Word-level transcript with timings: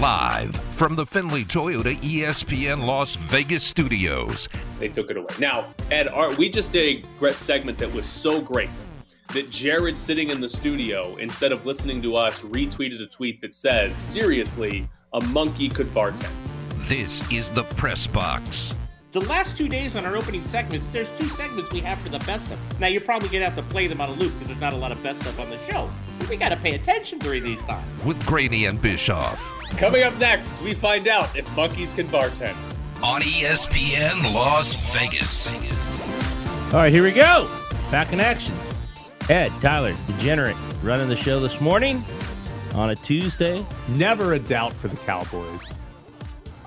Live 0.00 0.54
from 0.76 0.94
the 0.94 1.04
Findlay 1.04 1.42
Toyota 1.42 1.96
ESPN 1.96 2.86
Las 2.86 3.16
Vegas 3.16 3.64
studios. 3.64 4.48
They 4.78 4.86
took 4.86 5.10
it 5.10 5.16
away. 5.16 5.26
Now, 5.40 5.74
Ed, 5.90 6.06
our, 6.06 6.32
we 6.34 6.48
just 6.48 6.70
did 6.70 7.04
a 7.20 7.32
segment 7.32 7.78
that 7.78 7.92
was 7.92 8.06
so 8.06 8.40
great 8.40 8.70
that 9.34 9.50
Jared 9.50 9.98
sitting 9.98 10.30
in 10.30 10.40
the 10.40 10.48
studio, 10.48 11.16
instead 11.16 11.50
of 11.50 11.66
listening 11.66 12.00
to 12.02 12.14
us, 12.14 12.38
retweeted 12.42 13.02
a 13.02 13.06
tweet 13.06 13.40
that 13.40 13.56
says, 13.56 13.96
seriously, 13.96 14.88
a 15.14 15.24
monkey 15.24 15.68
could 15.68 15.92
bartend. 15.92 16.30
This 16.86 17.28
is 17.32 17.50
the 17.50 17.64
press 17.64 18.06
box. 18.06 18.76
The 19.10 19.22
last 19.22 19.56
two 19.56 19.70
days 19.70 19.96
on 19.96 20.04
our 20.04 20.18
opening 20.18 20.44
segments, 20.44 20.88
there's 20.88 21.10
two 21.18 21.28
segments 21.28 21.72
we 21.72 21.80
have 21.80 21.98
for 22.00 22.10
the 22.10 22.18
best 22.20 22.50
of. 22.50 22.58
Now, 22.78 22.88
you're 22.88 23.00
probably 23.00 23.30
going 23.30 23.40
to 23.40 23.46
have 23.46 23.56
to 23.56 23.62
play 23.62 23.86
them 23.86 24.02
on 24.02 24.10
a 24.10 24.12
loop 24.12 24.34
because 24.34 24.48
there's 24.48 24.60
not 24.60 24.74
a 24.74 24.76
lot 24.76 24.92
of 24.92 25.02
best 25.02 25.22
stuff 25.22 25.40
on 25.40 25.48
the 25.48 25.56
show. 25.60 25.88
But 26.18 26.28
we 26.28 26.36
got 26.36 26.50
to 26.50 26.58
pay 26.58 26.74
attention 26.74 27.18
during 27.18 27.42
these 27.42 27.62
times. 27.62 27.86
With 28.04 28.24
Graney 28.26 28.66
and 28.66 28.78
Bischoff. 28.82 29.42
Coming 29.78 30.02
up 30.02 30.14
next, 30.18 30.60
we 30.60 30.74
find 30.74 31.08
out 31.08 31.34
if 31.34 31.56
monkeys 31.56 31.94
can 31.94 32.06
bartend. 32.08 32.54
On 33.02 33.22
ESPN 33.22 34.34
Las 34.34 34.74
Vegas. 34.94 35.54
All 36.74 36.80
right, 36.80 36.92
here 36.92 37.02
we 37.02 37.12
go. 37.12 37.50
Back 37.90 38.12
in 38.12 38.20
action. 38.20 38.54
Ed, 39.30 39.50
Tyler, 39.62 39.94
Degenerate, 40.06 40.56
running 40.82 41.08
the 41.08 41.16
show 41.16 41.40
this 41.40 41.62
morning 41.62 42.02
on 42.74 42.90
a 42.90 42.94
Tuesday. 42.94 43.64
Never 43.88 44.34
a 44.34 44.38
doubt 44.38 44.74
for 44.74 44.88
the 44.88 44.96
Cowboys. 44.98 45.72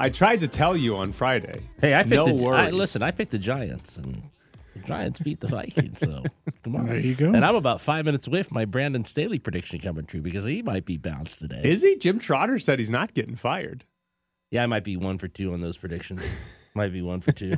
I 0.01 0.09
tried 0.09 0.39
to 0.39 0.47
tell 0.47 0.75
you 0.75 0.95
on 0.95 1.13
Friday. 1.13 1.61
Hey, 1.79 1.93
I 1.93 2.01
picked 2.03 2.15
no 2.15 2.25
the. 2.25 2.47
I, 2.47 2.69
listen. 2.71 3.03
I 3.03 3.11
picked 3.11 3.31
the 3.31 3.37
Giants, 3.37 3.97
and 3.97 4.23
the 4.73 4.79
Giants 4.79 5.19
beat 5.19 5.39
the 5.41 5.47
Vikings. 5.47 5.99
So 5.99 6.23
come 6.63 6.75
on, 6.75 6.87
There 6.87 6.99
you 6.99 7.13
go. 7.13 7.27
And 7.27 7.45
I'm 7.45 7.55
about 7.55 7.81
five 7.81 8.05
minutes 8.05 8.27
away 8.27 8.41
from 8.41 8.55
my 8.55 8.65
Brandon 8.65 9.05
Staley 9.05 9.37
prediction 9.37 9.79
coming 9.79 10.05
true 10.05 10.21
because 10.21 10.43
he 10.45 10.63
might 10.63 10.85
be 10.85 10.97
bounced 10.97 11.37
today. 11.39 11.61
Is 11.63 11.83
he? 11.83 11.97
Jim 11.97 12.17
Trotter 12.17 12.57
said 12.57 12.79
he's 12.79 12.89
not 12.89 13.13
getting 13.13 13.35
fired. 13.35 13.83
yeah, 14.49 14.63
I 14.63 14.67
might 14.67 14.83
be 14.83 14.97
one 14.97 15.19
for 15.19 15.27
two 15.27 15.53
on 15.53 15.61
those 15.61 15.77
predictions. 15.77 16.23
might 16.73 16.91
be 16.91 17.03
one 17.03 17.21
for 17.21 17.31
two. 17.31 17.55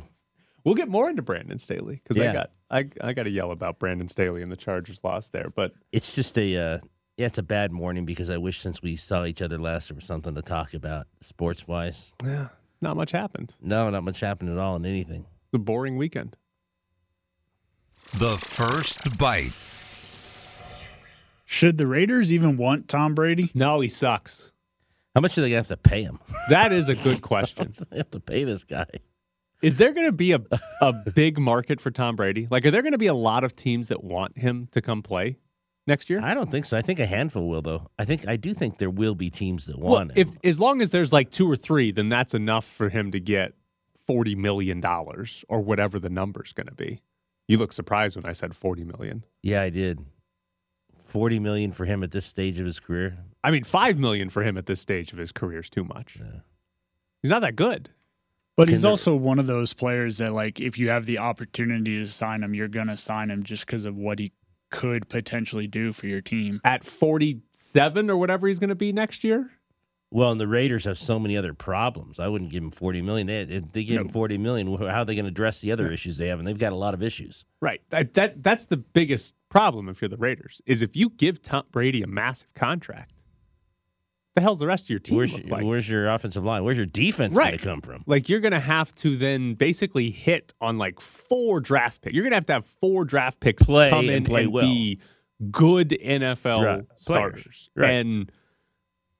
We'll 0.64 0.74
get 0.74 0.88
more 0.88 1.08
into 1.08 1.22
Brandon 1.22 1.58
Staley 1.58 2.00
because 2.02 2.20
I 2.20 2.32
got 2.32 2.50
I, 2.70 2.88
I 3.00 3.12
got 3.12 3.22
to 3.24 3.30
yell 3.30 3.52
about 3.52 3.78
Brandon 3.78 4.08
Staley 4.08 4.42
and 4.42 4.50
the 4.50 4.56
Chargers 4.56 5.00
lost 5.02 5.32
there. 5.32 5.50
But 5.54 5.72
It's 5.92 6.12
just 6.12 6.36
a 6.36 6.56
uh, 6.56 6.78
yeah, 7.16 7.26
it's 7.26 7.38
a 7.38 7.42
bad 7.42 7.70
morning 7.72 8.04
because 8.04 8.28
I 8.28 8.38
wish 8.38 8.60
since 8.60 8.82
we 8.82 8.96
saw 8.96 9.24
each 9.24 9.40
other 9.40 9.58
last 9.58 9.88
there 9.88 9.94
was 9.94 10.04
something 10.04 10.34
to 10.34 10.42
talk 10.42 10.74
about 10.74 11.06
sports 11.20 11.66
wise. 11.68 12.14
yeah, 12.24 12.48
not 12.80 12.96
much 12.96 13.12
happened. 13.12 13.54
No, 13.60 13.88
not 13.90 14.02
much 14.02 14.20
happened 14.20 14.50
at 14.50 14.58
all 14.58 14.76
in 14.76 14.84
anything. 14.84 15.26
It's 15.46 15.54
a 15.54 15.58
boring 15.58 15.96
weekend. 15.96 16.36
The 18.16 18.36
first 18.36 19.16
bite. 19.16 19.52
Should 21.46 21.78
the 21.78 21.86
Raiders 21.86 22.32
even 22.32 22.56
want 22.56 22.88
Tom 22.88 23.14
Brady? 23.14 23.50
No, 23.54 23.80
he 23.80 23.88
sucks. 23.88 24.50
How 25.14 25.20
much 25.20 25.38
are 25.38 25.42
they 25.42 25.48
gonna 25.50 25.58
have 25.58 25.68
to 25.68 25.76
pay 25.76 26.02
him? 26.02 26.18
That 26.50 26.72
is 26.72 26.88
a 26.88 26.94
good 26.94 27.22
question. 27.22 27.72
they 27.90 27.98
have 27.98 28.10
to 28.10 28.20
pay 28.20 28.44
this 28.44 28.64
guy. 28.64 28.86
Is 29.62 29.78
there 29.78 29.92
going 29.94 30.04
to 30.04 30.12
be 30.12 30.32
a 30.32 30.40
a 30.82 30.92
big 30.92 31.38
market 31.38 31.80
for 31.80 31.90
Tom 31.90 32.16
Brady? 32.16 32.46
Like, 32.50 32.66
are 32.66 32.70
there 32.70 32.82
going 32.82 32.92
to 32.92 32.98
be 32.98 33.06
a 33.06 33.14
lot 33.14 33.44
of 33.44 33.56
teams 33.56 33.86
that 33.86 34.04
want 34.04 34.36
him 34.36 34.68
to 34.72 34.82
come 34.82 35.00
play 35.02 35.38
next 35.86 36.08
year? 36.10 36.20
I 36.22 36.34
don't 36.34 36.50
think 36.50 36.66
so. 36.66 36.76
I 36.76 36.82
think 36.82 36.98
a 36.98 37.06
handful 37.06 37.48
will 37.48 37.62
though. 37.62 37.88
I 37.98 38.04
think 38.04 38.26
I 38.28 38.36
do 38.36 38.54
think 38.54 38.78
there 38.78 38.90
will 38.90 39.14
be 39.14 39.30
teams 39.30 39.66
that 39.66 39.78
Well, 39.78 39.92
want 39.92 40.10
him. 40.12 40.18
if 40.18 40.30
as 40.44 40.58
long 40.60 40.80
as 40.82 40.90
there's 40.90 41.12
like 41.12 41.30
two 41.30 41.50
or 41.50 41.56
three, 41.56 41.92
then 41.92 42.08
that's 42.08 42.34
enough 42.34 42.64
for 42.66 42.88
him 42.88 43.10
to 43.12 43.20
get 43.20 43.52
forty 44.06 44.34
million 44.34 44.80
dollars 44.80 45.44
or 45.48 45.60
whatever 45.60 45.98
the 45.98 46.10
number's 46.10 46.52
going 46.52 46.66
to 46.68 46.74
be. 46.74 47.00
You 47.48 47.58
look 47.58 47.72
surprised 47.72 48.16
when 48.16 48.26
I 48.26 48.32
said 48.32 48.54
forty 48.56 48.84
million. 48.84 49.24
yeah, 49.42 49.62
I 49.62 49.70
did. 49.70 50.00
Forty 50.96 51.38
million 51.38 51.72
for 51.72 51.84
him 51.84 52.02
at 52.02 52.10
this 52.10 52.26
stage 52.26 52.58
of 52.58 52.66
his 52.66 52.80
career. 52.80 53.18
I 53.44 53.50
mean, 53.50 53.64
five 53.64 53.98
million 53.98 54.30
for 54.30 54.42
him 54.42 54.56
at 54.56 54.66
this 54.66 54.80
stage 54.80 55.12
of 55.12 55.18
his 55.18 55.30
career 55.32 55.60
is 55.60 55.70
too 55.70 55.84
much. 55.84 56.16
Yeah. 56.18 56.40
He's 57.22 57.30
not 57.30 57.42
that 57.42 57.56
good. 57.56 57.90
But 58.56 58.68
he's 58.68 58.84
also 58.84 59.16
one 59.16 59.38
of 59.40 59.46
those 59.48 59.74
players 59.74 60.18
that, 60.18 60.32
like, 60.32 60.60
if 60.60 60.78
you 60.78 60.88
have 60.90 61.06
the 61.06 61.18
opportunity 61.18 61.98
to 61.98 62.08
sign 62.08 62.42
him, 62.44 62.54
you're 62.54 62.68
going 62.68 62.86
to 62.86 62.96
sign 62.96 63.28
him 63.28 63.42
just 63.42 63.66
because 63.66 63.84
of 63.84 63.96
what 63.96 64.20
he 64.20 64.30
could 64.74 65.08
potentially 65.08 65.66
do 65.66 65.92
for 65.92 66.06
your 66.06 66.20
team. 66.20 66.60
At 66.64 66.84
forty-seven 66.84 68.10
or 68.10 68.16
whatever 68.16 68.48
he's 68.48 68.58
going 68.58 68.68
to 68.68 68.74
be 68.74 68.92
next 68.92 69.24
year. 69.24 69.50
Well, 70.10 70.30
and 70.30 70.40
the 70.40 70.46
Raiders 70.46 70.84
have 70.84 70.96
so 70.96 71.18
many 71.18 71.36
other 71.36 71.54
problems. 71.54 72.20
I 72.20 72.28
wouldn't 72.28 72.52
give 72.52 72.62
him 72.62 72.70
forty 72.70 73.02
million. 73.02 73.26
They, 73.26 73.40
if 73.40 73.72
they 73.72 73.82
give 73.82 74.00
him 74.00 74.06
No. 74.06 74.12
forty 74.12 74.38
million, 74.38 74.66
how 74.76 75.00
are 75.00 75.04
they 75.04 75.14
going 75.14 75.24
to 75.24 75.30
address 75.30 75.60
the 75.60 75.72
other 75.72 75.90
issues 75.90 76.18
they 76.18 76.28
have? 76.28 76.38
And 76.38 76.46
they've 76.46 76.58
got 76.58 76.72
a 76.72 76.76
lot 76.76 76.94
of 76.94 77.02
issues. 77.02 77.44
Right. 77.60 77.80
That, 77.90 78.14
that 78.14 78.42
that's 78.42 78.66
the 78.66 78.76
biggest 78.76 79.34
problem 79.48 79.88
if 79.88 80.00
you're 80.00 80.08
the 80.08 80.16
Raiders 80.16 80.60
is 80.66 80.82
if 80.82 80.94
you 80.94 81.10
give 81.10 81.42
Tom 81.42 81.64
Brady 81.72 82.02
a 82.02 82.06
massive 82.06 82.54
contract. 82.54 83.22
The 84.34 84.40
hell's 84.40 84.58
the 84.58 84.66
rest 84.66 84.86
of 84.86 84.90
your 84.90 84.98
team 84.98 85.16
Where's 85.16 85.38
your, 85.38 85.46
like? 85.48 85.64
where's 85.64 85.88
your 85.88 86.08
offensive 86.08 86.42
line? 86.44 86.64
Where's 86.64 86.76
your 86.76 86.86
defense 86.86 87.38
going 87.38 87.52
to 87.52 87.58
come 87.58 87.80
from? 87.80 88.02
like 88.06 88.28
you're 88.28 88.40
gonna 88.40 88.58
have 88.60 88.92
to 88.96 89.16
then 89.16 89.54
basically 89.54 90.10
hit 90.10 90.52
on 90.60 90.76
like 90.76 91.00
four 91.00 91.60
draft 91.60 92.02
picks. 92.02 92.14
You're 92.14 92.24
gonna 92.24 92.34
have 92.36 92.46
to 92.46 92.54
have 92.54 92.66
four 92.66 93.04
draft 93.04 93.38
picks 93.38 93.62
Play 93.62 93.90
come 93.90 94.00
and 94.06 94.10
in 94.10 94.24
play 94.24 94.42
and 94.44 94.52
well. 94.52 94.64
be 94.64 94.98
good 95.52 95.90
NFL 95.90 96.64
Right. 96.64 96.84
Starters, 96.98 97.70
Right. 97.76 97.90
and 97.92 98.32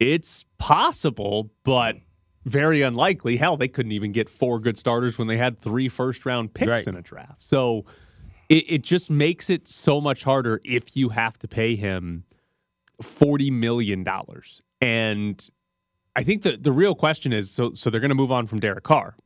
it's 0.00 0.44
possible, 0.58 1.50
but 1.64 1.96
very 2.44 2.82
unlikely. 2.82 3.36
Hell, 3.36 3.56
they 3.56 3.69
couldn't 3.69 3.92
even 3.92 4.10
get 4.12 4.28
four 4.28 4.58
good 4.58 4.76
starters 4.78 5.16
when 5.16 5.28
they 5.28 5.36
had 5.38 5.58
three 5.58 5.88
first 5.88 6.26
round 6.26 6.54
picks 6.54 6.69
Right. 6.69 6.86
in 6.86 6.96
a 6.96 7.02
draft. 7.02 7.42
So 7.42 7.84
it, 8.48 8.64
it 8.69 8.82
just 8.82 9.10
makes 9.10 9.48
it 9.48 9.69
so 9.69 10.00
much 10.00 10.25
harder 10.25 10.60
if 10.64 10.96
you 10.96 11.10
have 11.10 11.38
to 11.38 11.48
pay 11.48 11.76
him 11.76 12.25
forty 13.00 13.50
million 13.50 14.02
dollars. 14.02 14.60
And 14.84 15.49
I 16.15 16.22
think 16.22 16.43
the 16.43 16.56
the 16.59 16.72
real 16.72 16.95
question 16.95 17.33
is 17.33 17.50
so 17.50 17.72
so 17.72 17.89
they're 17.91 18.00
going 18.00 18.11
to 18.11 18.15
move 18.15 18.31
on 18.33 18.47
from 18.47 18.61
Derek 18.61 18.84
Carr. 18.84 19.17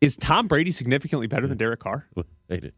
Is 0.00 0.16
Tom 0.16 0.46
Brady 0.46 0.70
significantly 0.70 1.26
better 1.26 1.46
than 1.46 1.58
Derek 1.58 1.80
Carr? 1.80 2.06
Wait, 2.48 2.72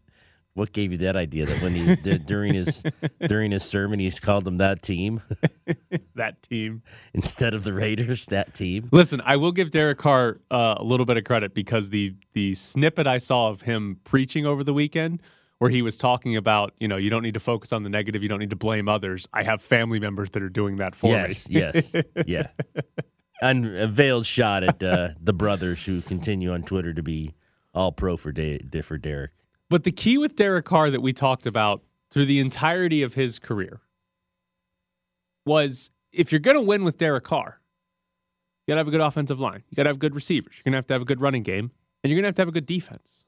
What 0.54 0.72
gave 0.72 0.90
you 0.90 0.98
that 0.98 1.14
idea 1.16 1.46
that 1.46 1.62
when 1.62 1.74
he 1.74 1.96
d- 1.96 2.18
during 2.26 2.54
his 2.54 2.82
during 3.28 3.52
his 3.52 3.62
sermon 3.62 4.00
he's 4.00 4.18
called 4.18 4.44
them 4.44 4.56
that 4.58 4.82
team 4.82 5.20
That 6.14 6.42
team. 6.42 6.82
instead 7.14 7.54
of 7.54 7.64
the 7.64 7.72
Raiders? 7.72 8.26
That 8.26 8.54
team. 8.54 8.88
Listen, 8.90 9.20
I 9.24 9.36
will 9.36 9.52
give 9.52 9.70
Derek 9.70 9.98
Carr 9.98 10.40
uh, 10.50 10.74
a 10.78 10.84
little 10.84 11.06
bit 11.06 11.16
of 11.18 11.24
credit 11.24 11.52
because 11.54 11.90
the 11.90 12.14
the 12.32 12.54
snippet 12.54 13.06
I 13.06 13.18
saw 13.18 13.48
of 13.50 13.62
him 13.62 14.00
preaching 14.04 14.46
over 14.46 14.64
the 14.64 14.74
weekend, 14.74 15.20
where 15.62 15.70
he 15.70 15.80
was 15.80 15.96
talking 15.96 16.34
about, 16.34 16.74
you 16.80 16.88
know, 16.88 16.96
you 16.96 17.08
don't 17.08 17.22
need 17.22 17.34
to 17.34 17.40
focus 17.40 17.72
on 17.72 17.84
the 17.84 17.88
negative, 17.88 18.20
you 18.20 18.28
don't 18.28 18.40
need 18.40 18.50
to 18.50 18.56
blame 18.56 18.88
others. 18.88 19.28
I 19.32 19.44
have 19.44 19.62
family 19.62 20.00
members 20.00 20.30
that 20.30 20.42
are 20.42 20.48
doing 20.48 20.74
that 20.76 20.96
for 20.96 21.12
yes, 21.12 21.48
me. 21.48 21.60
yes, 21.60 21.94
yes, 21.94 22.04
yeah. 22.26 22.46
And 23.40 23.66
a 23.66 23.86
veiled 23.86 24.26
shot 24.26 24.64
at 24.64 24.82
uh, 24.82 25.10
the 25.20 25.32
brothers 25.32 25.84
who 25.84 26.00
continue 26.00 26.52
on 26.52 26.64
Twitter 26.64 26.92
to 26.92 27.02
be 27.02 27.36
all 27.72 27.92
pro 27.92 28.16
for 28.16 28.32
da- 28.32 28.58
for 28.82 28.98
Derek. 28.98 29.30
But 29.70 29.84
the 29.84 29.92
key 29.92 30.18
with 30.18 30.34
Derek 30.34 30.64
Carr 30.64 30.90
that 30.90 31.00
we 31.00 31.12
talked 31.12 31.46
about 31.46 31.84
through 32.10 32.26
the 32.26 32.40
entirety 32.40 33.04
of 33.04 33.14
his 33.14 33.38
career 33.38 33.82
was 35.46 35.92
if 36.12 36.32
you're 36.32 36.40
going 36.40 36.56
to 36.56 36.60
win 36.60 36.82
with 36.82 36.98
Derek 36.98 37.22
Carr, 37.22 37.60
you 38.66 38.72
got 38.72 38.74
to 38.74 38.78
have 38.78 38.88
a 38.88 38.92
good 38.92 39.00
offensive 39.00 39.38
line. 39.38 39.62
You 39.70 39.76
got 39.76 39.84
to 39.84 39.90
have 39.90 40.00
good 40.00 40.16
receivers. 40.16 40.54
You're 40.56 40.64
going 40.64 40.72
to 40.72 40.78
have 40.78 40.86
to 40.88 40.94
have 40.94 41.02
a 41.02 41.04
good 41.04 41.20
running 41.20 41.44
game, 41.44 41.70
and 42.02 42.10
you're 42.10 42.16
going 42.16 42.24
to 42.24 42.28
have 42.28 42.34
to 42.36 42.42
have 42.42 42.48
a 42.48 42.52
good 42.52 42.66
defense. 42.66 43.24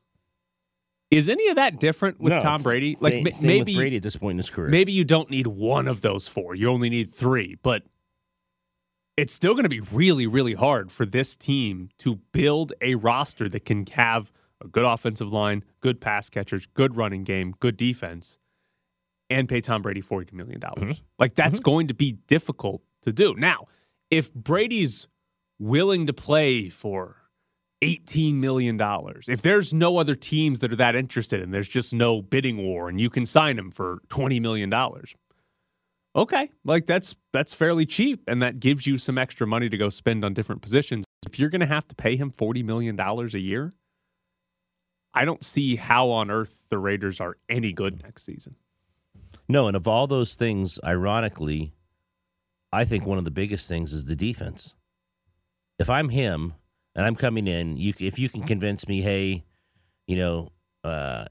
Is 1.15 1.29
any 1.29 1.49
of 1.49 1.57
that 1.57 1.79
different 1.79 2.21
with 2.21 2.33
No, 2.33 2.41
Tom 2.41 2.63
Brady? 2.63 2.97
Like 3.01 3.13
same, 3.13 3.33
same 3.33 3.47
maybe 3.47 3.77
Brady 3.77 3.97
at 3.97 4.03
this 4.03 4.17
point 4.17 4.33
in 4.33 4.39
his 4.39 4.51
career. 4.51 4.69
maybe 4.69 4.93
you 4.93 5.05
don't 5.05 5.31
need 5.31 5.47
one 5.47 5.87
of 5.87 6.01
those 6.01 6.27
four. 6.27 6.55
You 6.55 6.69
only 6.71 6.91
need 6.91 7.13
three, 7.13 7.57
but 7.63 7.85
it's 9.17 9.33
still 9.33 9.53
going 9.53 9.65
to 9.65 9.69
be 9.69 9.81
really, 9.81 10.27
really 10.27 10.55
hard 10.55 10.91
for 10.91 11.07
this 11.07 11.37
team 11.37 11.91
to 11.99 12.17
build 12.33 12.73
a 12.81 12.97
roster 12.97 13.49
that 13.49 13.65
can 13.65 13.87
have 13.93 14.33
a 14.63 14.67
good 14.67 14.85
offensive 14.85 15.33
line, 15.33 15.63
good 15.81 16.01
pass 16.01 16.29
catchers, 16.29 16.67
good 16.75 16.97
running 16.97 17.23
game, 17.23 17.55
good 17.61 17.77
defense, 17.77 18.39
and 19.31 19.49
pay 19.49 19.61
Tom 19.61 19.83
Brady 19.83 20.03
$40 20.03 20.33
million. 20.33 20.61
Mm-hmm. 20.61 20.93
Like, 21.19 21.35
that's 21.35 21.59
mm-hmm. 21.61 21.71
going 21.71 21.89
to 21.89 21.95
be 21.95 22.13
difficult 22.27 22.83
to 23.03 23.13
do. 23.13 23.35
Now, 23.35 23.69
if 24.11 24.35
Brady's 24.35 25.07
willing 25.59 26.07
to 26.07 26.13
play 26.13 26.69
for 26.69 27.17
$18 27.85 28.35
million, 28.35 28.81
if 29.29 29.43
there's 29.43 29.75
no 29.75 29.99
other 29.99 30.15
teams 30.15 30.61
that 30.61 30.73
are 30.73 30.77
that 30.77 30.97
interested 30.97 31.43
and 31.43 31.53
there's 31.53 31.69
just 31.69 31.93
no 31.93 32.23
bidding 32.23 32.59
war 32.59 32.89
and 32.89 33.01
you 33.01 33.11
can 33.11 33.27
sign 33.27 33.59
him 33.59 33.71
for 33.71 34.01
$20 34.09 34.41
million, 34.41 34.73
okay, 36.17 36.51
like 36.65 36.87
that's 36.87 37.15
that's 37.33 37.53
fairly 37.53 37.87
cheap 37.87 38.23
and 38.27 38.43
that 38.43 38.61
gives 38.61 38.87
you 38.87 38.99
some 38.99 39.19
extra 39.19 39.47
money 39.47 39.69
to 39.69 39.77
go 39.77 39.89
spend 39.89 40.25
on 40.25 40.35
different 40.35 40.63
positions. 40.63 41.05
If 41.27 41.39
you're 41.39 41.51
going 41.51 41.61
to 41.61 41.67
have 41.67 41.87
to 41.89 41.95
pay 41.95 42.17
him 42.17 42.31
40 42.31 42.63
million 42.63 42.97
dollars 42.97 43.35
a 43.35 43.41
year, 43.41 43.75
I 45.13 45.25
don't 45.25 45.45
see 45.45 45.77
how 45.77 46.11
on 46.11 46.31
earth 46.31 46.65
the 46.71 46.79
Raiders 46.79 47.21
are 47.21 47.37
any 47.49 47.73
good 47.73 48.03
next 48.03 48.25
season. 48.25 48.57
No, 49.49 49.69
and 49.69 49.77
of 49.77 49.87
all 49.87 50.07
those 50.07 50.35
things, 50.35 50.79
ironically, 50.85 51.75
I 52.73 52.85
think 52.85 53.07
one 53.07 53.19
of 53.19 53.25
the 53.25 53.31
biggest 53.31 53.69
things 53.69 53.93
is 53.93 54.07
the 54.07 54.17
defense. 54.17 54.75
If 55.79 55.91
I'm 55.91 56.09
him 56.09 56.55
and 56.95 57.05
I'm 57.07 57.17
coming 57.17 57.47
in, 57.47 57.77
you 57.77 57.93
if 57.99 58.19
you 58.19 58.29
can 58.29 58.43
convince 58.45 58.87
me, 58.89 59.03
hey, 59.03 59.45
you 60.07 60.17
know, 60.17 60.51
uh, 60.83 61.25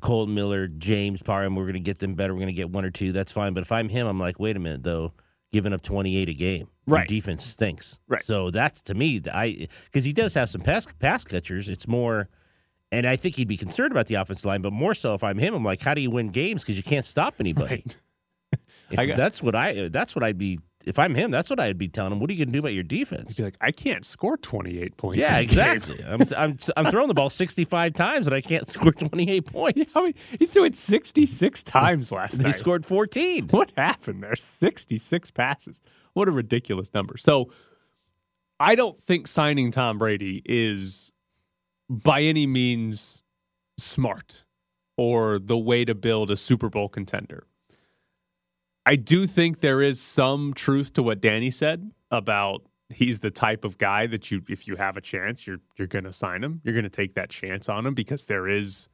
Kolton 0.00 0.34
Miller, 0.34 0.66
James 0.68 1.22
Parham, 1.22 1.54
we're 1.56 1.64
going 1.64 1.74
to 1.74 1.80
get 1.80 1.98
them 1.98 2.14
better. 2.14 2.32
We're 2.34 2.40
going 2.40 2.46
to 2.48 2.52
get 2.54 2.70
one 2.70 2.84
or 2.84 2.90
two. 2.90 3.12
That's 3.12 3.32
fine. 3.32 3.52
But 3.54 3.62
if 3.62 3.72
I'm 3.72 3.88
him, 3.88 4.06
I'm 4.06 4.18
like, 4.18 4.38
wait 4.40 4.56
a 4.56 4.60
minute, 4.60 4.82
though, 4.82 5.12
giving 5.52 5.72
up 5.72 5.82
28 5.82 6.28
a 6.28 6.34
game. 6.34 6.68
Your 6.86 6.96
Right. 6.96 7.08
defense 7.08 7.44
stinks. 7.44 7.98
Right. 8.08 8.24
So 8.24 8.50
that's 8.50 8.80
to 8.82 8.94
me, 8.94 9.20
I 9.32 9.68
because 9.84 10.04
he 10.04 10.12
does 10.12 10.34
have 10.34 10.48
some 10.50 10.60
pass 10.62 10.86
pass 10.98 11.24
catchers. 11.24 11.68
It's 11.68 11.86
more, 11.86 12.28
and 12.90 13.06
I 13.06 13.14
think 13.16 13.36
he'd 13.36 13.46
be 13.46 13.56
concerned 13.56 13.92
about 13.92 14.06
the 14.08 14.14
offensive 14.16 14.44
line, 14.46 14.60
but 14.62 14.72
more 14.72 14.94
so 14.94 15.14
if 15.14 15.22
I'm 15.22 15.38
him, 15.38 15.54
I'm 15.54 15.64
like, 15.64 15.82
how 15.82 15.94
do 15.94 16.00
you 16.00 16.10
win 16.10 16.28
games? 16.30 16.64
Because 16.64 16.76
you 16.76 16.82
can't 16.82 17.04
stop 17.06 17.34
anybody. 17.40 17.84
Right. 17.86 17.96
If 18.90 19.06
got- 19.06 19.16
that's 19.16 19.40
what 19.40 19.54
I. 19.54 19.88
That's 19.88 20.16
what 20.16 20.24
I'd 20.24 20.36
be. 20.38 20.58
If 20.84 20.98
I'm 20.98 21.14
him, 21.14 21.30
that's 21.30 21.50
what 21.50 21.60
I'd 21.60 21.76
be 21.76 21.88
telling 21.88 22.12
him. 22.12 22.20
What 22.20 22.30
are 22.30 22.32
you 22.32 22.38
going 22.38 22.48
to 22.48 22.52
do 22.52 22.58
about 22.58 22.72
your 22.72 22.82
defense? 22.82 23.36
He'd 23.36 23.42
be 23.42 23.44
like, 23.44 23.56
I 23.60 23.70
can't 23.70 24.04
score 24.04 24.38
28 24.38 24.96
points. 24.96 25.20
Yeah, 25.20 25.28
in 25.28 25.34
a 25.34 25.36
game." 25.38 25.44
exactly. 25.44 26.04
I'm, 26.04 26.22
I'm 26.36 26.58
I'm 26.76 26.90
throwing 26.90 27.08
the 27.08 27.14
ball 27.14 27.28
65 27.28 27.92
times 27.92 28.26
and 28.26 28.34
I 28.34 28.40
can't 28.40 28.66
score 28.70 28.92
28 28.92 29.44
points. 29.46 29.94
I 29.94 30.02
mean, 30.02 30.14
he 30.38 30.46
threw 30.46 30.64
it 30.64 30.76
66 30.76 31.62
times 31.64 32.10
last 32.10 32.38
night. 32.38 32.46
he 32.46 32.52
scored 32.52 32.86
14. 32.86 33.48
What 33.48 33.72
happened 33.76 34.22
there? 34.22 34.36
66 34.36 35.30
passes. 35.32 35.82
What 36.14 36.28
a 36.28 36.32
ridiculous 36.32 36.94
number. 36.94 37.16
So 37.18 37.50
I 38.58 38.74
don't 38.74 38.98
think 38.98 39.26
signing 39.26 39.70
Tom 39.70 39.98
Brady 39.98 40.42
is 40.44 41.12
by 41.88 42.22
any 42.22 42.46
means 42.46 43.22
smart 43.78 44.44
or 44.96 45.38
the 45.38 45.58
way 45.58 45.84
to 45.84 45.94
build 45.94 46.30
a 46.30 46.36
Super 46.36 46.68
Bowl 46.68 46.88
contender. 46.88 47.46
I 48.86 48.96
do 48.96 49.26
think 49.26 49.60
there 49.60 49.82
is 49.82 50.00
some 50.00 50.54
truth 50.54 50.92
to 50.94 51.02
what 51.02 51.20
Danny 51.20 51.50
said 51.50 51.90
about 52.10 52.62
he's 52.88 53.20
the 53.20 53.30
type 53.30 53.64
of 53.64 53.78
guy 53.78 54.06
that 54.06 54.30
you 54.30 54.42
if 54.48 54.66
you 54.66 54.76
have 54.76 54.96
a 54.96 55.00
chance 55.00 55.46
you're 55.46 55.60
you're 55.76 55.86
going 55.88 56.04
to 56.04 56.12
sign 56.12 56.42
him. 56.42 56.60
You're 56.64 56.74
going 56.74 56.84
to 56.84 56.90
take 56.90 57.14
that 57.14 57.30
chance 57.30 57.68
on 57.68 57.86
him 57.86 57.94
because 57.94 58.24
there 58.24 58.48
is 58.48 58.88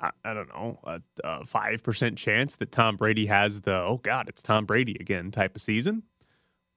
I, 0.00 0.10
I 0.24 0.34
don't 0.34 0.48
know, 0.48 0.78
a 1.24 1.46
five 1.46 1.82
percent 1.82 2.18
chance 2.18 2.56
that 2.56 2.72
Tom 2.72 2.96
Brady 2.96 3.26
has 3.26 3.60
the 3.60 3.74
oh 3.74 4.00
god, 4.02 4.28
it's 4.28 4.42
Tom 4.42 4.64
Brady 4.66 4.96
again 5.00 5.30
type 5.30 5.54
of 5.56 5.62
season. 5.62 6.02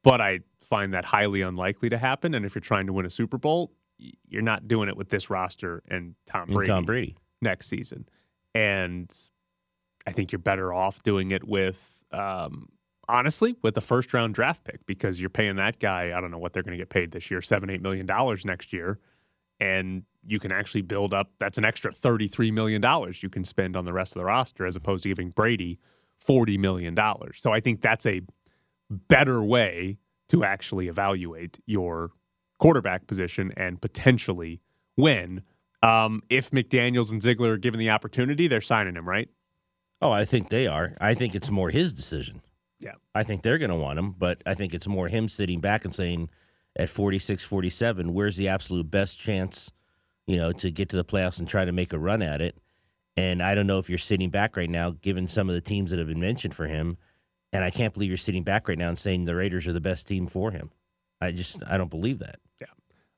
But 0.04 0.22
I 0.22 0.40
find 0.62 0.94
that 0.94 1.06
highly 1.06 1.42
unlikely 1.42 1.90
to 1.90 1.98
happen. 1.98 2.34
And 2.34 2.46
if 2.46 2.56
you're 2.56 2.62
trying 2.62 2.88
to 2.88 2.94
win 2.94 3.06
a 3.06 3.10
Super 3.10 3.38
Bowl, 3.38 3.72
you're 4.28 4.42
not 4.42 4.68
doing 4.68 4.90
it 4.90 4.98
with 4.98 5.10
this 5.10 5.30
roster 5.30 5.84
and 5.88 6.16
Tom 6.26 6.44
And 6.44 6.54
Brady, 6.54 6.70
Tom 6.70 6.86
Brady. 6.86 7.16
next 7.42 7.68
season. 7.68 8.08
And 8.56 9.14
I 10.08 10.12
think 10.12 10.32
you're 10.32 10.40
better 10.40 10.74
off 10.74 11.04
doing 11.04 11.32
it 11.32 11.48
with 11.48 12.01
um, 12.14 12.70
honestly 13.08 13.56
with 13.62 13.76
the 13.76 13.82
first 13.82 14.14
round 14.14 14.34
draft 14.34 14.64
pick 14.64 14.86
because 14.86 15.20
you're 15.20 15.30
paying 15.30 15.58
that 15.58 15.80
guy. 15.80 16.18
I 16.18 16.22
don't 16.22 16.32
know 16.32 16.38
what 16.38 16.54
they're 16.54 16.64
going 16.64 16.78
to 16.78 16.82
get 16.82 16.90
paid 16.90 17.12
this 17.12 17.30
year, 17.30 17.42
seven 17.42 17.70
eight 17.70 17.82
million 17.82 18.06
dollars 18.06 18.46
next 18.46 18.74
year, 18.74 19.00
and 19.60 20.04
you 20.26 20.40
can 20.40 20.52
actually 20.52 20.82
build 20.82 21.14
up. 21.14 21.32
That's 21.40 21.58
an 21.58 21.66
extra 21.66 21.92
thirty 21.92 22.28
three 22.28 22.52
million 22.52 22.82
dollars 22.82 23.22
you 23.22 23.30
can 23.30 23.44
spend 23.44 23.76
on 23.76 23.86
the 23.86 23.94
rest 23.94 24.16
of 24.16 24.20
the 24.20 24.26
roster 24.26 24.66
as 24.66 24.76
opposed 24.76 25.04
to 25.04 25.10
giving 25.10 25.30
Brady 25.30 25.80
forty 26.18 26.58
million 26.58 26.96
dollars. 26.96 27.40
So 27.42 27.52
I 27.52 27.60
think 27.60 27.82
that's 27.82 28.06
a 28.06 28.22
better 28.90 29.44
way 29.44 29.98
to 30.30 30.44
actually 30.44 30.88
evaluate 30.88 31.60
your 31.66 32.12
quarterback 32.60 33.08
position 33.08 33.52
and 33.58 33.82
potentially 33.82 34.62
win. 34.96 35.42
Um, 35.84 36.22
if 36.30 36.52
McDaniels 36.52 37.12
and 37.12 37.22
Ziegler 37.22 37.54
are 37.54 37.58
given 37.58 37.80
the 37.80 37.90
opportunity, 37.90 38.48
they're 38.48 38.62
signing 38.62 38.96
him, 38.96 39.08
right? 39.08 39.30
Oh, 40.02 40.12
I 40.12 40.26
think 40.26 40.50
they 40.50 40.68
are. 40.68 40.96
I 41.00 41.14
think 41.14 41.36
it's 41.36 41.50
more 41.50 41.70
his 41.70 41.94
decision. 41.94 42.42
Yeah. 42.80 42.96
I 43.14 43.24
think 43.24 43.44
they're 43.44 43.58
going 43.60 43.70
to 43.70 43.76
want 43.76 44.00
him, 44.00 44.16
but 44.18 44.42
I 44.46 44.56
think 44.56 44.74
it's 44.74 44.88
more 44.88 45.08
him 45.08 45.30
sitting 45.30 45.60
back 45.60 45.86
and 45.86 45.94
saying 45.94 46.30
at 46.76 46.90
46, 46.90 47.44
47, 47.44 48.14
where's 48.14 48.38
the 48.38 48.48
absolute 48.48 48.90
best 48.90 49.20
chance, 49.20 49.72
you 50.26 50.38
know, 50.38 50.52
to 50.54 50.72
get 50.72 50.90
to 50.90 50.96
the 50.96 51.06
playoffs 51.06 51.38
and 51.38 51.48
try 51.48 51.66
to 51.66 51.72
make 51.72 51.94
a 51.94 52.00
run 52.00 52.22
at 52.22 52.42
it. 52.42 52.58
And 53.16 53.44
I 53.44 53.54
don't 53.54 53.68
know 53.68 53.78
if 53.78 53.90
you're 53.90 54.00
sitting 54.00 54.30
back 54.30 54.58
right 54.58 54.70
now, 54.70 54.92
given 55.02 55.28
some 55.28 55.50
of 55.50 55.54
the 55.54 55.62
teams 55.62 55.92
that 55.92 56.00
have 56.00 56.08
been 56.08 56.20
mentioned 56.20 56.56
for 56.56 56.68
him. 56.68 56.98
And 57.54 57.64
I 57.64 57.70
can't 57.70 57.94
believe 57.94 58.10
you're 58.10 58.18
sitting 58.18 58.44
back 58.44 58.68
right 58.68 58.78
now 58.78 58.88
and 58.90 58.98
saying 58.98 59.26
the 59.26 59.36
Raiders 59.36 59.68
are 59.68 59.74
the 59.74 59.82
best 59.82 60.08
team 60.08 60.28
for 60.28 60.52
him. 60.52 60.72
I 61.20 61.32
just, 61.32 61.62
I 61.68 61.78
don't 61.78 61.90
believe 61.90 62.20
that. 62.20 62.40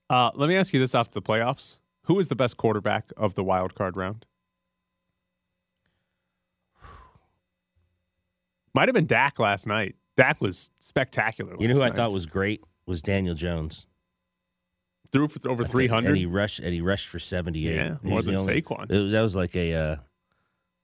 Uh, 0.10 0.32
let 0.36 0.50
me 0.50 0.56
ask 0.56 0.74
you 0.74 0.80
this 0.80 0.96
after 0.96 1.14
the 1.14 1.22
playoffs. 1.22 1.78
Who 2.04 2.20
is 2.20 2.28
the 2.28 2.36
best 2.36 2.58
quarterback 2.58 3.14
of 3.16 3.36
the 3.36 3.44
wild 3.44 3.76
card 3.76 3.96
round? 3.96 4.26
Might 8.74 8.88
have 8.88 8.96
been 8.96 9.08
Dak 9.08 9.40
last 9.40 9.68
night. 9.68 9.96
Dak 10.18 10.42
was 10.42 10.70
spectacular. 10.80 11.56
You 11.60 11.68
know 11.68 11.76
who 11.76 11.82
I 11.84 11.92
thought 11.92 12.12
was 12.12 12.26
great 12.26 12.64
was 12.86 13.02
Daniel 13.02 13.36
Jones. 13.36 13.88
threw 15.12 15.28
for 15.28 15.48
over 15.48 15.66
three 15.66 15.88
hundred, 15.88 16.10
and 16.10 16.18
he 16.18 16.26
rushed 16.26 16.60
and 16.60 16.74
he 16.74 16.82
rushed 16.82 17.08
for 17.08 17.20
78. 17.20 17.76
Yeah, 17.76 17.96
more 18.02 18.22
than 18.22 18.38
only- 18.38 18.62
Saquon. 18.62 18.92
It 18.92 19.00
was, 19.00 19.12
that 19.12 19.22
was 19.22 19.36
like 19.36 19.56
a, 19.56 19.74
uh, 19.74 19.96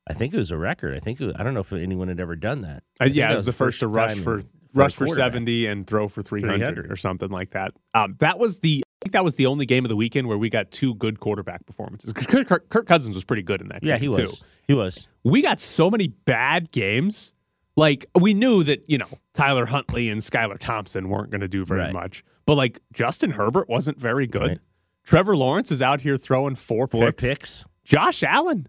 I 0.08 0.14
think 0.14 0.34
it 0.34 0.38
was 0.38 0.52
a 0.52 0.58
record. 0.58 0.96
I 0.96 1.00
think 1.00 1.20
it 1.20 1.26
was, 1.26 1.36
I 1.38 1.44
don't 1.44 1.54
know 1.54 1.60
if 1.62 1.74
anyone 1.74 2.08
had 2.08 2.20
ever 2.20 2.36
done 2.36 2.62
that. 2.62 2.84
I 3.00 3.06
Uh, 3.06 3.08
yeah, 3.08 3.28
that 3.28 3.34
it 3.34 3.36
was 3.36 3.46
the 3.46 3.54
first 3.54 3.80
to 3.80 3.88
rush 3.88 4.18
for 4.18 4.42
rush 4.74 4.96
for 4.96 5.08
seventy 5.08 5.66
and 5.66 5.88
throw 5.88 6.08
for 6.08 6.22
three 6.22 6.42
hundred 6.42 6.92
or 6.92 6.96
something 6.96 7.30
like 7.30 7.52
that. 7.52 7.74
Um, 7.94 8.16
that 8.20 8.38
was 8.40 8.60
the 8.60 8.84
I 8.86 9.06
think 9.06 9.14
that 9.14 9.24
was 9.24 9.36
the 9.36 9.46
only 9.46 9.66
game 9.66 9.86
of 9.86 9.90
the 9.90 9.96
weekend 9.96 10.28
where 10.28 10.38
we 10.38 10.50
got 10.50 10.72
two 10.72 10.94
good 10.96 11.20
quarterback 11.20 11.66
performances. 11.66 12.12
Kirk, 12.14 12.48
Kirk, 12.48 12.70
Kirk 12.70 12.86
Cousins 12.86 13.16
was 13.16 13.24
pretty 13.24 13.44
good 13.44 13.62
in 13.62 13.70
that. 13.70 13.82
Yeah, 13.82 13.98
game 13.98 14.12
he 14.12 14.18
too. 14.18 14.24
was. 14.28 14.44
He 14.68 14.74
was. 14.74 15.08
we 15.24 15.42
got 15.42 15.60
so 15.60 15.90
many 15.90 16.08
bad 16.08 16.72
games. 16.72 17.34
Like 17.76 18.08
we 18.20 18.34
knew 18.34 18.64
that 18.64 18.90
you 18.90 18.98
know 18.98 19.08
Tyler 19.34 19.66
Huntley 19.66 20.10
and 20.10 20.20
Skylar 20.22 20.58
Thompson 20.60 21.10
weren't 21.10 21.30
going 21.32 21.42
to 21.42 21.48
do 21.48 21.64
very 21.66 21.82
Right. 21.82 21.94
much, 21.94 22.24
but 22.46 22.56
like 22.56 22.80
Justin 22.94 23.32
Herbert 23.32 23.70
wasn't 23.70 24.00
very 24.00 24.28
good. 24.28 24.42
Right. 24.42 24.60
Trevor 25.04 25.36
Lawrence 25.38 25.72
is 25.72 25.82
out 25.82 26.02
here 26.02 26.18
throwing 26.18 26.56
four, 26.56 26.88
Four 26.88 27.12
picks. 27.12 27.24
picks. 27.24 27.66
Josh 27.84 28.22
Allen, 28.24 28.68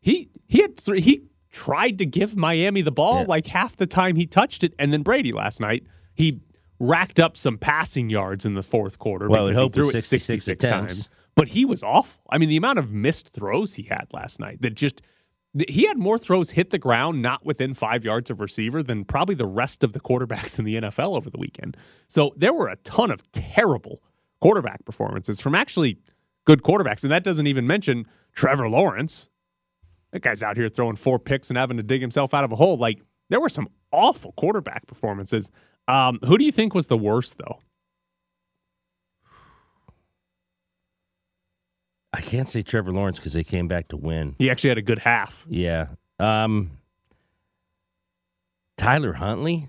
he 0.00 0.30
he 0.46 0.62
had 0.62 0.76
three. 0.76 1.00
He 1.00 1.24
tried 1.52 1.98
to 1.98 2.06
give 2.06 2.36
Miami 2.36 2.80
the 2.82 2.92
ball 2.92 3.20
Yeah. 3.20 3.26
like 3.28 3.46
half 3.48 3.76
the 3.76 3.86
time 3.86 4.16
he 4.16 4.26
touched 4.26 4.64
it, 4.64 4.72
and 4.78 4.92
then 4.92 5.02
Brady 5.02 5.32
last 5.32 5.60
night 5.60 5.84
he 6.14 6.40
racked 6.78 7.20
up 7.20 7.36
some 7.36 7.58
passing 7.58 8.08
yards 8.08 8.46
in 8.46 8.54
the 8.54 8.62
fourth 8.62 8.98
quarter 8.98 9.28
Well, 9.28 9.48
because 9.48 9.62
he 9.62 9.68
threw 9.68 9.88
it 9.88 9.92
66 9.92 10.44
66 10.44 10.62
times. 10.62 11.08
But 11.36 11.48
he 11.48 11.64
was 11.64 11.82
awful. 11.82 12.22
I 12.30 12.38
mean, 12.38 12.48
the 12.48 12.56
amount 12.56 12.78
of 12.78 12.92
missed 12.92 13.28
throws 13.32 13.74
he 13.74 13.82
had 13.84 14.06
last 14.12 14.40
night 14.40 14.62
that 14.62 14.74
just 14.74 15.02
he 15.68 15.86
had 15.86 15.98
more 15.98 16.18
throws 16.18 16.50
hit 16.50 16.70
the 16.70 16.78
ground 16.78 17.22
not 17.22 17.44
within 17.44 17.74
five 17.74 18.04
yards 18.04 18.30
of 18.30 18.40
receiver 18.40 18.82
than 18.82 19.04
probably 19.04 19.34
the 19.34 19.46
rest 19.46 19.82
of 19.82 19.92
the 19.92 20.00
quarterbacks 20.00 20.58
in 20.58 20.64
the 20.64 20.76
NFL 20.76 21.16
over 21.16 21.28
the 21.28 21.38
weekend. 21.38 21.76
So 22.08 22.32
there 22.36 22.52
were 22.52 22.68
a 22.68 22.76
ton 22.76 23.10
of 23.10 23.30
terrible 23.32 24.02
quarterback 24.40 24.84
performances 24.84 25.40
from 25.40 25.54
actually 25.54 25.98
good 26.46 26.62
quarterbacks, 26.62 27.02
and 27.02 27.12
that 27.12 27.24
doesn't 27.24 27.46
even 27.46 27.66
mention 27.66 28.06
Trevor 28.34 28.68
Lawrence. 28.68 29.28
That 30.12 30.22
guy's 30.22 30.42
out 30.42 30.56
here 30.56 30.68
throwing 30.68 30.96
four 30.96 31.18
picks 31.18 31.50
and 31.50 31.56
having 31.56 31.76
to 31.76 31.82
dig 31.82 32.00
himself 32.00 32.32
out 32.34 32.44
of 32.44 32.52
a 32.52 32.56
hole. 32.56 32.76
Like 32.76 33.00
there 33.28 33.40
were 33.40 33.48
some 33.48 33.68
awful 33.92 34.32
quarterback 34.32 34.86
performances. 34.86 35.50
Um, 35.88 36.20
who 36.24 36.38
do 36.38 36.44
you 36.44 36.52
think 36.52 36.74
was 36.74 36.86
the 36.86 36.98
worst 36.98 37.38
though? 37.38 37.60
I 42.12 42.20
can't 42.20 42.48
say 42.48 42.62
Trevor 42.62 42.92
Lawrence 42.92 43.18
because 43.18 43.34
they 43.34 43.44
came 43.44 43.68
back 43.68 43.88
to 43.88 43.96
win. 43.96 44.34
He 44.38 44.50
actually 44.50 44.70
had 44.70 44.78
a 44.78 44.82
good 44.82 44.98
half. 45.00 45.44
Yeah. 45.48 45.88
Um, 46.18 46.72
Tyler 48.76 49.14
Huntley, 49.14 49.68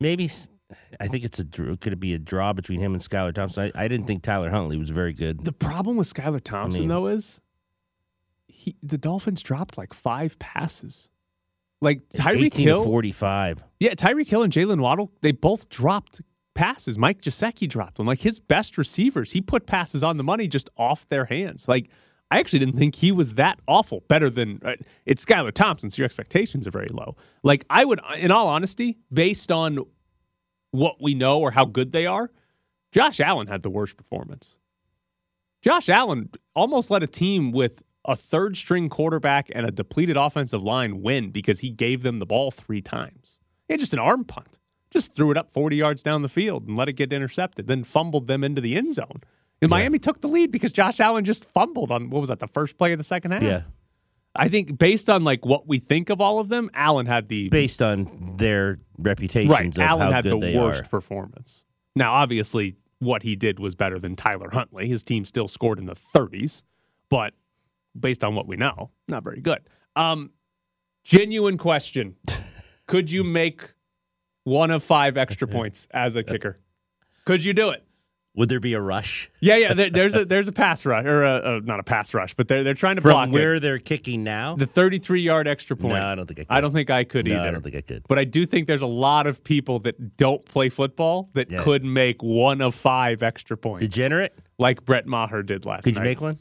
maybe. 0.00 0.30
I 0.98 1.06
think 1.06 1.24
it's 1.24 1.38
a 1.38 1.44
could 1.44 1.92
it 1.92 2.00
be 2.00 2.14
a 2.14 2.18
draw 2.18 2.52
between 2.52 2.80
him 2.80 2.94
and 2.94 3.02
Skylar 3.02 3.34
Thompson? 3.34 3.70
I, 3.74 3.84
I 3.84 3.88
didn't 3.88 4.06
think 4.06 4.22
Tyler 4.22 4.50
Huntley 4.50 4.78
was 4.78 4.90
very 4.90 5.12
good. 5.12 5.44
The 5.44 5.52
problem 5.52 5.96
with 5.96 6.12
Skylar 6.12 6.42
Thompson 6.42 6.82
mean- 6.82 6.88
though 6.88 7.06
is 7.08 7.40
he 8.46 8.76
the 8.82 8.98
Dolphins 8.98 9.42
dropped 9.42 9.76
like 9.78 9.92
five 9.92 10.38
passes. 10.38 11.08
Like 11.80 12.08
Tyreek 12.10 12.46
18 12.46 12.66
Hill, 12.68 12.84
45. 12.84 13.64
yeah, 13.80 13.94
Tyreek 13.94 14.28
Hill 14.28 14.44
and 14.44 14.52
Jaylen 14.52 14.80
Waddle, 14.80 15.10
they 15.20 15.32
both 15.32 15.68
dropped 15.68 16.20
passes. 16.54 16.98
Mike 16.98 17.22
Gesicki 17.22 17.68
dropped 17.68 17.98
one. 17.98 18.06
Like 18.06 18.20
his 18.20 18.38
best 18.38 18.78
receivers, 18.78 19.32
he 19.32 19.40
put 19.40 19.66
passes 19.66 20.02
on 20.02 20.16
the 20.16 20.24
money 20.24 20.48
just 20.48 20.70
off 20.76 21.08
their 21.08 21.24
hands. 21.26 21.68
Like 21.68 21.88
I 22.30 22.38
actually 22.38 22.60
didn't 22.60 22.78
think 22.78 22.94
he 22.94 23.12
was 23.12 23.34
that 23.34 23.60
awful. 23.68 24.04
Better 24.08 24.30
than 24.30 24.60
uh, 24.64 24.74
it's 25.04 25.24
Skylar 25.24 25.52
Thompson, 25.52 25.90
so 25.90 25.98
your 25.98 26.06
expectations 26.06 26.66
are 26.66 26.70
very 26.70 26.88
low. 26.88 27.16
Like 27.42 27.64
I 27.68 27.84
would, 27.84 28.00
in 28.16 28.30
all 28.30 28.48
honesty, 28.48 28.98
based 29.12 29.52
on 29.52 29.80
what 30.70 30.96
we 31.00 31.12
know 31.12 31.40
or 31.40 31.50
how 31.50 31.66
good 31.66 31.92
they 31.92 32.06
are, 32.06 32.30
Josh 32.90 33.20
Allen 33.20 33.48
had 33.48 33.62
the 33.62 33.70
worst 33.70 33.98
performance. 33.98 34.58
Josh 35.60 35.88
Allen 35.88 36.30
almost 36.54 36.90
let 36.90 37.02
a 37.02 37.06
team 37.06 37.52
with 37.52 37.82
a 38.04 38.16
third 38.16 38.56
string 38.56 38.88
quarterback 38.88 39.48
and 39.54 39.66
a 39.66 39.70
depleted 39.70 40.16
offensive 40.16 40.62
line 40.62 41.02
win 41.02 41.30
because 41.30 41.60
he 41.60 41.70
gave 41.70 42.02
them 42.02 42.18
the 42.18 42.26
ball 42.26 42.50
three 42.50 42.80
times. 42.80 43.38
He 43.68 43.74
had 43.74 43.80
just 43.80 43.92
an 43.92 43.98
arm 43.98 44.24
punt, 44.24 44.58
just 44.92 45.14
threw 45.14 45.30
it 45.30 45.36
up 45.36 45.52
40 45.52 45.76
yards 45.76 46.02
down 46.02 46.22
the 46.22 46.28
field 46.28 46.68
and 46.68 46.76
let 46.76 46.88
it 46.88 46.94
get 46.94 47.12
intercepted, 47.12 47.66
then 47.66 47.84
fumbled 47.84 48.26
them 48.26 48.44
into 48.44 48.60
the 48.60 48.76
end 48.76 48.94
zone. 48.94 49.22
And 49.60 49.70
Miami 49.70 50.00
took 50.00 50.20
the 50.20 50.28
lead 50.28 50.50
because 50.50 50.72
Josh 50.72 50.98
Allen 50.98 51.24
just 51.24 51.44
fumbled 51.44 51.92
on 51.92 52.10
what 52.10 52.18
was 52.18 52.28
that, 52.28 52.40
the 52.40 52.48
first 52.48 52.76
play 52.76 52.92
of 52.92 52.98
the 52.98 53.04
second 53.04 53.30
half? 53.30 53.42
Yeah. 53.42 53.62
I 54.34 54.48
think 54.48 54.78
based 54.78 55.08
on 55.08 55.24
like 55.24 55.44
what 55.44 55.68
we 55.68 55.78
think 55.78 56.10
of 56.10 56.20
all 56.20 56.38
of 56.38 56.48
them, 56.48 56.70
Allen 56.74 57.06
had 57.06 57.28
the 57.28 57.48
Based 57.48 57.80
on 57.80 58.34
their 58.38 58.78
reputations 58.98 59.50
right. 59.50 59.78
Allen 59.78 60.10
had 60.10 60.24
the 60.24 60.36
worst 60.36 60.84
are. 60.84 60.88
performance. 60.88 61.64
Now, 61.94 62.14
obviously, 62.14 62.76
what 62.98 63.22
he 63.22 63.36
did 63.36 63.60
was 63.60 63.74
better 63.74 63.98
than 63.98 64.16
Tyler 64.16 64.48
Huntley. 64.50 64.88
His 64.88 65.02
team 65.02 65.24
still 65.24 65.48
scored 65.48 65.78
in 65.78 65.86
the 65.86 65.94
30s, 65.94 66.62
but 67.10 67.34
based 67.98 68.24
on 68.24 68.34
what 68.34 68.46
we 68.46 68.56
know, 68.56 68.90
not 69.06 69.22
very 69.22 69.40
good. 69.40 69.60
Um, 69.96 70.30
genuine 71.04 71.58
question: 71.58 72.16
Could 72.86 73.10
you 73.10 73.22
make 73.22 73.74
one 74.44 74.70
of 74.70 74.82
five 74.82 75.16
extra 75.16 75.46
points 75.56 75.86
as 75.92 76.16
a 76.16 76.22
kicker. 76.22 76.56
Could 77.24 77.44
you 77.44 77.52
do 77.52 77.70
it? 77.70 77.84
Would 78.34 78.48
there 78.48 78.60
be 78.60 78.72
a 78.72 78.80
rush 78.80 79.30
Yeah, 79.40 79.56
yeah. 79.56 79.74
There, 79.74 79.90
there's 79.90 80.16
a 80.16 80.24
there's 80.24 80.48
a 80.48 80.52
pass 80.52 80.86
rush 80.86 81.04
or 81.04 81.22
a, 81.22 81.56
a, 81.56 81.60
not 81.60 81.80
a 81.80 81.82
pass 81.82 82.14
rush, 82.14 82.32
but 82.32 82.48
they're 82.48 82.64
they're 82.64 82.72
trying 82.72 82.96
to 82.96 83.02
block 83.02 83.24
from 83.24 83.32
where 83.32 83.56
it. 83.56 83.60
they're 83.60 83.78
kicking 83.78 84.24
now? 84.24 84.56
the 84.56 84.64
33 84.64 85.20
yard 85.20 85.46
extra 85.46 85.76
point. 85.76 85.96
No, 85.96 86.06
I 86.06 86.14
don't 86.14 86.26
think 86.26 86.38
I 86.40 86.44
could. 86.44 86.50
I 86.50 86.60
don't 86.62 86.72
think 86.72 86.88
I 86.88 87.04
could 87.04 87.26
no, 87.26 87.34
either. 87.34 87.48
I 87.48 87.50
don't 87.50 87.62
think 87.62 87.76
I 87.76 87.82
could. 87.82 88.04
But 88.08 88.18
I 88.18 88.24
do 88.24 88.46
think 88.46 88.68
there's 88.68 88.80
a 88.80 88.86
lot 88.86 89.26
of 89.26 89.44
people 89.44 89.80
that 89.80 90.16
don't 90.16 90.42
play 90.46 90.70
football 90.70 91.28
that 91.34 91.50
Yeah. 91.50 91.62
could 91.62 91.84
make 91.84 92.22
one 92.22 92.62
of 92.62 92.74
five 92.74 93.22
extra 93.22 93.54
points, 93.58 93.82
Degenerate? 93.82 94.34
like 94.58 94.82
Brett 94.86 95.06
Maher 95.06 95.42
did 95.42 95.66
last 95.66 95.84
Could 95.84 95.96
night. 95.96 96.00
you 96.00 96.04
make 96.08 96.20
one? 96.22 96.38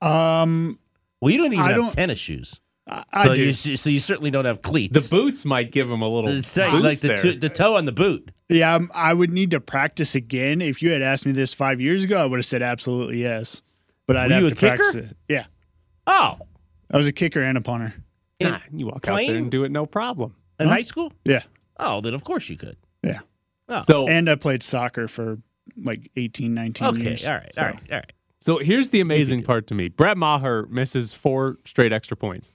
Um, 0.00 0.78
Well, 1.20 1.30
you 1.30 1.36
don't 1.36 1.52
even 1.52 1.62
I 1.62 1.68
have 1.72 1.76
don't- 1.76 1.92
tennis 1.92 2.18
shoes. 2.18 2.58
I, 2.86 3.04
I 3.12 3.26
so 3.28 3.34
do. 3.34 3.42
You, 3.44 3.52
so 3.76 3.90
you 3.90 4.00
certainly 4.00 4.30
don't 4.30 4.44
have 4.44 4.62
cleats. 4.62 4.92
The 4.92 5.08
boots 5.08 5.44
might 5.44 5.70
give 5.70 5.88
him 5.90 6.02
a 6.02 6.08
little 6.08 6.30
It's 6.30 6.54
boost 6.54 6.72
like, 6.72 6.82
like 6.82 6.98
the, 7.00 7.08
there. 7.08 7.16
to- 7.18 7.36
the 7.38 7.48
toe 7.48 7.76
on 7.76 7.84
the 7.84 7.92
boot. 7.92 8.30
yeah, 8.48 8.74
um, 8.74 8.90
I 8.94 9.14
would 9.14 9.30
need 9.30 9.52
to 9.52 9.60
practice 9.60 10.14
again. 10.14 10.60
If 10.60 10.82
you 10.82 10.90
had 10.90 11.00
asked 11.02 11.24
me 11.24 11.32
this 11.32 11.54
five 11.54 11.80
years 11.80 12.02
ago, 12.04 12.18
I 12.18 12.26
would 12.26 12.38
have 12.38 12.46
said 12.46 12.60
absolutely 12.62 13.20
yes. 13.22 13.62
But 14.06 14.16
I'd 14.16 14.28
Were 14.30 14.34
have 14.34 14.42
you 14.42 14.48
to 14.50 14.54
a 14.54 14.58
kicker? 14.58 14.76
practice 14.76 14.94
it. 15.10 15.16
Yeah, 15.28 15.46
Oh, 16.08 16.38
I 16.90 16.96
was 16.96 17.06
a 17.06 17.12
kicker 17.12 17.40
and 17.40 17.56
a 17.56 17.60
punter. 17.60 17.94
Nah, 18.40 18.58
you 18.72 18.86
walk 18.86 18.96
out 18.96 19.02
there 19.02 19.12
playing? 19.14 19.36
and 19.36 19.50
do 19.50 19.62
it 19.62 19.70
no 19.70 19.86
problem. 19.86 20.34
in 20.58 20.66
Huh? 20.66 20.74
high 20.74 20.82
school? 20.82 21.12
Yeah, 21.24 21.42
Oh, 21.78 22.00
then 22.00 22.12
of 22.14 22.24
course 22.24 22.48
you 22.48 22.56
could. 22.56 22.76
yeah. 23.04 23.20
Oh. 23.68 23.84
So 23.86 24.08
And 24.08 24.28
I 24.28 24.34
played 24.34 24.64
soccer 24.64 25.06
for 25.06 25.38
like 25.80 26.10
18, 26.16 26.52
19 26.52 26.88
okay, 26.88 27.02
years. 27.02 27.24
all 27.24 27.34
right, 27.34 27.52
so- 27.54 27.60
all 27.60 27.66
right, 27.68 27.78
all 27.92 27.96
right. 27.98 28.12
So 28.40 28.58
here's 28.58 28.88
the 28.88 29.00
amazing 29.00 29.44
part 29.44 29.68
to 29.68 29.74
me. 29.76 29.86
Brett 29.88 30.16
Maher 30.18 30.66
misses 30.66 31.14
four 31.14 31.58
straight 31.64 31.92
extra 31.92 32.16
points. 32.16 32.50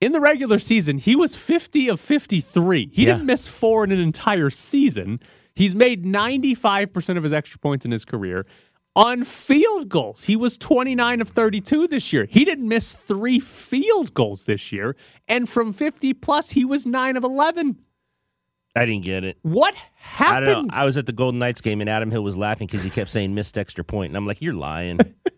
In 0.00 0.12
the 0.12 0.20
regular 0.20 0.58
season, 0.58 0.98
he 0.98 1.16
was 1.16 1.34
50 1.34 1.88
of 1.88 2.00
53. 2.00 2.90
He 2.92 3.04
Yeah. 3.06 3.14
didn't 3.14 3.26
miss 3.26 3.48
four 3.48 3.82
in 3.84 3.90
an 3.90 3.98
entire 3.98 4.50
season. 4.50 5.18
He's 5.54 5.74
made 5.74 6.06
95% 6.06 7.16
of 7.18 7.24
his 7.24 7.32
extra 7.32 7.58
points 7.58 7.84
in 7.84 7.90
his 7.90 8.04
career. 8.04 8.46
On 8.94 9.24
field 9.24 9.88
goals, 9.88 10.24
he 10.24 10.36
was 10.36 10.56
29 10.56 11.20
of 11.20 11.28
32 11.28 11.88
this 11.88 12.12
year. 12.12 12.26
He 12.30 12.44
didn't 12.44 12.68
miss 12.68 12.94
three 12.94 13.38
field 13.40 14.14
goals 14.14 14.44
this 14.44 14.70
year. 14.72 14.96
And 15.26 15.48
from 15.48 15.72
50 15.72 16.14
plus, 16.14 16.50
he 16.50 16.64
was 16.64 16.86
9 16.86 17.16
of 17.16 17.24
11. 17.24 17.76
I 18.76 18.86
didn't 18.86 19.04
get 19.04 19.24
it. 19.24 19.38
What 19.42 19.74
I 19.74 19.78
happened? 19.94 20.68
know. 20.68 20.74
I 20.76 20.84
was 20.84 20.96
at 20.96 21.06
the 21.06 21.12
Golden 21.12 21.40
Knights 21.40 21.60
game 21.60 21.80
and 21.80 21.90
Adam 21.90 22.10
Hill 22.12 22.22
was 22.22 22.36
laughing 22.36 22.66
because 22.68 22.84
he 22.84 22.90
kept 22.90 23.10
saying 23.10 23.34
missed 23.34 23.58
extra 23.58 23.82
point, 23.82 24.10
and 24.10 24.16
I'm 24.16 24.26
like, 24.26 24.40
you're 24.40 24.54
lying. 24.54 24.98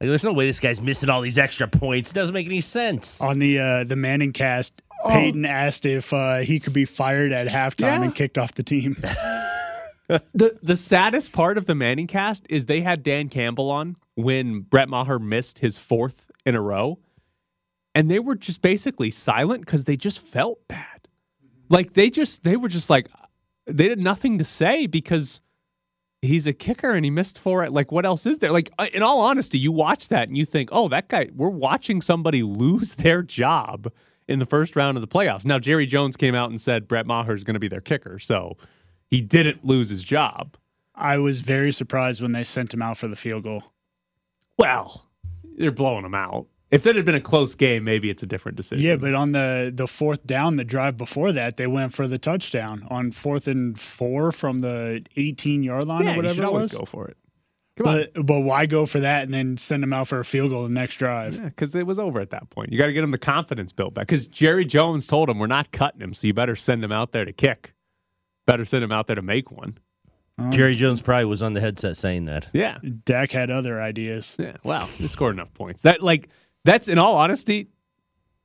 like, 0.00 0.08
there's 0.08 0.24
no 0.24 0.32
way 0.32 0.46
this 0.46 0.60
guy's 0.60 0.80
missing 0.82 1.08
all 1.08 1.20
these 1.20 1.38
extra 1.38 1.66
points. 1.68 2.10
It 2.10 2.14
doesn't 2.14 2.34
make 2.34 2.46
any 2.46 2.60
sense. 2.60 3.20
On 3.20 3.38
the 3.38 3.58
uh, 3.58 3.84
the 3.84 3.96
Manning 3.96 4.32
cast, 4.32 4.82
Oh. 5.04 5.10
Peyton 5.10 5.44
asked 5.44 5.84
if 5.84 6.12
uh, 6.12 6.38
he 6.38 6.58
could 6.58 6.72
be 6.72 6.86
fired 6.86 7.30
at 7.30 7.48
halftime 7.48 7.80
Yeah. 7.98 8.02
and 8.02 8.14
kicked 8.14 8.38
off 8.38 8.54
the 8.54 8.62
team. 8.62 8.96
The 10.08 10.56
the 10.62 10.76
saddest 10.76 11.32
part 11.32 11.58
of 11.58 11.66
the 11.66 11.74
Manning 11.74 12.06
cast 12.06 12.46
is 12.48 12.66
they 12.66 12.80
had 12.82 13.02
Dan 13.02 13.28
Campbell 13.28 13.72
on 13.72 13.96
when 14.14 14.60
Brett 14.60 14.88
Maher 14.88 15.18
missed 15.18 15.58
his 15.58 15.78
fourth 15.78 16.26
in 16.44 16.54
a 16.54 16.60
row, 16.60 17.00
and 17.92 18.08
they 18.08 18.20
were 18.20 18.36
just 18.36 18.62
basically 18.62 19.10
silent 19.10 19.62
because 19.66 19.82
they 19.82 19.96
just 19.96 20.20
felt 20.20 20.60
bad. 20.68 21.08
Like 21.68 21.94
they 21.94 22.08
just 22.08 22.44
they 22.44 22.56
were 22.56 22.68
just 22.68 22.88
like 22.88 23.08
they 23.66 23.88
had 23.88 23.98
nothing 23.98 24.38
to 24.38 24.44
say 24.44 24.86
because 24.86 25.40
he's 26.22 26.46
a 26.46 26.52
kicker 26.52 26.90
and 26.90 27.04
he 27.04 27.10
missed 27.10 27.38
four. 27.38 27.68
Like 27.68 27.92
what 27.92 28.06
else 28.06 28.26
is 28.26 28.38
there? 28.38 28.52
Like 28.52 28.70
uh, 28.78 28.86
in 28.92 29.02
all 29.02 29.20
honesty, 29.20 29.58
you 29.58 29.72
watch 29.72 30.08
that 30.08 30.28
and 30.28 30.36
you 30.36 30.44
think, 30.44 30.68
oh, 30.72 30.88
that 30.88 31.08
guy. 31.08 31.28
We're 31.34 31.48
watching 31.48 32.00
somebody 32.00 32.42
lose 32.42 32.94
their 32.96 33.22
job 33.22 33.92
in 34.28 34.38
the 34.38 34.46
first 34.46 34.76
round 34.76 34.96
of 34.96 35.00
the 35.00 35.08
playoffs. 35.08 35.44
Now 35.44 35.58
Jerry 35.58 35.86
Jones 35.86 36.16
came 36.16 36.34
out 36.34 36.50
and 36.50 36.60
said 36.60 36.88
Brett 36.88 37.06
Maher 37.06 37.34
is 37.34 37.44
going 37.44 37.54
to 37.54 37.60
be 37.60 37.68
their 37.68 37.80
kicker, 37.80 38.18
so 38.18 38.56
he 39.08 39.20
didn't 39.20 39.64
lose 39.64 39.88
his 39.88 40.02
job. 40.02 40.56
I 40.94 41.18
was 41.18 41.40
very 41.40 41.72
surprised 41.72 42.22
when 42.22 42.32
they 42.32 42.44
sent 42.44 42.72
him 42.72 42.82
out 42.82 42.96
for 42.96 43.06
the 43.06 43.16
field 43.16 43.44
goal. 43.44 43.62
Well, 44.58 45.10
they're 45.56 45.70
blowing 45.70 46.04
him 46.04 46.14
out. 46.14 46.46
If 46.76 46.82
that 46.82 46.94
had 46.94 47.06
been 47.06 47.14
a 47.14 47.20
close 47.20 47.54
game, 47.54 47.84
maybe 47.84 48.10
it's 48.10 48.22
a 48.22 48.26
different 48.26 48.56
decision. 48.56 48.84
Yeah, 48.84 48.96
but 48.96 49.14
on 49.14 49.32
the 49.32 49.72
the 49.74 49.88
fourth 49.88 50.26
down, 50.26 50.56
the 50.56 50.64
drive 50.64 50.98
before 50.98 51.32
that, 51.32 51.56
they 51.56 51.66
went 51.66 51.94
for 51.94 52.06
the 52.06 52.18
touchdown 52.18 52.86
on 52.90 53.12
fourth 53.12 53.48
and 53.48 53.80
four 53.80 54.30
from 54.30 54.60
the 54.60 55.02
18 55.16 55.62
yard 55.62 55.86
line 55.86 56.04
yeah, 56.04 56.08
or 56.08 56.10
you 56.10 56.16
whatever 56.18 56.34
should 56.34 56.44
it 56.44 56.46
always 56.46 56.64
was. 56.64 56.72
go 56.72 56.84
for 56.84 57.08
it. 57.08 57.16
Come 57.78 57.88
on. 57.88 58.06
But 58.14 58.26
but 58.26 58.40
why 58.40 58.66
go 58.66 58.84
for 58.84 59.00
that 59.00 59.24
and 59.24 59.32
then 59.32 59.56
send 59.56 59.82
them 59.82 59.94
out 59.94 60.08
for 60.08 60.20
a 60.20 60.24
field 60.24 60.50
goal 60.50 60.64
the 60.64 60.68
next 60.68 60.96
drive? 60.96 61.36
Yeah, 61.36 61.44
because 61.44 61.74
it 61.74 61.86
was 61.86 61.98
over 61.98 62.20
at 62.20 62.30
that 62.30 62.50
point. 62.50 62.72
You 62.72 62.78
got 62.78 62.86
to 62.86 62.92
get 62.92 63.00
them 63.00 63.10
the 63.10 63.18
confidence 63.18 63.72
built 63.72 63.94
back. 63.94 64.06
Because 64.06 64.26
Jerry 64.26 64.66
Jones 64.66 65.06
told 65.06 65.30
him, 65.30 65.38
we're 65.38 65.46
not 65.46 65.72
cutting 65.72 66.02
him, 66.02 66.12
so 66.12 66.26
you 66.26 66.34
better 66.34 66.56
send 66.56 66.84
him 66.84 66.92
out 66.92 67.12
there 67.12 67.24
to 67.24 67.32
kick. 67.32 67.72
Better 68.46 68.66
send 68.66 68.84
him 68.84 68.92
out 68.92 69.06
there 69.06 69.16
to 69.16 69.22
make 69.22 69.50
one. 69.50 69.78
Jerry 70.50 70.74
Jones 70.74 71.00
probably 71.00 71.24
was 71.24 71.42
on 71.42 71.54
the 71.54 71.62
headset 71.62 71.96
saying 71.96 72.26
that. 72.26 72.48
Yeah. 72.52 72.76
Dak 73.06 73.32
had 73.32 73.50
other 73.50 73.80
ideas. 73.80 74.36
Yeah. 74.38 74.58
Wow. 74.62 74.84
He 74.84 75.08
scored 75.08 75.34
enough 75.34 75.54
points. 75.54 75.80
That, 75.80 76.02
like, 76.02 76.28
that's, 76.66 76.88
in 76.88 76.98
all 76.98 77.16
honesty, 77.16 77.68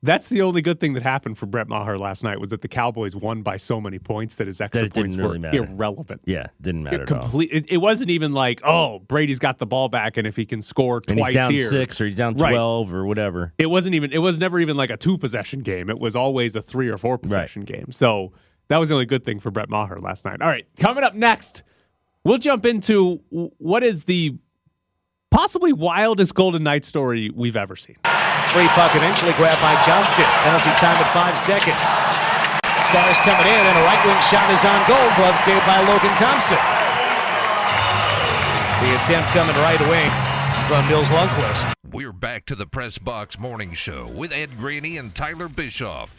that's 0.04 0.30
the 0.30 0.42
only 0.42 0.64
good 0.64 0.80
thing 0.80 0.94
that 0.94 1.04
happened 1.04 1.38
for 1.38 1.46
Brett 1.46 1.68
Maher 1.68 1.96
last 1.98 2.24
night 2.24 2.40
was 2.40 2.50
that 2.50 2.62
the 2.62 2.68
Cowboys 2.68 3.16
won 3.16 3.44
by 3.44 3.58
so 3.58 3.80
many 3.80 4.00
points 4.00 4.36
that 4.38 4.48
his 4.48 4.60
extra 4.60 4.82
That 4.84 4.94
points 4.96 5.16
really 5.16 5.30
were 5.34 5.40
matter. 5.40 5.58
irrelevant. 5.64 6.22
Yeah, 6.26 6.48
didn't 6.60 6.82
matter 6.84 7.04
It, 7.04 7.12
at 7.12 7.12
all. 7.12 7.22
complete, 7.22 7.50
it, 7.52 7.66
it 7.70 7.78
wasn't 7.78 8.10
even 8.10 8.34
like, 8.34 8.62
oh, 8.64 8.98
Brady's 9.00 9.38
got 9.38 9.60
the 9.60 9.68
ball 9.68 9.90
back, 9.90 10.18
and 10.18 10.26
if 10.26 10.36
he 10.36 10.46
can 10.46 10.64
score 10.64 11.04
And 11.08 11.18
twice 11.20 11.28
he's 11.28 11.36
down 11.36 11.52
here, 11.52 11.70
six 11.70 12.02
or 12.02 12.08
he's 12.08 12.16
down 12.16 12.36
Right. 12.36 12.50
twelve 12.50 12.92
or 12.96 13.06
whatever. 13.06 13.54
it 13.60 13.68
wasn't 13.68 13.94
even. 13.94 14.12
It 14.12 14.18
was 14.20 14.40
never 14.40 14.60
even 14.60 14.76
like 14.76 14.90
a 14.90 14.98
two 14.98 15.20
possession 15.20 15.60
game. 15.60 15.88
It 15.90 16.00
was 16.00 16.16
always 16.16 16.56
a 16.56 16.64
three 16.64 16.88
or 16.90 16.98
four 16.98 17.20
possession 17.20 17.62
game. 17.64 17.92
So 17.92 18.32
that 18.70 18.78
was 18.80 18.90
the 18.90 18.96
only 18.96 19.06
good 19.06 19.24
thing 19.24 19.40
for 19.40 19.52
Brett 19.52 19.70
Maher 19.70 20.00
last 20.00 20.26
night. 20.26 20.42
All 20.42 20.48
right, 20.48 20.66
coming 20.80 21.04
up 21.04 21.14
next, 21.14 21.62
we'll 22.24 22.40
jump 22.40 22.66
into 22.66 23.22
what 23.30 23.84
is 23.84 24.06
the 24.06 24.36
possibly 25.32 25.74
wildest 25.74 26.36
Golden 26.36 26.64
Knight 26.64 26.86
story 26.86 27.32
we've 27.34 27.56
ever 27.56 27.76
seen. 27.76 27.96
Free 28.52 28.68
puck 28.76 28.94
eventually 28.94 29.32
grabbed 29.40 29.62
by 29.64 29.74
Johnston. 29.88 30.28
Penalty 30.44 30.70
time 30.78 31.00
at 31.00 31.10
five 31.16 31.40
seconds. 31.40 31.82
Stars 32.92 33.18
coming 33.24 33.48
in, 33.48 33.64
and 33.66 33.78
a 33.80 33.84
right 33.88 34.04
wing 34.06 34.20
shot 34.28 34.52
is 34.52 34.62
on 34.68 34.84
goal. 34.86 35.08
Glove 35.16 35.40
saved 35.40 35.66
by 35.66 35.80
Logan 35.80 36.12
Thompson. 36.20 36.60
The 38.84 38.92
attempt 39.02 39.30
coming 39.32 39.56
right 39.64 39.80
away 39.88 40.12
from 40.68 40.88
Nils 40.90 41.08
Lundkvist. 41.10 41.72
We're 41.92 42.12
back 42.12 42.46
to 42.48 42.56
the 42.56 42.66
Press 42.66 42.98
Box 42.98 43.40
Morning 43.40 43.74
Show 43.74 44.08
with 44.08 44.34
Ed 44.34 44.58
Graney 44.58 44.98
and 44.98 45.16
Tyler 45.16 45.48
Bischoff. 45.48 46.14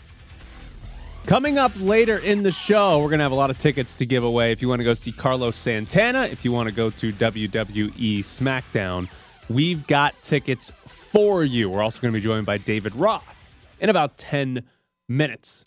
Coming 1.27 1.57
up 1.57 1.73
later 1.77 2.19
in 2.19 2.43
the 2.43 2.51
show, 2.51 2.99
we're 2.99 3.09
going 3.09 3.21
to 3.21 3.25
have 3.25 3.33
a 3.33 3.37
lot 3.37 3.51
of 3.51 3.57
tickets 3.57 3.95
to 3.97 4.07
give 4.07 4.25
away. 4.25 4.53
If 4.53 4.61
you 4.61 4.69
want 4.69 4.81
to 4.81 4.85
go 4.85 4.93
see 4.93 5.13
Carlos 5.13 5.57
Santana, 5.57 6.25
if 6.25 6.45
you 6.45 6.53
want 6.53 6.69
to 6.69 6.75
go 6.75 6.91
to 6.91 7.13
WWE 7.13 8.19
SmackDown, 8.19 9.09
we've 9.49 9.87
got 9.87 10.21
tickets 10.23 10.73
for 10.87 11.45
you. 11.45 11.71
We're 11.71 11.83
also 11.83 12.03
going 12.03 12.13
to 12.13 12.19
be 12.19 12.23
joined 12.23 12.45
by 12.45 12.59
David 12.59 12.97
Roth 12.97 13.25
in 13.81 13.89
about 13.89 14.19
10 14.19 14.65
minutes. 15.09 15.65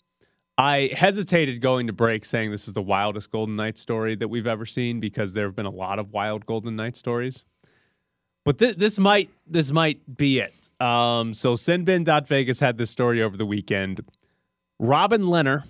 I 0.58 0.90
hesitated 0.92 1.60
going 1.60 1.86
to 1.86 1.92
break 1.92 2.24
saying 2.24 2.50
this 2.50 2.68
is 2.68 2.74
the 2.74 2.82
wildest 2.82 3.30
Golden 3.30 3.56
Knight 3.56 3.78
story 3.78 4.14
that 4.16 4.28
we've 4.28 4.46
ever 4.46 4.66
seen 4.66 5.00
because 5.00 5.32
there 5.32 5.46
have 5.46 5.56
been 5.56 5.66
a 5.66 5.70
lot 5.70 5.98
of 5.98 6.12
wild 6.12 6.46
Golden 6.46 6.76
Knight 6.76 6.96
stories. 6.96 7.44
But 8.44 8.58
th- 8.58 8.76
this 8.76 8.98
might 8.98 9.30
this 9.46 9.72
might 9.72 10.16
be 10.16 10.38
it. 10.38 10.70
Um, 10.80 11.34
so 11.34 11.54
Sinbin.Vegas 11.54 12.60
had 12.60 12.78
this 12.78 12.90
story 12.90 13.22
over 13.22 13.36
the 13.36 13.46
weekend. 13.46 14.02
Robin 14.78 15.22
Lehner 15.22 15.64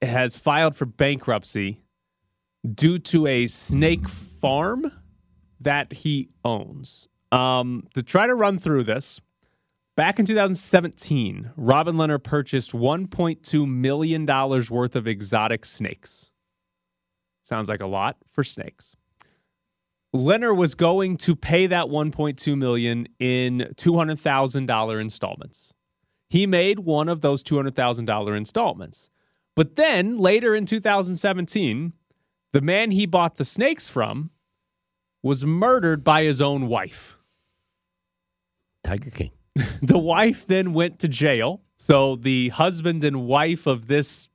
has 0.00 0.36
filed 0.36 0.76
for 0.76 0.86
bankruptcy 0.86 1.82
due 2.74 2.98
to 2.98 3.26
a 3.26 3.46
snake 3.46 4.08
farm 4.08 4.92
that 5.60 5.92
he 5.92 6.28
owns. 6.44 7.08
Um, 7.30 7.88
to 7.94 8.02
try 8.02 8.26
to 8.26 8.34
run 8.34 8.58
through 8.58 8.84
this, 8.84 9.20
back 9.96 10.18
in 10.18 10.26
2017, 10.26 11.52
Robin 11.56 11.96
Lehner 11.96 12.22
purchased 12.22 12.72
$1.2 12.72 13.68
million 13.68 14.26
worth 14.26 14.96
of 14.96 15.06
exotic 15.06 15.64
snakes. 15.64 16.30
Sounds 17.42 17.68
like 17.68 17.80
a 17.80 17.86
lot 17.86 18.16
for 18.30 18.44
snakes. 18.44 18.96
Lehner 20.14 20.54
was 20.54 20.74
going 20.74 21.16
to 21.16 21.34
pay 21.34 21.66
that 21.66 21.86
1.2 21.86 22.56
million 22.58 23.08
in 23.18 23.72
$200,000 23.76 25.00
installments. 25.00 25.72
He 26.32 26.46
made 26.46 26.78
one 26.78 27.10
of 27.10 27.20
those 27.20 27.42
$200,000 27.42 28.34
installments. 28.34 29.10
But 29.54 29.76
then 29.76 30.16
later 30.16 30.54
in 30.54 30.64
2017, 30.64 31.92
the 32.54 32.60
man 32.62 32.90
he 32.90 33.04
bought 33.04 33.36
the 33.36 33.44
snakes 33.44 33.86
from 33.86 34.30
was 35.22 35.44
murdered 35.44 36.02
by 36.02 36.22
his 36.22 36.40
own 36.40 36.68
wife. 36.68 37.18
Tiger 38.82 39.10
King. 39.10 39.32
The 39.82 39.98
wife 39.98 40.46
then 40.46 40.72
went 40.72 41.00
to 41.00 41.08
jail. 41.08 41.60
So 41.76 42.16
the 42.16 42.48
husband 42.48 43.04
and 43.04 43.26
wife 43.26 43.66
of 43.66 43.86
this 43.86 44.30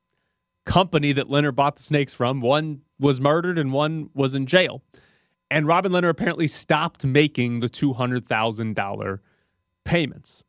company 0.67 1.13
that 1.13 1.29
Lehner 1.29 1.55
bought 1.55 1.77
the 1.77 1.83
snakes 1.83 2.13
from, 2.13 2.41
one 2.41 2.81
was 2.99 3.19
murdered 3.19 3.57
and 3.57 3.73
one 3.73 4.11
was 4.13 4.35
in 4.35 4.45
jail. 4.45 4.83
And 5.49 5.65
Robin 5.65 5.91
Lehner 5.91 6.09
apparently 6.09 6.47
stopped 6.47 7.07
making 7.07 7.61
the 7.61 7.69
$200,000 7.69 9.19
payments. 9.83 10.43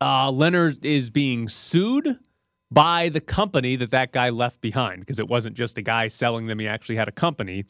Uh, 0.00 0.30
Lehner 0.30 0.82
is 0.84 1.10
being 1.10 1.48
sued 1.48 2.18
by 2.70 3.08
the 3.08 3.20
company 3.20 3.76
that 3.76 3.90
that 3.90 4.12
guy 4.12 4.30
left 4.30 4.60
behind 4.60 5.00
because 5.00 5.18
it 5.18 5.28
wasn't 5.28 5.56
just 5.56 5.78
a 5.78 5.82
guy 5.82 6.08
selling 6.08 6.46
them. 6.46 6.58
He 6.58 6.68
actually 6.68 6.96
had 6.96 7.08
a 7.08 7.12
company 7.12 7.64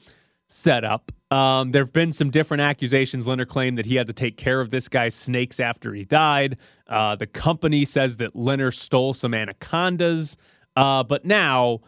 set 0.49 0.85
up. 0.85 1.12
Um, 1.30 1.70
there 1.70 1.82
have 1.85 1.92
been 1.92 2.12
some 2.12 2.30
different 2.30 2.62
accusations. 2.62 3.26
Lehner 3.26 3.47
claimed 3.47 3.78
that 3.78 3.87
he 3.87 3.97
had 3.97 4.06
to 4.06 4.12
take 4.12 4.37
care 4.37 4.61
of 4.61 4.70
this 4.70 4.88
guy's 4.88 5.14
snakes 5.14 5.61
after 5.61 5.94
he 5.94 6.04
died. 6.04 6.56
Uh, 6.87 7.16
the 7.16 7.26
company 7.26 7.85
says 7.85 8.16
that 8.16 8.35
Lehner 8.35 8.75
stole 8.75 9.14
some 9.14 9.35
anacondas. 9.35 10.37
Uh, 10.75 11.02
but 11.02 11.25
now 11.25 11.80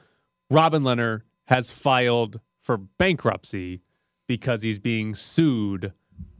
Robin 0.50 0.82
Lehner 0.82 1.22
has 1.46 1.70
filed 1.70 2.40
for 2.60 2.76
bankruptcy 2.76 3.80
because 4.26 4.62
he's 4.62 4.78
being 4.78 5.14
sued 5.14 5.92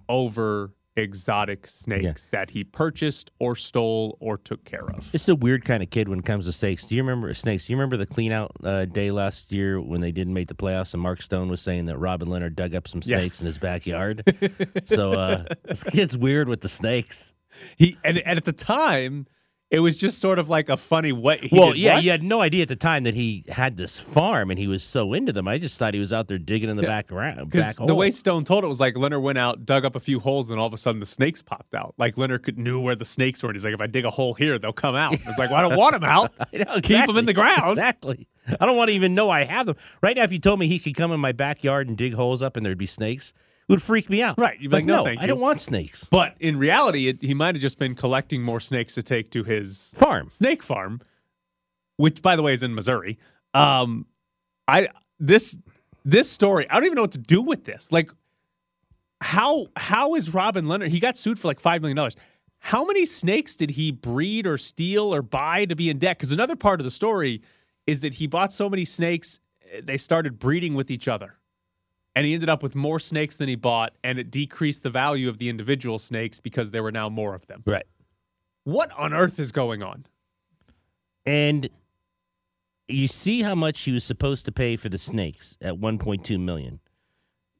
over 0.08 0.72
exotic 1.00 1.66
snakes 1.66 2.28
that 2.28 2.50
he 2.50 2.62
purchased 2.64 3.30
or 3.38 3.56
stole 3.56 4.16
or 4.20 4.38
took 4.38 4.64
care 4.64 4.88
of. 4.90 5.08
It's 5.12 5.28
a 5.28 5.34
weird 5.34 5.64
kind 5.64 5.82
of 5.82 5.90
kid 5.90 6.08
when 6.08 6.20
it 6.20 6.24
comes 6.24 6.46
to 6.46 6.52
snakes. 6.52 6.86
Do 6.86 6.94
you 6.94 7.02
remember 7.02 7.32
snakes? 7.34 7.66
Do 7.66 7.72
you 7.72 7.76
remember 7.76 7.96
the 7.96 8.06
clean 8.06 8.30
out 8.32 8.52
uh, 8.62 8.84
day 8.84 9.10
last 9.10 9.50
year 9.50 9.80
when 9.80 10.00
they 10.00 10.12
didn't 10.12 10.34
make 10.34 10.48
the 10.48 10.54
playoffs 10.54 10.94
and 10.94 11.02
Mark 11.02 11.22
Stone 11.22 11.48
was 11.48 11.60
saying 11.60 11.86
that 11.86 11.98
Robin 11.98 12.28
Lehner 12.28 12.54
dug 12.54 12.74
up 12.74 12.86
some 12.86 13.02
snakes 13.02 13.22
Yes. 13.22 13.40
in 13.40 13.46
his 13.46 13.58
backyard? 13.58 14.22
so 14.86 15.12
uh, 15.12 15.44
this 15.64 15.82
kid's 15.82 16.16
weird 16.16 16.48
with 16.48 16.60
the 16.60 16.68
snakes. 16.68 17.32
He 17.76 17.98
and, 18.04 18.18
and 18.18 18.36
at 18.38 18.44
the 18.44 18.52
time, 18.52 19.26
it 19.70 19.78
was 19.78 19.96
just 19.96 20.18
sort 20.18 20.40
of 20.40 20.50
like 20.50 20.68
a 20.68 20.76
funny 20.76 21.12
way. 21.12 21.38
he 21.38 21.56
well, 21.56 21.68
did 21.68 21.78
yeah, 21.78 21.94
what? 21.94 22.04
you 22.04 22.10
had 22.10 22.24
no 22.24 22.40
idea 22.40 22.62
at 22.62 22.68
the 22.68 22.76
time 22.76 23.04
that 23.04 23.14
he 23.14 23.44
had 23.48 23.76
this 23.76 23.98
farm 23.98 24.50
and 24.50 24.58
he 24.58 24.66
was 24.66 24.82
so 24.82 25.12
into 25.12 25.32
them. 25.32 25.46
I 25.46 25.58
just 25.58 25.78
thought 25.78 25.94
he 25.94 26.00
was 26.00 26.12
out 26.12 26.26
there 26.26 26.38
digging 26.38 26.68
in 26.68 26.76
the 26.76 26.82
back 26.82 27.12
around. 27.12 27.50
Because 27.50 27.76
Back 27.76 27.86
the 27.86 27.94
way. 27.94 28.10
Stone 28.10 28.44
told 28.44 28.64
it 28.64 28.66
was 28.66 28.80
like 28.80 28.94
Lehner 28.94 29.22
went 29.22 29.38
out, 29.38 29.64
dug 29.64 29.84
up 29.84 29.94
a 29.94 30.00
few 30.00 30.18
holes, 30.18 30.50
and 30.50 30.58
all 30.58 30.66
of 30.66 30.74
a 30.74 30.76
sudden 30.76 30.98
the 30.98 31.06
snakes 31.06 31.40
popped 31.40 31.74
out. 31.74 31.94
Like 31.98 32.16
Lehner 32.16 32.42
could, 32.42 32.58
knew 32.58 32.80
where 32.80 32.96
the 32.96 33.04
snakes 33.04 33.42
were. 33.42 33.50
And 33.50 33.56
he's 33.56 33.64
like, 33.64 33.74
if 33.74 33.80
I 33.80 33.86
dig 33.86 34.04
a 34.04 34.10
hole 34.10 34.34
here, 34.34 34.58
they'll 34.58 34.72
come 34.72 34.96
out. 34.96 35.12
It's 35.12 35.38
like, 35.38 35.50
well, 35.50 35.64
I 35.64 35.68
don't 35.68 35.78
want 35.78 35.92
them 35.92 36.04
out. 36.04 36.32
Know, 36.52 36.80
Keep 36.82 37.06
them 37.06 37.16
in 37.16 37.26
the 37.26 37.32
ground. 37.32 37.70
Exactly. 37.70 38.28
I 38.60 38.66
don't 38.66 38.76
want 38.76 38.88
to 38.88 38.94
even 38.94 39.14
know 39.14 39.30
I 39.30 39.44
have 39.44 39.66
them. 39.66 39.76
Right 40.02 40.16
now, 40.16 40.24
if 40.24 40.32
you 40.32 40.38
told 40.38 40.58
me 40.58 40.66
he 40.66 40.78
could 40.78 40.94
come 40.94 41.12
in 41.12 41.20
my 41.20 41.32
backyard 41.32 41.88
and 41.88 41.96
dig 41.96 42.14
holes 42.14 42.42
up 42.42 42.56
and 42.56 42.66
there'd 42.66 42.76
be 42.76 42.86
snakes, 42.86 43.32
would 43.70 43.82
freak 43.82 44.10
me 44.10 44.20
out. 44.20 44.38
Right. 44.38 44.60
You'd 44.60 44.70
be 44.70 44.76
like, 44.76 44.84
no, 44.84 45.04
thank 45.04 45.20
I 45.20 45.22
you. 45.22 45.28
don't 45.28 45.40
want 45.40 45.60
snakes. 45.60 46.04
But 46.10 46.34
in 46.40 46.58
reality, 46.58 47.08
it, 47.08 47.22
he 47.22 47.34
might 47.34 47.54
have 47.54 47.62
just 47.62 47.78
been 47.78 47.94
collecting 47.94 48.42
more 48.42 48.60
snakes 48.60 48.94
to 48.96 49.02
take 49.02 49.30
to 49.30 49.44
his 49.44 49.92
Farm. 49.96 50.28
snake 50.30 50.62
farm, 50.62 51.00
which, 51.96 52.20
by 52.20 52.36
the 52.36 52.42
way, 52.42 52.52
is 52.52 52.62
in 52.62 52.74
Missouri. 52.74 53.18
Um, 53.54 54.06
I 54.68 54.88
this 55.18 55.56
this 56.04 56.30
story, 56.30 56.68
I 56.70 56.74
don't 56.74 56.84
even 56.84 56.96
know 56.96 57.02
what 57.02 57.12
to 57.12 57.18
do 57.18 57.42
with 57.42 57.64
this. 57.64 57.90
Like, 57.92 58.10
how 59.20 59.66
how 59.76 60.14
is 60.14 60.32
Robin 60.32 60.64
Lehner? 60.66 60.88
He 60.88 61.00
got 61.00 61.16
sued 61.18 61.38
for 61.38 61.48
like 61.48 61.60
five 61.60 61.82
million 61.82 61.96
dollars. 61.96 62.16
How 62.62 62.84
many 62.84 63.06
snakes 63.06 63.56
did 63.56 63.70
he 63.70 63.90
breed 63.90 64.46
or 64.46 64.58
steal 64.58 65.14
or 65.14 65.22
buy 65.22 65.64
to 65.64 65.74
be 65.74 65.88
in 65.90 65.98
debt? 65.98 66.18
Because 66.18 66.30
another 66.32 66.56
part 66.56 66.78
of 66.80 66.84
the 66.84 66.90
story 66.90 67.42
is 67.86 68.00
that 68.00 68.14
he 68.14 68.26
bought 68.26 68.52
so 68.52 68.68
many 68.68 68.84
snakes, 68.84 69.40
eh, 69.72 69.80
they 69.82 69.96
started 69.96 70.38
breeding 70.38 70.74
with 70.74 70.90
each 70.90 71.08
other. 71.08 71.36
And 72.16 72.26
he 72.26 72.34
ended 72.34 72.48
up 72.48 72.62
with 72.62 72.74
more 72.74 72.98
snakes 72.98 73.36
than 73.36 73.48
he 73.48 73.54
bought, 73.54 73.94
and 74.02 74.18
it 74.18 74.30
decreased 74.30 74.82
the 74.82 74.90
value 74.90 75.28
of 75.28 75.38
the 75.38 75.48
individual 75.48 75.98
snakes 75.98 76.40
because 76.40 76.70
there 76.72 76.82
were 76.82 76.90
now 76.92 77.08
more 77.08 77.34
of 77.34 77.46
them. 77.46 77.62
Right. 77.64 77.84
What 78.64 78.90
on 78.92 79.14
earth 79.14 79.38
is 79.38 79.52
going 79.52 79.82
on? 79.82 80.06
And 81.24 81.70
you 82.88 83.06
see 83.08 83.42
how 83.42 83.54
much 83.54 83.82
he 83.82 83.92
was 83.92 84.04
supposed 84.04 84.44
to 84.46 84.52
pay 84.52 84.76
for 84.76 84.88
the 84.88 84.98
snakes 84.98 85.56
at 85.60 85.74
1.2 85.74 86.38
million. 86.40 86.80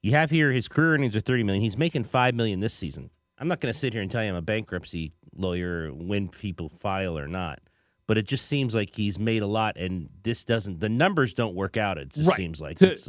You 0.03 0.13
have 0.13 0.31
here 0.31 0.51
his 0.53 0.67
career 0.67 0.95
earnings 0.95 1.15
are 1.15 1.21
30 1.21 1.45
million. 1.45 1.63
He's 1.63 1.77
making 1.79 2.05
5 2.05 2.35
million 2.35 2.61
this 2.61 2.75
season. 2.75 3.11
I'm 3.39 3.49
not 3.49 3.61
going 3.61 3.73
to 3.73 3.79
sit 3.79 3.93
here 3.93 4.03
and 4.03 4.11
tell 4.11 4.23
you 4.23 4.31
I'm 4.31 4.35
a 4.37 4.43
bankruptcy 4.43 5.13
lawyer 5.35 5.89
when 5.91 6.29
people 6.29 6.69
file 6.69 7.17
or 7.19 7.29
not. 7.29 7.61
But 8.07 8.19
it 8.19 8.27
just 8.27 8.47
seems 8.47 8.75
like 8.75 8.97
he's 8.97 9.19
made 9.19 9.43
a 9.43 9.47
lot 9.47 9.77
and 9.77 10.09
this 10.25 10.43
doesn't 10.43 10.81
the 10.81 10.89
numbers 10.89 11.33
don't 11.33 11.55
work 11.55 11.77
out 11.77 11.97
it 11.97 12.09
just 12.11 12.29
Right. 12.29 12.37
seems 12.37 12.61
like. 12.61 12.79
To- 12.79 12.91
It's, 12.93 13.09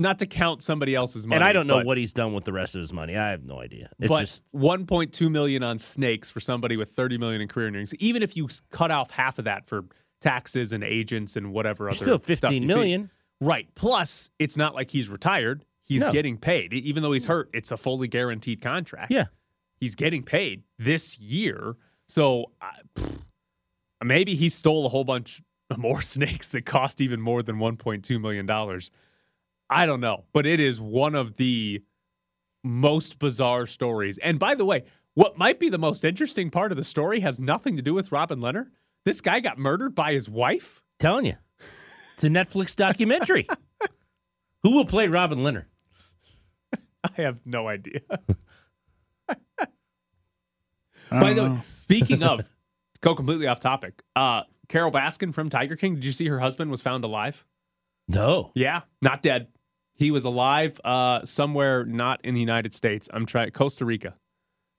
Not 0.00 0.20
to 0.20 0.26
count 0.26 0.62
somebody 0.62 0.94
else's 0.94 1.26
money. 1.26 1.36
and 1.36 1.44
I 1.44 1.52
don't 1.52 1.66
know 1.66 1.78
but- 1.78 1.86
what 1.86 1.98
he's 1.98 2.12
done 2.12 2.32
with 2.32 2.44
the 2.44 2.52
rest 2.52 2.74
of 2.76 2.80
his 2.80 2.92
money. 2.92 3.16
I 3.16 3.30
have 3.30 3.44
no 3.44 3.60
idea. 3.60 3.90
It's 3.98 4.08
but 4.08 4.20
just 4.20 4.44
1.2 4.54 5.30
million 5.30 5.62
on 5.64 5.78
snakes 5.78 6.30
for 6.30 6.38
somebody 6.40 6.76
with 6.76 6.90
30 6.90 7.18
million 7.18 7.40
in 7.40 7.48
career 7.48 7.66
earnings. 7.68 7.92
Even 7.96 8.22
if 8.22 8.36
you 8.36 8.48
cut 8.70 8.90
off 8.92 9.10
half 9.10 9.38
of 9.38 9.44
that 9.46 9.66
for 9.66 9.84
taxes 10.20 10.72
and 10.72 10.84
agents 10.84 11.36
and 11.36 11.52
whatever 11.52 11.88
other 11.88 11.96
still 11.96 12.18
stuff 12.18 12.24
15 12.24 12.62
you 12.62 12.68
feed- 12.68 13.08
Right. 13.40 13.68
Plus, 13.74 14.30
it's 14.38 14.56
not 14.56 14.74
like 14.74 14.90
he's 14.90 15.08
retired. 15.08 15.64
He's 15.84 16.02
No. 16.02 16.12
getting 16.12 16.36
paid. 16.38 16.72
Even 16.74 17.02
though 17.02 17.12
he's 17.12 17.24
hurt, 17.26 17.50
it's 17.54 17.70
a 17.70 17.76
fully 17.76 18.08
guaranteed 18.08 18.60
contract. 18.60 19.10
Yeah. 19.12 19.26
He's 19.80 19.94
getting 19.94 20.22
paid 20.24 20.62
this 20.78 21.18
year. 21.18 21.76
So 22.08 22.50
uh, 22.60 22.66
pfft, 22.96 23.18
maybe 24.04 24.34
he 24.34 24.48
stole 24.48 24.86
a 24.86 24.88
whole 24.88 25.04
bunch 25.04 25.40
more 25.76 26.02
snakes 26.02 26.48
that 26.48 26.66
cost 26.66 27.00
even 27.00 27.20
more 27.20 27.42
than 27.42 27.56
$1.2 27.58 28.20
million. 28.20 28.46
I 29.70 29.86
don't 29.86 30.00
know. 30.00 30.24
But 30.32 30.46
it 30.46 30.60
is 30.60 30.80
one 30.80 31.14
of 31.14 31.36
the 31.36 31.82
most 32.64 33.18
bizarre 33.18 33.66
stories. 33.66 34.18
And 34.18 34.38
by 34.38 34.54
the 34.54 34.64
way, 34.64 34.84
what 35.14 35.38
might 35.38 35.58
be 35.58 35.68
the 35.68 35.78
most 35.78 36.04
interesting 36.04 36.50
part 36.50 36.70
of 36.70 36.76
the 36.76 36.84
story 36.84 37.20
has 37.20 37.40
nothing 37.40 37.76
to 37.76 37.82
do 37.82 37.94
with 37.94 38.12
Robin 38.12 38.40
Lehner. 38.40 38.66
This 39.04 39.20
guy 39.20 39.40
got 39.40 39.58
murdered 39.58 39.94
by 39.94 40.12
his 40.12 40.28
wife. 40.28 40.82
Telling 41.00 41.26
you. 41.26 41.36
It's 42.14 42.24
a 42.24 42.28
Netflix 42.28 42.74
documentary. 42.74 43.48
Who 44.62 44.76
will 44.76 44.86
play 44.86 45.08
Robin 45.08 45.38
Lehner? 45.38 45.66
I 47.04 47.22
have 47.22 47.38
no 47.44 47.68
idea. 47.68 48.00
By 51.10 51.32
don't 51.32 51.36
the 51.36 51.48
way, 51.54 51.60
speaking 51.72 52.22
of, 52.22 52.42
go 53.00 53.14
completely 53.14 53.46
off 53.46 53.60
topic. 53.60 54.02
Uh, 54.14 54.42
Carol 54.68 54.92
Baskin 54.92 55.32
from 55.32 55.48
Tiger 55.48 55.76
King. 55.76 55.94
Did 55.94 56.04
you 56.04 56.12
see 56.12 56.26
her 56.26 56.38
husband 56.38 56.70
was 56.70 56.80
found 56.80 57.04
alive? 57.04 57.46
No. 58.08 58.52
Yeah, 58.54 58.82
not 59.00 59.22
dead. 59.22 59.48
He 59.98 60.10
was 60.10 60.24
alive 60.24 60.80
uh, 60.84 61.24
somewhere 61.24 61.84
not 61.84 62.20
in 62.24 62.34
the 62.34 62.40
United 62.40 62.72
States. 62.72 63.08
I'm 63.12 63.26
trying 63.26 63.50
Costa 63.50 63.84
Rica. 63.84 64.14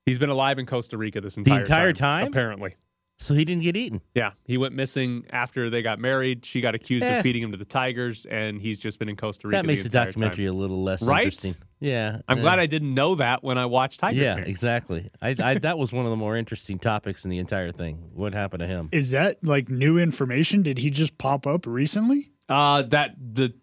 He's 0.06 0.18
been 0.18 0.30
alive 0.30 0.58
in 0.58 0.66
Costa 0.66 0.98
Rica 0.98 1.22
this 1.22 1.38
entire 1.38 1.60
entire 1.60 1.94
time? 1.94 2.28
Apparently, 2.28 2.76
So 3.20 3.34
he 3.36 3.44
didn't 3.46 3.64
get 3.64 3.76
eaten. 3.76 4.00
yeah. 4.16 4.32
He 4.46 4.58
went 4.58 4.74
missing 4.74 5.26
after 5.30 5.70
they 5.70 5.82
got 5.82 6.00
married. 6.00 6.46
She 6.46 6.62
got 6.62 6.74
accused 6.74 7.06
Eh. 7.06 7.18
of 7.18 7.22
feeding 7.22 7.44
him 7.44 7.52
to 7.52 7.58
the 7.58 7.66
tigers, 7.66 8.26
and 8.26 8.62
he's 8.62 8.80
just 8.80 8.98
been 8.98 9.10
in 9.10 9.18
Costa 9.18 9.48
Rica. 9.50 9.58
That 9.58 9.66
makes 9.68 9.84
the 9.84 9.88
entire 9.90 10.06
documentary 10.06 10.46
time. 10.46 10.56
a 10.56 10.58
little 10.58 10.82
less 10.84 11.04
Right? 11.04 11.26
interesting. 11.26 11.56
Yeah. 11.82 12.22
I'm 12.30 12.38
yeah. 12.38 12.44
glad 12.44 12.60
I 12.60 12.66
didn't 12.66 12.94
know 12.94 13.16
that 13.16 13.44
when 13.44 13.58
I 13.58 13.66
watched 13.66 14.00
Tiger 14.00 14.20
Yeah, 14.20 14.36
King. 14.36 14.46
exactly. 14.46 15.10
I, 15.22 15.36
I 15.38 15.54
that 15.56 15.78
was 15.78 15.92
one 15.94 16.06
of 16.06 16.12
the 16.12 16.18
more 16.18 16.38
interesting 16.38 16.80
topics 16.80 17.24
in 17.26 17.30
the 17.30 17.38
entire 17.40 17.72
thing. 17.74 18.10
What 18.14 18.34
happened 18.34 18.62
to 18.62 18.68
him? 18.68 18.88
Is 18.94 19.12
that 19.12 19.44
like 19.44 19.68
new 19.70 19.98
information? 19.98 20.64
Did 20.64 20.78
he 20.80 20.90
just 20.90 21.18
pop 21.18 21.46
up 21.46 21.66
recently? 21.68 22.32
Uh, 22.48 22.82
that 22.84 23.16
the 23.20 23.54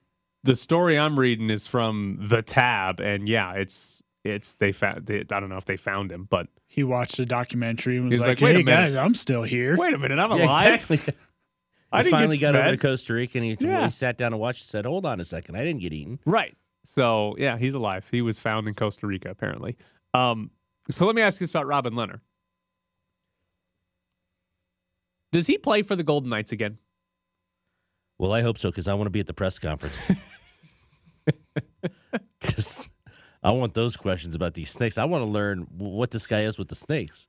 the 0.47 0.57
story 0.57 0.99
I'm 0.99 1.19
reading 1.19 1.51
is 1.51 1.67
from 1.67 2.19
the 2.29 2.41
tab, 2.43 3.01
and 3.01 3.29
yeah, 3.29 3.53
it's 3.53 4.01
it's 4.25 4.55
they 4.57 4.73
found. 4.73 5.07
They, 5.07 5.21
I 5.21 5.41
don't 5.41 5.49
know 5.49 5.57
if 5.59 5.67
they 5.67 5.77
found 5.77 6.11
him, 6.11 6.27
but 6.31 6.49
He 6.67 6.83
watched 6.83 7.19
a 7.19 7.27
documentary 7.27 7.97
and 7.97 8.07
was 8.09 8.15
He's 8.15 8.21
like, 8.21 8.41
like, 8.41 8.41
"Wait 8.41 8.55
a 8.55 8.59
"Hey 8.59 8.65
minute." 8.65 8.77
guys, 8.77 8.95
I'm 8.95 9.15
still 9.15 9.43
here." 9.43 9.77
wait 9.77 9.95
a 9.95 9.99
minute, 9.99 10.19
I'm 10.19 10.31
Yeah, 10.39 10.47
alive. 10.47 10.75
exactly. 10.91 11.15
I 11.93 11.99
he 11.99 12.03
didn't 12.05 12.19
finally 12.19 12.39
get 12.39 12.53
got 12.53 12.65
over 12.67 12.77
to. 12.77 12.77
Costa 12.77 13.13
Rica 13.15 13.39
and 13.39 13.45
he, 13.45 13.57
Yeah. 13.67 13.85
he 13.85 13.91
sat 13.91 14.19
down 14.19 14.33
and 14.33 14.41
watched 14.41 14.63
and 14.63 14.71
said, 14.71 14.85
Hold 14.87 15.07
on 15.07 15.21
a 15.21 15.25
second, 15.25 15.55
I 15.57 15.65
didn't 15.65 15.81
get 15.81 15.93
eaten. 15.93 16.19
Right. 16.27 16.57
So 16.85 17.37
yeah, 17.39 17.57
he's 17.59 17.75
alive. 17.75 18.05
He 18.11 18.23
was 18.23 18.41
found 18.41 18.67
in 18.67 18.75
Costa 18.75 19.07
Rica 19.07 19.31
apparently. 19.31 19.77
Um, 20.13 20.51
so 20.91 21.07
let 21.07 21.15
me 21.15 21.23
ask 21.23 21.41
you 21.41 21.45
this 21.45 21.51
about 21.51 21.67
Robin 21.67 21.95
Lehner. 21.95 22.21
Does 25.33 25.47
he 25.47 25.59
play 25.59 25.83
for 25.83 25.95
the 25.97 26.03
Golden 26.03 26.31
Knights 26.31 26.53
again? 26.53 26.79
Well, 28.19 28.33
I 28.33 28.43
hope 28.43 28.59
so 28.59 28.71
because 28.71 28.89
I 28.89 28.95
want 28.95 29.07
to 29.07 29.11
be 29.11 29.21
at 29.21 29.27
the 29.27 29.35
press 29.35 29.59
conference. 29.59 29.97
Because 32.41 32.89
I 33.43 33.51
want 33.51 33.75
those 33.75 33.97
questions 33.97 34.35
about 34.35 34.55
these 34.55 34.71
snakes. 34.71 34.99
I 34.99 35.05
want 35.05 35.23
to 35.23 35.27
learn 35.31 35.67
what 35.77 36.11
this 36.11 36.27
guy 36.27 36.43
is 36.43 36.59
with 36.59 36.69
the 36.69 36.75
snakes. 36.75 37.27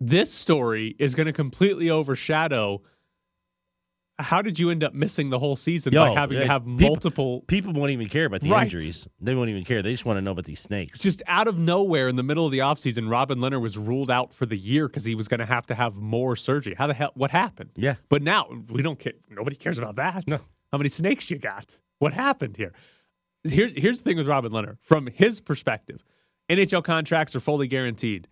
This 0.00 0.32
story 0.32 0.94
is 0.98 1.14
going 1.14 1.26
to 1.26 1.32
completely 1.32 1.90
overshadow. 1.90 2.82
How 4.18 4.42
did 4.42 4.60
you 4.60 4.70
end 4.70 4.84
up 4.84 4.94
missing 4.94 5.30
the 5.30 5.40
whole 5.40 5.56
season 5.56 5.92
by 5.92 6.08
Yo, 6.08 6.14
having 6.14 6.36
to 6.38 6.44
yeah, 6.44 6.52
have 6.52 6.64
people- 6.64 6.88
multiple 6.88 7.40
People 7.48 7.72
won't 7.72 7.90
even 7.90 8.08
care 8.08 8.26
about 8.26 8.42
the 8.42 8.50
Right. 8.50 8.62
injuries. 8.62 9.08
They 9.20 9.34
won't 9.34 9.50
even 9.50 9.64
care. 9.64 9.82
They 9.82 9.90
just 9.92 10.04
want 10.04 10.18
to 10.18 10.22
know 10.22 10.30
about 10.30 10.44
these 10.44 10.60
snakes. 10.60 11.00
just 11.00 11.20
out 11.26 11.48
of 11.48 11.58
nowhere 11.58 12.08
in 12.08 12.14
the 12.14 12.22
middle 12.22 12.46
of 12.46 12.52
the 12.52 12.58
offseason, 12.58 13.10
Robin 13.10 13.38
Lehner 13.38 13.60
was 13.60 13.76
ruled 13.76 14.12
out 14.12 14.32
for 14.32 14.46
the 14.46 14.56
year 14.56 14.86
because 14.86 15.04
he 15.04 15.16
was 15.16 15.26
going 15.26 15.40
to 15.40 15.46
have 15.46 15.66
to 15.66 15.74
have 15.74 15.96
more 15.96 16.36
surgery. 16.36 16.74
How 16.78 16.86
the 16.86 16.94
hell? 16.94 17.10
What 17.14 17.32
happened? 17.32 17.70
Yeah. 17.74 17.96
But 18.08 18.22
now 18.22 18.48
we 18.70 18.82
don't 18.82 18.98
care. 19.00 19.14
Nobody 19.30 19.56
cares 19.56 19.78
about 19.78 19.96
that. 19.96 20.28
No. 20.28 20.38
How 20.70 20.78
many 20.78 20.90
snakes 20.90 21.28
you 21.28 21.38
got? 21.38 21.80
What 21.98 22.12
happened 22.12 22.56
here? 22.56 22.72
Here, 23.46 23.70
here's 23.74 23.98
the 24.00 24.04
thing 24.04 24.16
with 24.16 24.26
Robin 24.26 24.52
Lehner. 24.52 24.78
From 24.82 25.06
his 25.06 25.40
perspective, 25.40 26.04
NHL 26.50 26.82
contracts 26.84 27.36
are 27.36 27.40
fully 27.40 27.66
guaranteed. 27.68 28.26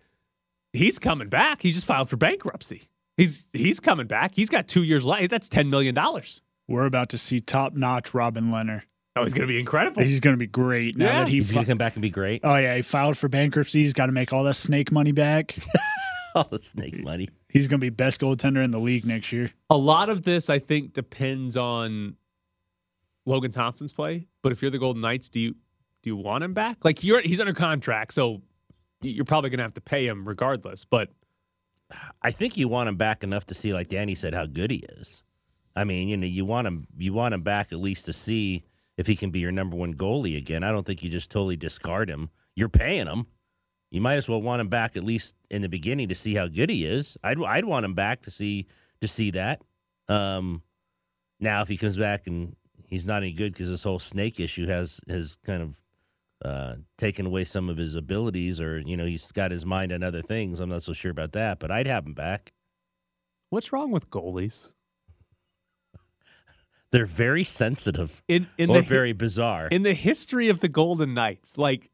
He's 0.71 0.97
coming 0.99 1.29
back. 1.29 1.61
He 1.61 1.71
just 1.71 1.85
filed 1.85 2.09
for 2.09 2.17
bankruptcy. 2.17 2.83
He's 3.15 3.45
he's 3.53 3.79
coming 3.79 4.07
back. 4.07 4.33
He's 4.33 4.49
got 4.49 4.67
two 4.67 4.81
years 4.83 5.05
left. 5.05 5.29
That's 5.29 5.47
ten 5.49 5.69
million 5.69 5.93
dollars. 5.93 6.41
We're 6.67 6.85
about 6.85 7.09
to 7.09 7.17
see 7.17 7.39
top 7.41 7.73
notch 7.73 8.13
Robin 8.13 8.45
Lehner. 8.45 8.81
Oh, 9.15 9.23
he's 9.23 9.33
going 9.33 9.47
to 9.47 9.53
be 9.53 9.59
incredible. 9.59 10.01
He's 10.03 10.19
going 10.19 10.33
to 10.33 10.39
be 10.39 10.47
great 10.47 10.97
now 10.97 11.05
Yeah. 11.05 11.19
that 11.19 11.27
he. 11.27 11.35
He's 11.35 11.51
going 11.51 11.65
to 11.65 11.71
come 11.71 11.77
back 11.77 11.93
and 11.93 12.01
be 12.01 12.09
great. 12.09 12.41
oh 12.43 12.55
yeah, 12.55 12.75
he 12.75 12.81
filed 12.81 13.15
for 13.17 13.27
bankruptcy. 13.29 13.81
He's 13.83 13.93
got 13.93 14.07
to 14.07 14.11
make 14.11 14.33
all 14.33 14.43
that 14.45 14.55
snake 14.55 14.91
money 14.91 15.11
back. 15.11 15.55
All 16.35 16.47
the 16.49 16.57
snake 16.57 16.97
money. 17.03 17.29
He's 17.47 17.67
going 17.67 17.79
to 17.79 17.85
be 17.85 17.91
best 17.91 18.19
goaltender 18.19 18.63
in 18.63 18.71
the 18.71 18.79
league 18.79 19.05
next 19.05 19.31
year. 19.31 19.51
A 19.69 19.77
lot 19.77 20.09
of 20.09 20.23
this, 20.23 20.49
I 20.49 20.57
think, 20.57 20.93
depends 20.93 21.55
on 21.55 22.15
Logan 23.25 23.51
Thompson's 23.51 23.91
play. 23.91 24.27
But 24.41 24.51
if 24.51 24.61
you're 24.61 24.71
the 24.71 24.79
Golden 24.79 25.01
Knights, 25.01 25.29
do 25.29 25.39
you 25.39 25.55
do 26.01 26.09
you 26.09 26.15
want 26.15 26.43
him 26.43 26.53
back? 26.53 26.83
Like 26.83 27.03
you're 27.03 27.21
he's 27.21 27.39
under 27.39 27.53
contract, 27.53 28.13
so 28.13 28.41
you're 29.01 29.25
probably 29.25 29.49
going 29.49 29.59
to 29.59 29.63
have 29.63 29.73
to 29.75 29.81
pay 29.81 30.07
him 30.07 30.27
regardless. 30.27 30.85
But 30.85 31.09
I 32.21 32.31
think 32.31 32.57
you 32.57 32.67
want 32.67 32.89
him 32.89 32.97
back 32.97 33.23
enough 33.23 33.45
to 33.47 33.55
see, 33.55 33.73
like 33.73 33.89
Danny 33.89 34.15
said, 34.15 34.33
how 34.33 34.45
good 34.45 34.71
he 34.71 34.77
is. 34.97 35.23
I 35.75 35.83
mean, 35.83 36.07
you 36.07 36.17
know, 36.17 36.27
you 36.27 36.45
want 36.45 36.67
him, 36.67 36.87
you 36.97 37.13
want 37.13 37.33
him 37.33 37.41
back 37.41 37.71
at 37.71 37.79
least 37.79 38.05
to 38.05 38.13
see 38.13 38.63
if 38.97 39.07
he 39.07 39.15
can 39.15 39.31
be 39.31 39.39
your 39.39 39.51
number 39.51 39.75
one 39.75 39.95
goalie 39.95 40.37
again. 40.37 40.63
I 40.63 40.71
don't 40.71 40.85
think 40.85 41.03
you 41.03 41.09
just 41.09 41.31
totally 41.31 41.55
discard 41.57 42.09
him. 42.09 42.29
You're 42.55 42.69
paying 42.69 43.07
him. 43.07 43.27
You 43.89 44.01
might 44.01 44.15
as 44.15 44.27
well 44.27 44.41
want 44.41 44.61
him 44.61 44.69
back 44.69 44.95
at 44.95 45.03
least 45.03 45.35
in 45.49 45.61
the 45.61 45.69
beginning 45.69 46.09
to 46.09 46.15
see 46.15 46.35
how 46.35 46.47
good 46.47 46.69
he 46.69 46.85
is. 46.85 47.17
I'd 47.23 47.41
I'd 47.43 47.65
want 47.65 47.85
him 47.85 47.93
back 47.93 48.21
to 48.23 48.31
see 48.31 48.67
to 49.01 49.07
see 49.07 49.31
that. 49.31 49.61
Um, 50.07 50.63
now, 51.39 51.61
if 51.61 51.67
he 51.67 51.77
comes 51.77 51.97
back 51.97 52.27
and 52.27 52.55
he's 52.93 53.05
not 53.05 53.23
any 53.23 53.31
good 53.33 53.53
because 53.53 53.69
this 53.69 53.83
whole 53.83 53.99
snake 53.99 54.39
issue 54.39 54.67
has 54.67 55.01
has 55.09 55.35
kind 55.45 55.61
of 55.61 55.79
uh, 56.45 56.75
taken 56.97 57.25
away 57.25 57.43
some 57.43 57.69
of 57.69 57.77
his 57.77 57.95
abilities, 57.95 58.59
or 58.61 58.79
you 58.79 58.95
know, 58.97 59.05
he's 59.05 59.31
got 59.31 59.51
his 59.51 59.65
mind 59.65 59.91
on 59.91 60.03
other 60.03 60.21
things. 60.21 60.59
I'm 60.59 60.69
not 60.69 60.83
so 60.83 60.93
sure 60.93 61.11
about 61.11 61.31
that, 61.33 61.59
but 61.59 61.71
I'd 61.71 61.87
have 61.87 62.05
him 62.05 62.13
back. 62.13 62.53
what's 63.49 63.71
wrong 63.73 63.91
with 63.91 64.09
goalies? 64.09 64.71
They're 66.91 67.05
very 67.05 67.43
sensitive 67.43 68.21
In 68.27 68.47
in 68.57 68.69
or 68.69 68.75
the 68.75 68.81
very 68.81 69.13
bizarre. 69.13 69.67
in 69.69 69.83
the 69.83 69.93
history 69.93 70.49
of 70.49 70.59
the 70.59 70.69
Golden 70.69 71.13
Knights, 71.13 71.57
like 71.57 71.89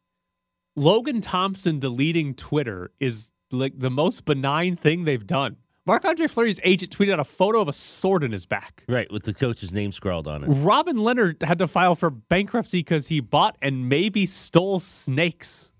Logan 0.75 1.21
Thompson 1.21 1.79
deleting 1.79 2.33
Twitter 2.33 2.91
is 2.99 3.31
like 3.51 3.79
the 3.79 3.89
most 3.89 4.25
benign 4.25 4.75
thing 4.75 5.05
they've 5.05 5.25
done. 5.25 5.57
Marc 5.89 6.05
Andre 6.05 6.27
Fleury's 6.27 6.59
agent 6.63 6.95
tweeted 6.95 7.13
out 7.13 7.19
a 7.19 7.23
photo 7.23 7.59
of 7.59 7.67
a 7.67 7.73
sword 7.73 8.23
in 8.23 8.31
his 8.31 8.45
back. 8.45 8.83
right, 8.87 9.11
with 9.11 9.23
the 9.23 9.33
coach's 9.33 9.73
name 9.73 9.91
scrawled 9.91 10.27
on 10.27 10.43
it. 10.43 10.47
Robin 10.47 10.97
Lehner 10.97 11.41
had 11.41 11.57
to 11.57 11.67
file 11.67 11.95
for 11.95 12.11
bankruptcy 12.11 12.81
because 12.81 13.07
he 13.07 13.19
bought 13.21 13.57
and 13.59 13.89
maybe 13.89 14.27
stole 14.27 14.77
snakes. 14.77 15.71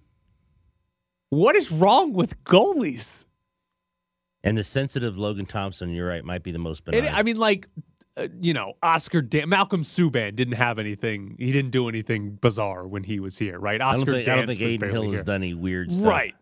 What 1.30 1.56
is 1.56 1.72
wrong 1.72 2.14
with 2.14 2.44
goalies? 2.44 3.26
And 4.44 4.58
the 4.58 4.64
sensitive 4.64 5.20
Logan 5.20 5.46
Thompson, 5.46 5.92
you're 5.92 6.08
right, 6.08 6.26
might 6.26 6.42
be 6.42 6.52
the 6.52 6.58
most 6.58 6.86
benign. 6.86 7.06
And, 7.06 7.16
I 7.16 7.22
mean, 7.22 7.38
like, 7.38 7.68
uh, 8.18 8.30
you 8.42 8.56
know, 8.56 8.74
Oscar 8.82 9.22
Dan- 9.22 9.50
Malcolm 9.50 9.84
Subban 9.84 10.36
didn't 10.36 10.56
have 10.56 10.80
anything. 10.80 11.36
He 11.38 11.52
didn't 11.52 11.70
do 11.70 11.88
anything 11.88 12.32
bizarre 12.32 12.88
when 12.88 13.04
he 13.04 13.20
was 13.20 13.38
here, 13.38 13.60
right? 13.60 13.80
I 13.80 13.94
don't 13.94 14.02
Oscar 14.02 14.14
think, 14.14 14.28
I 14.28 14.36
don't 14.38 14.48
think 14.48 14.60
Adin 14.60 14.90
Hill 14.90 15.04
here. 15.04 15.12
has 15.12 15.22
done 15.22 15.44
any 15.44 15.54
weird 15.54 15.94
stuff. 15.94 16.08
Right. 16.08 16.34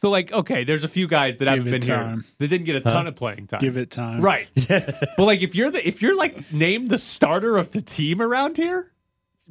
So, 0.00 0.08
like, 0.08 0.32
okay, 0.32 0.64
there's 0.64 0.82
a 0.82 0.88
few 0.88 1.06
guys 1.06 1.36
that 1.36 1.48
haven't 1.48 1.64
been 1.64 1.74
it 1.74 1.84
here 1.84 1.94
time. 1.94 2.24
that 2.38 2.48
didn't 2.48 2.64
get 2.64 2.74
a 2.74 2.80
ton 2.80 3.06
of 3.06 3.16
playing 3.16 3.48
time. 3.48 3.60
Give 3.60 3.76
it 3.76 3.90
time. 3.90 4.22
right. 4.22 4.48
but 4.66 5.18
like, 5.18 5.42
if 5.42 5.54
you're 5.54 5.70
the 5.70 5.86
if 5.86 6.00
you're 6.00 6.16
like 6.16 6.50
named 6.50 6.88
the 6.88 6.96
starter 6.96 7.58
of 7.58 7.72
the 7.72 7.82
team 7.82 8.22
around 8.22 8.56
here, 8.56 8.92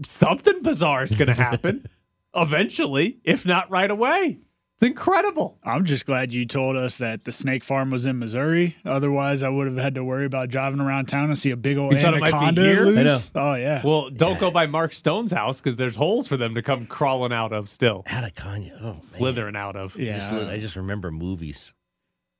something 0.04 0.64
bizarre 0.64 1.04
is 1.04 1.14
going 1.14 1.28
to 1.28 1.36
happen 1.36 1.88
eventually, 2.36 3.20
if 3.24 3.46
not 3.46 3.70
right 3.70 3.92
away. 3.92 4.40
It's 4.82 4.88
incredible. 4.88 5.58
I'm 5.62 5.84
just 5.84 6.06
glad 6.06 6.32
you 6.32 6.46
told 6.46 6.78
us 6.78 6.96
that 6.98 7.26
the 7.26 7.34
snake 7.34 7.66
farm 7.66 7.92
was 7.92 8.06
in 8.06 8.18
Missouri. 8.18 8.78
Otherwise, 8.86 9.44
I 9.44 9.50
would 9.50 9.68
have 9.68 9.76
had 9.76 9.96
to 9.96 10.06
worry 10.06 10.26
about 10.26 10.48
driving 10.48 10.80
around 10.80 11.08
town 11.08 11.26
and 11.26 11.38
see 11.38 11.52
a 11.52 11.58
big 11.58 11.78
old 11.78 11.92
You 11.92 12.02
thought 12.02 12.14
it 12.14 12.22
might 12.22 12.32
be 12.32 12.38
anaconda 12.38 12.62
here? 12.62 12.86
I 12.86 12.90
loose. 12.90 13.32
Oh 13.36 13.56
yeah. 13.56 13.82
Well, 13.84 14.10
don't 14.10 14.40
go 14.40 14.50
by 14.52 14.68
Mark 14.68 14.94
Stone's 14.94 15.34
house 15.34 15.60
because 15.60 15.76
there's 15.76 15.98
holes 15.98 16.30
for 16.30 16.38
them 16.38 16.56
to 16.56 16.62
come 16.62 16.86
crawling 16.86 17.34
out 17.34 17.52
of 17.52 17.68
still, 17.68 18.04
Anaconda. 18.06 18.78
Oh, 18.80 18.84
man. 18.94 19.02
slithering 19.02 19.58
out 19.58 19.76
of. 19.76 19.98
I 19.98 20.04
just, 20.04 20.32
yeah. 20.34 20.48
I 20.50 20.60
just 20.60 20.78
remember 20.78 21.12
movies. 21.12 21.74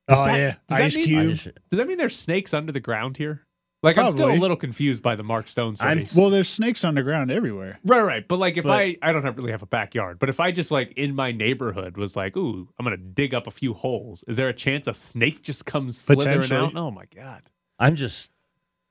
oh 0.08 0.24
that- 0.24 0.36
yeah. 0.38 0.54
does 0.66 0.78
that 0.78 0.80
Ice 0.84 0.96
mean- 0.96 1.04
Cube. 1.04 1.30
just, 1.36 1.44
Does 1.68 1.76
that 1.76 1.86
mean 1.86 1.98
there's 1.98 2.16
snakes 2.18 2.54
under 2.54 2.72
the 2.72 2.80
ground 2.80 3.18
here? 3.18 3.42
Like, 3.82 3.96
I'm 3.96 4.10
still 4.10 4.30
a 4.30 4.36
little 4.36 4.56
confused 4.56 5.02
by 5.02 5.16
the 5.16 5.22
Mark 5.22 5.48
Stone 5.48 5.76
I'm. 5.80 6.04
Well, 6.14 6.28
there's 6.28 6.48
snakes 6.48 6.84
underground 6.84 7.30
everywhere. 7.30 7.78
Right, 7.84 8.02
right. 8.02 8.28
But 8.28 8.38
like, 8.38 8.58
if 8.58 8.64
But- 8.64 8.72
I 8.72 8.96
I 9.00 9.12
don't 9.12 9.22
have, 9.24 9.38
really 9.38 9.52
have 9.52 9.62
a 9.62 9.66
backyard, 9.66 10.18
but 10.18 10.28
if 10.28 10.38
I 10.38 10.50
just 10.50 10.70
like 10.70 10.92
in 10.96 11.14
my 11.14 11.32
neighborhood 11.32 11.96
was 11.96 12.14
like, 12.14 12.36
ooh, 12.36 12.68
I'm 12.78 12.84
gonna 12.84 12.98
dig 12.98 13.32
up 13.32 13.46
a 13.46 13.50
few 13.50 13.72
holes. 13.72 14.22
Is 14.28 14.36
there 14.36 14.48
a 14.48 14.54
chance 14.54 14.86
a 14.86 14.92
snake 14.94 15.42
just 15.42 15.64
comes 15.64 15.96
slithering 15.98 16.52
out? 16.52 16.76
Oh 16.76 16.90
my 16.90 17.04
god! 17.14 17.42
I'm 17.78 17.96
just, 17.96 18.30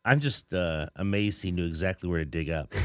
I'm 0.03 0.19
just 0.19 0.53
uh, 0.53 0.87
amazed 0.95 1.43
he 1.43 1.51
knew 1.51 1.67
exactly 1.67 2.09
where 2.09 2.19
to 2.19 2.25
dig 2.25 2.49
up. 2.49 2.73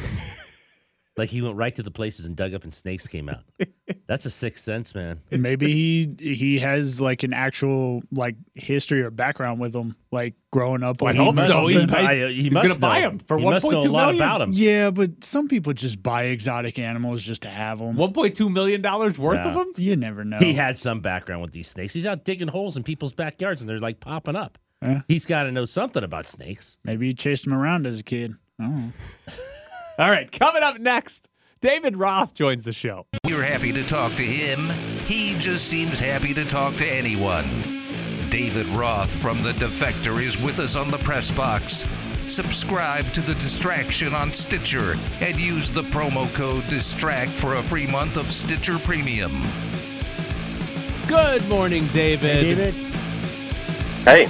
like 1.17 1.31
he 1.31 1.41
went 1.43 1.57
right 1.57 1.75
to 1.77 1.83
the 1.83 1.91
places 1.91 2.27
and 2.27 2.35
dug 2.35 2.55
up, 2.55 2.65
and 2.65 2.75
snakes 2.75 3.07
came 3.07 3.29
out. 3.29 3.45
That's 4.07 4.27
a 4.27 4.31
sixth 4.31 4.65
sense, 4.65 4.95
man. 4.95 5.21
Maybe 5.31 5.73
he 5.73 6.15
he 6.35 6.59
has 6.59 7.01
like 7.01 7.23
an 7.23 7.33
actual 7.33 8.03
like 8.11 8.35
history 8.55 9.01
or 9.03 9.11
background 9.11 9.61
with 9.61 9.73
them, 9.73 9.97
like 10.11 10.35
growing 10.53 10.83
up. 10.83 11.03
I 11.03 11.07
with 11.07 11.17
hope 11.17 11.39
so. 11.39 11.67
He 11.69 11.75
something. 11.75 11.97
I- 11.97 12.29
he 12.29 12.43
he's 12.45 12.53
must 12.53 12.67
gonna 12.67 12.79
buy 12.81 13.01
know. 13.01 13.11
him 13.11 13.19
for 13.21 13.39
He 13.39 13.45
must 13.49 13.65
know 13.65 13.79
1.2 13.79 13.85
a 13.87 13.93
lot 13.93 14.15
about 14.15 14.41
him. 14.43 14.51
Yeah, 14.53 14.91
but 14.91 15.23
some 15.25 15.47
people 15.49 15.73
just 15.73 16.03
buy 16.03 16.25
exotic 16.25 16.79
animals 16.79 17.23
just 17.23 17.43
to 17.43 17.49
have 17.51 17.79
them. 17.79 17.95
1.2 17.97 18.53
million 18.53 18.83
dollars 18.83 19.19
worth 19.19 19.47
of 19.47 19.55
them. 19.55 19.73
You 19.77 19.97
never 19.97 20.25
know. 20.25 20.39
He 20.39 20.53
had 20.55 20.77
some 20.79 21.01
background 21.01 21.43
with 21.43 21.53
these 21.53 21.69
snakes. 21.69 21.95
He's 21.95 22.07
out 22.07 22.25
digging 22.25 22.49
holes 22.49 22.77
in 22.77 22.83
people's 22.83 23.13
backyards, 23.15 23.61
and 23.63 23.69
they're 23.69 23.79
like 23.81 24.01
popping 24.01 24.37
up. 24.37 24.59
Yeah. 24.83 25.03
He's 25.09 25.25
got 25.27 25.45
to 25.45 25.53
know 25.53 25.65
something 25.65 26.03
about 26.05 26.27
snakes. 26.29 26.77
Maybe 26.85 27.07
he 27.07 27.15
chased 27.15 27.45
them 27.45 27.55
around 27.55 27.87
as 27.87 28.01
a 28.01 28.03
kid. 28.03 28.35
I 28.59 28.63
don't 28.65 28.81
know. 28.87 28.93
All 29.97 30.11
right, 30.11 30.31
coming 30.33 30.65
up 30.65 30.81
next, 30.81 31.29
David 31.61 31.97
Roth 31.97 32.35
joins 32.35 32.65
the 32.65 32.73
show. 32.73 33.07
You're 33.25 33.45
happy 33.45 33.73
to 33.73 33.85
talk 33.85 34.15
to 34.17 34.25
him. 34.25 34.69
He 35.07 35.35
just 35.35 35.69
seems 35.69 36.01
happy 36.01 36.35
to 36.35 36.45
talk 36.45 36.75
to 36.77 36.85
anyone. 36.87 38.29
David 38.29 38.67
Roth 38.77 39.15
from 39.15 39.41
The 39.43 39.53
Defector 39.53 40.21
is 40.21 40.37
with 40.37 40.59
us 40.59 40.75
on 40.75 40.91
the 40.91 40.99
press 40.99 41.31
box. 41.31 41.85
Subscribe 42.27 43.05
to 43.13 43.21
The 43.21 43.35
Distraction 43.35 44.15
on 44.15 44.33
Stitcher 44.33 44.97
and 45.21 45.39
use 45.39 45.71
the 45.71 45.83
promo 45.83 46.33
code 46.35 46.67
DISTRACT 46.67 47.31
for 47.31 47.55
a 47.55 47.63
free 47.63 47.87
month 47.87 48.17
of 48.17 48.33
Stitcher 48.33 48.81
Premium. 48.81 49.33
Good 51.07 51.49
morning, 51.49 51.87
David. 51.89 52.57
David, 52.57 52.75
Hey, 54.05 54.25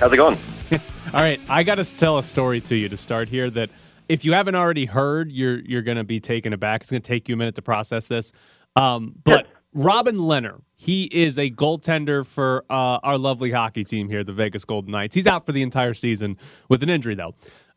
how's 0.00 0.12
it 0.12 0.16
going? 0.16 0.36
All 0.72 1.20
right, 1.20 1.40
I 1.48 1.62
got 1.62 1.76
to 1.76 1.84
tell 1.84 2.18
a 2.18 2.22
story 2.24 2.60
to 2.62 2.74
you 2.74 2.88
to 2.88 2.96
start 2.96 3.28
here 3.28 3.48
that 3.50 3.70
if 4.08 4.24
you 4.24 4.32
haven't 4.32 4.54
already 4.54 4.86
heard, 4.86 5.30
you're 5.30 5.60
you're 5.60 5.82
going 5.82 5.98
to 5.98 6.04
be 6.04 6.20
taken 6.20 6.52
aback. 6.52 6.82
It's 6.82 6.90
going 6.90 7.02
to 7.02 7.06
take 7.08 7.28
you 7.28 7.34
a 7.34 7.38
minute 7.38 7.54
to 7.56 7.62
process 7.62 8.06
this. 8.06 8.32
Um, 8.76 9.14
but 9.24 9.46
Robin 9.74 10.16
Lehner, 10.16 10.62
he 10.76 11.04
is 11.04 11.38
a 11.38 11.50
goaltender 11.50 12.26
for 12.26 12.64
uh, 12.70 12.98
our 13.02 13.18
lovely 13.18 13.50
hockey 13.50 13.84
team 13.84 14.08
here, 14.08 14.24
the 14.24 14.32
Vegas 14.32 14.64
Golden 14.64 14.92
Knights. 14.92 15.14
He's 15.14 15.26
out 15.26 15.46
for 15.46 15.52
the 15.52 15.62
entire 15.62 15.94
season 15.94 16.36
with 16.68 16.82
an 16.82 16.88
injury, 16.88 17.14
though. 17.14 17.34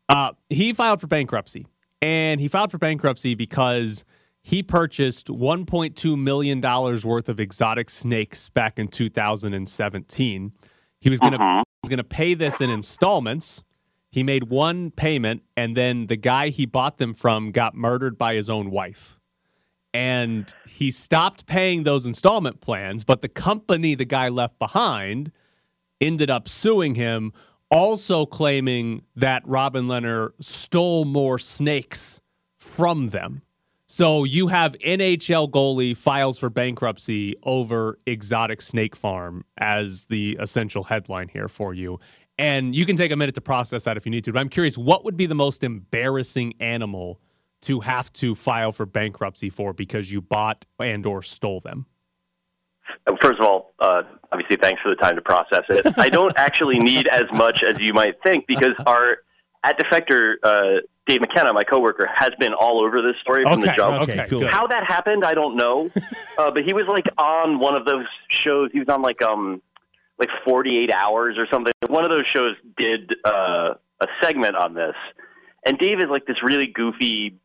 Uh, 0.08 0.32
he 0.48 0.72
filed 0.72 1.00
for 1.00 1.06
bankruptcy, 1.06 1.66
and 2.00 2.40
he 2.40 2.48
filed 2.48 2.70
for 2.70 2.78
bankruptcy 2.78 3.34
because 3.34 4.04
he 4.42 4.62
purchased 4.62 5.28
1.2 5.28 6.18
million 6.18 6.60
dollars 6.60 7.04
worth 7.04 7.28
of 7.28 7.38
exotic 7.38 7.90
snakes 7.90 8.48
back 8.48 8.78
in 8.78 8.88
2017. 8.88 10.52
He 11.00 11.10
was 11.10 11.20
going 11.20 11.32
to 11.32 11.38
was 11.38 11.88
going 11.88 11.98
to 11.98 12.04
pay 12.04 12.34
this 12.34 12.60
in 12.60 12.70
installments. 12.70 13.64
He 14.12 14.22
made 14.22 14.50
one 14.50 14.90
payment, 14.90 15.42
and 15.56 15.74
then 15.74 16.06
the 16.06 16.16
guy 16.16 16.50
he 16.50 16.66
bought 16.66 16.98
them 16.98 17.14
from 17.14 17.50
got 17.50 17.74
murdered 17.74 18.18
by 18.18 18.34
his 18.34 18.50
own 18.50 18.70
wife. 18.70 19.18
And 19.94 20.52
he 20.66 20.90
stopped 20.90 21.46
paying 21.46 21.84
those 21.84 22.04
installment 22.04 22.60
plans, 22.60 23.04
but 23.04 23.22
the 23.22 23.28
company 23.28 23.94
the 23.94 24.04
guy 24.04 24.28
left 24.28 24.58
behind 24.58 25.32
ended 25.98 26.28
up 26.28 26.46
suing 26.46 26.94
him, 26.94 27.32
also 27.70 28.26
claiming 28.26 29.02
that 29.16 29.42
Robin 29.46 29.86
Lehner 29.86 30.32
stole 30.40 31.06
more 31.06 31.38
snakes 31.38 32.20
from 32.58 33.10
them. 33.10 33.40
So 33.86 34.24
you 34.24 34.48
have 34.48 34.74
NHL 34.78 35.50
goalie 35.50 35.94
files 35.94 36.38
for 36.38 36.48
bankruptcy 36.48 37.36
over 37.42 37.98
exotic 38.06 38.62
snake 38.62 38.96
farm 38.96 39.44
as 39.58 40.06
the 40.06 40.38
essential 40.40 40.84
headline 40.84 41.28
here 41.28 41.48
for 41.48 41.74
you. 41.74 42.00
And 42.38 42.74
you 42.74 42.86
can 42.86 42.96
take 42.96 43.12
a 43.12 43.16
minute 43.16 43.34
to 43.36 43.40
process 43.40 43.82
that 43.84 43.96
if 43.96 44.06
you 44.06 44.10
need 44.10 44.24
to. 44.24 44.32
But 44.32 44.40
I'm 44.40 44.48
curious, 44.48 44.78
what 44.78 45.04
would 45.04 45.16
be 45.16 45.26
the 45.26 45.34
most 45.34 45.62
embarrassing 45.62 46.54
animal 46.60 47.20
to 47.62 47.80
have 47.80 48.12
to 48.14 48.34
file 48.34 48.72
for 48.72 48.86
bankruptcy 48.86 49.50
for 49.50 49.72
because 49.72 50.10
you 50.10 50.20
bought 50.20 50.64
and 50.78 51.06
or 51.06 51.22
stole 51.22 51.60
them? 51.60 51.86
First 53.20 53.38
of 53.40 53.46
all, 53.46 53.74
uh, 53.78 54.02
obviously, 54.32 54.56
thanks 54.56 54.82
for 54.82 54.88
the 54.88 54.96
time 54.96 55.14
to 55.16 55.22
process 55.22 55.64
it. 55.68 55.86
I 55.98 56.08
don't 56.08 56.36
actually 56.36 56.78
need 56.78 57.06
as 57.06 57.24
much 57.32 57.62
as 57.62 57.76
you 57.78 57.92
might 57.94 58.20
think 58.22 58.46
because 58.46 58.74
our 58.86 59.18
at 59.64 59.78
Defector, 59.78 60.34
uh, 60.42 60.80
Dave 61.06 61.20
McKenna, 61.20 61.52
my 61.52 61.62
coworker, 61.62 62.08
has 62.12 62.30
been 62.38 62.52
all 62.52 62.84
over 62.84 63.00
this 63.00 63.14
story 63.20 63.44
from 63.44 63.60
the 63.60 63.68
Okay, 63.68 63.76
jump. 63.76 64.02
Okay, 64.02 64.12
okay, 64.20 64.28
cool. 64.28 64.46
How 64.48 64.66
that 64.66 64.84
happened, 64.84 65.24
I 65.24 65.34
don't 65.34 65.56
know. 65.56 65.90
uh, 66.38 66.50
but 66.50 66.64
he 66.64 66.72
was 66.72 66.86
like 66.88 67.06
on 67.18 67.58
one 67.60 67.76
of 67.76 67.84
those 67.84 68.06
shows. 68.28 68.70
He 68.72 68.80
was 68.80 68.88
on 68.88 69.02
like 69.02 69.22
um 69.22 69.62
like 70.18 70.28
48 70.44 70.92
hours 70.92 71.36
or 71.38 71.46
something. 71.50 71.72
One 71.88 72.04
of 72.04 72.10
those 72.10 72.26
shows 72.26 72.56
did 72.76 73.14
uh, 73.24 73.74
a 74.00 74.06
segment 74.22 74.56
on 74.56 74.74
this, 74.74 74.94
and 75.64 75.78
Dave 75.78 75.98
is 75.98 76.06
like 76.10 76.26
this 76.26 76.42
really 76.42 76.66
goofy 76.66 77.38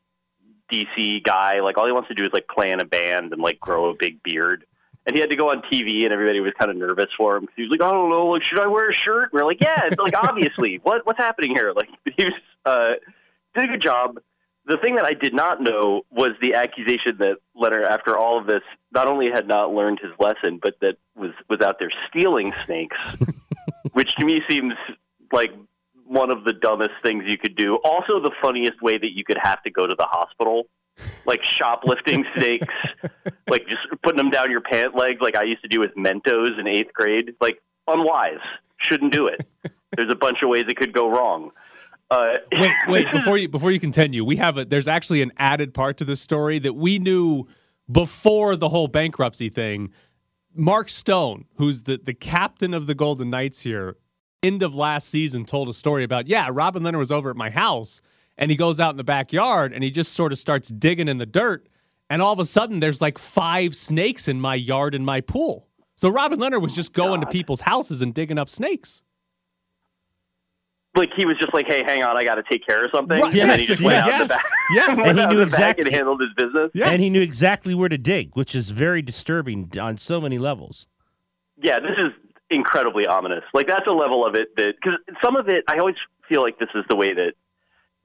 DC 0.72 1.24
guy. 1.24 1.60
Like 1.62 1.78
all 1.78 1.86
he 1.86 1.92
wants 1.92 2.10
to 2.10 2.16
do 2.16 2.24
is 2.24 2.30
like 2.34 2.48
play 2.48 2.72
in 2.72 2.80
a 2.80 2.86
band 2.86 3.34
and 3.34 3.42
like 3.42 3.60
grow 3.60 3.90
a 3.90 3.94
big 3.94 4.22
beard. 4.24 4.66
and 5.06 5.16
he 5.16 5.22
had 5.22 5.30
to 5.30 5.36
go 5.36 5.50
on 5.50 5.62
TV, 5.72 6.04
and 6.04 6.12
everybody 6.12 6.40
was 6.40 6.54
kind 6.60 6.70
of 6.70 6.78
nervous 6.78 7.08
for 7.18 7.38
him 7.38 7.48
he 7.56 7.64
was 7.64 7.72
like, 7.72 7.82
"I 7.82 7.92
don't 7.92 8.10
know, 8.10 8.28
like, 8.28 8.44
should 8.44 8.60
I 8.60 8.68
wear 8.68 8.90
a 8.90 8.94
shirt?" 8.94 9.30
we're 9.32 9.46
like, 9.46 9.62
"Yeah, 9.62 9.86
it's 9.86 9.98
like 10.00 10.16
obviously, 10.22 10.80
what 10.84 11.06
what's 11.06 11.20
happening 11.20 11.56
here?" 11.56 11.74
Like 11.74 11.90
he 12.18 12.26
was 12.26 12.34
uh, 12.66 12.94
did 13.56 13.70
a 13.70 13.74
good 13.74 13.82
job. 13.82 14.20
The 14.68 14.78
thing 14.78 14.96
that 14.96 15.06
I 15.06 15.14
did 15.14 15.34
not 15.34 15.62
know 15.62 16.02
was 16.12 16.32
the 16.42 16.54
accusation 16.54 17.18
that 17.20 17.38
Lehner, 17.56 17.86
after 17.88 18.18
all 18.18 18.38
of 18.38 18.48
this, 18.48 18.62
not 18.92 19.08
only 19.08 19.32
had 19.32 19.48
not 19.48 19.74
learned 19.74 20.00
his 20.02 20.12
lesson, 20.20 20.60
but 20.62 20.76
that 20.82 20.98
was 21.16 21.32
was 21.50 21.62
out 21.62 21.80
there 21.80 21.92
stealing 22.10 22.54
snakes, 22.66 22.98
which 23.94 24.14
to 24.16 24.26
me 24.26 24.42
seems 24.50 24.74
like 25.32 25.52
one 26.06 26.32
of 26.32 26.44
the 26.44 26.54
dumbest 26.54 26.92
things 27.04 27.24
you 27.28 27.38
could 27.38 27.56
do. 27.56 27.78
Also, 27.84 28.20
the 28.20 28.32
funniest 28.42 28.82
way 28.82 28.98
that 28.98 29.12
you 29.14 29.24
could 29.24 29.38
have 29.42 29.62
to 29.64 29.70
go 29.70 29.88
to 29.88 29.96
the 29.96 30.06
hospital, 30.06 30.68
like 31.26 31.44
shoplifting 31.44 32.26
snakes, 32.38 32.74
like 33.50 33.68
just 33.68 33.82
putting 34.04 34.18
them 34.18 34.30
down 34.30 34.52
your 34.52 34.62
pant 34.62 34.96
legs, 34.96 35.22
like 35.22 35.36
I 35.36 35.44
used 35.44 35.62
to 35.62 35.70
do 35.70 35.80
with 35.80 35.96
Mentos 35.96 36.60
in 36.60 36.68
eighth 36.68 36.94
grade. 36.94 37.36
Like 37.40 37.62
unwise, 37.88 38.40
shouldn't 38.78 39.14
do 39.14 39.28
it. 39.28 39.48
There's 39.96 40.12
a 40.12 40.16
bunch 40.16 40.40
of 40.44 40.50
ways 40.50 40.66
it 40.68 40.78
could 40.78 40.94
go 40.94 41.10
wrong. 41.10 41.52
Uh, 42.10 42.38
wait, 42.54 42.72
wait. 42.88 43.12
Before 43.12 43.38
you 43.38 43.50
before 43.50 43.72
you 43.72 43.80
continue, 43.80 44.24
we 44.24 44.38
have 44.38 44.58
a. 44.58 44.66
There's 44.66 44.88
actually 44.88 45.22
an 45.22 45.32
added 45.38 45.74
part 45.74 45.98
to 45.98 46.06
this 46.06 46.22
story 46.22 46.60
that 46.60 46.74
we 46.74 47.00
knew 47.00 47.48
before 47.92 48.56
the 48.56 48.70
whole 48.70 48.88
bankruptcy 48.88 49.50
thing. 49.50 49.92
Mark 50.54 50.90
Stone, 50.90 51.46
who's 51.56 51.84
the 51.84 52.00
the 52.04 52.14
captain 52.14 52.74
of 52.74 52.88
the 52.88 52.96
Golden 52.96 53.30
Knights 53.30 53.62
here, 53.62 53.98
end 54.44 54.64
of 54.64 54.74
last 54.76 55.10
season 55.10 55.46
told 55.46 55.70
a 55.70 55.74
story 55.74 56.04
about 56.04 56.28
yeah, 56.28 56.50
Robin 56.52 56.84
Lehner 56.84 57.00
was 57.00 57.12
over 57.12 57.30
at 57.30 57.36
my 57.36 57.50
house 57.50 58.02
and 58.38 58.52
he 58.52 58.58
goes 58.58 58.80
out 58.80 58.92
in 58.92 58.98
the 58.98 59.04
backyard 59.04 59.74
and 59.74 59.84
he 59.84 59.92
just 59.92 60.14
sort 60.14 60.32
of 60.32 60.38
starts 60.38 60.70
digging 60.70 61.08
in 61.08 61.18
the 61.18 61.26
dirt 61.26 61.68
and 62.10 62.22
all 62.22 62.34
of 62.34 62.40
a 62.40 62.46
sudden 62.46 62.80
there's 62.80 63.02
like 63.02 63.18
five 63.18 63.76
snakes 63.76 64.28
in 64.28 64.40
my 64.40 64.56
yard 64.56 64.96
and 64.96 65.06
my 65.06 65.22
pool. 65.22 65.68
So 65.96 66.10
Robin 66.10 66.40
Lehner 66.40 66.62
was 66.62 66.74
just 66.74 66.94
going 66.94 67.22
God. 67.22 67.26
to 67.26 67.32
people's 67.32 67.62
houses 67.62 68.02
and 68.02 68.14
digging 68.14 68.38
up 68.38 68.50
snakes. 68.50 69.04
Like 70.98 71.12
he 71.16 71.26
was 71.26 71.38
just 71.40 71.54
like, 71.54 71.66
"Hey, 71.68 71.84
hang 71.84 72.04
on, 72.04 72.18
I 72.18 72.24
got 72.24 72.36
to 72.36 72.44
take 72.50 72.66
care 72.68 72.84
of 72.84 72.92
something," 72.94 73.20
Right. 73.20 73.34
and 73.34 73.50
then 73.52 73.60
he 73.60 73.66
just 73.66 73.82
went 73.82 73.98
out 73.98 74.28
the 74.28 74.28
back. 74.34 74.42
yes. 74.74 74.98
went 74.98 75.08
And 75.10 75.18
he 75.18 75.24
out 75.24 75.30
knew 75.32 75.42
exactly- 75.42 75.86
and 75.86 75.94
handled 75.96 76.22
his 76.22 76.30
business. 76.36 76.72
Yes. 76.74 76.90
And 76.92 77.00
he 77.00 77.10
knew 77.10 77.22
exactly 77.22 77.74
where 77.76 77.90
to 77.90 77.98
dig, 77.98 78.32
which 78.36 78.54
is 78.56 78.72
very 78.72 79.02
disturbing 79.02 79.72
on 79.80 79.98
so 79.98 80.20
many 80.20 80.38
levels. 80.38 80.88
yeah, 81.62 81.80
this 81.80 81.98
is 81.98 82.12
incredibly 82.50 83.06
ominous. 83.06 83.44
Like 83.54 83.68
that's 83.68 83.88
a 83.88 83.94
level 83.94 84.26
of 84.26 84.36
it 84.36 84.56
that 84.58 84.76
because 84.82 85.00
some 85.24 85.36
of 85.36 85.48
it, 85.50 85.64
I 85.68 85.78
always 85.80 85.96
feel 86.30 86.42
like 86.42 86.60
this 86.60 86.70
is 86.76 86.84
the 86.90 86.96
way 86.96 87.14
that 87.14 87.34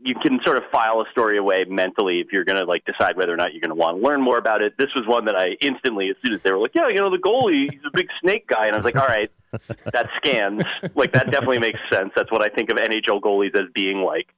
you 0.05 0.15
can 0.15 0.41
sort 0.45 0.57
of 0.57 0.65
file 0.71 1.01
a 1.01 1.11
story 1.11 1.39
away 1.39 1.65
mentally 1.69 2.21
if 2.21 2.33
you're 2.33 2.45
going 2.45 2.59
to 2.59 2.65
like 2.65 2.85
decide 2.85 3.17
whether 3.17 3.33
or 3.33 3.37
not 3.37 3.53
you're 3.53 3.61
going 3.61 3.71
to 3.71 3.75
want 3.75 3.99
to 3.99 4.03
learn 4.03 4.21
more 4.21 4.39
about 4.39 4.61
it. 4.63 4.75
This 4.77 4.89
was 4.95 5.07
one 5.07 5.27
that 5.27 5.37
I 5.37 5.57
instantly, 5.61 6.11
as 6.11 6.17
soon 6.25 6.35
as 6.35 6.43
they 6.43 6.51
were 6.51 6.59
like, 6.59 6.73
"Yeah, 6.75 6.89
you 6.89 6.97
know, 6.97 7.11
the 7.11 7.19
goalie, 7.19 7.71
he's 7.71 7.81
a 7.87 7.97
big 7.97 8.09
snake 8.21 8.47
guy," 8.49 8.67
and 8.67 8.75
I 8.75 8.77
was 8.77 8.85
like, 8.85 8.97
"All 8.97 9.07
right, 9.07 9.31
that 9.93 10.09
scans. 10.17 10.63
Like 10.95 11.13
that 11.13 11.31
definitely 11.31 11.61
makes 11.61 11.79
sense. 11.91 12.11
That's 12.17 12.31
what 12.31 12.43
I 12.43 12.49
think 12.49 12.71
of 12.71 12.77
NHL 12.77 13.21
goalies 13.21 13.55
as 13.55 13.71
being 13.75 13.99
like." 13.99 14.29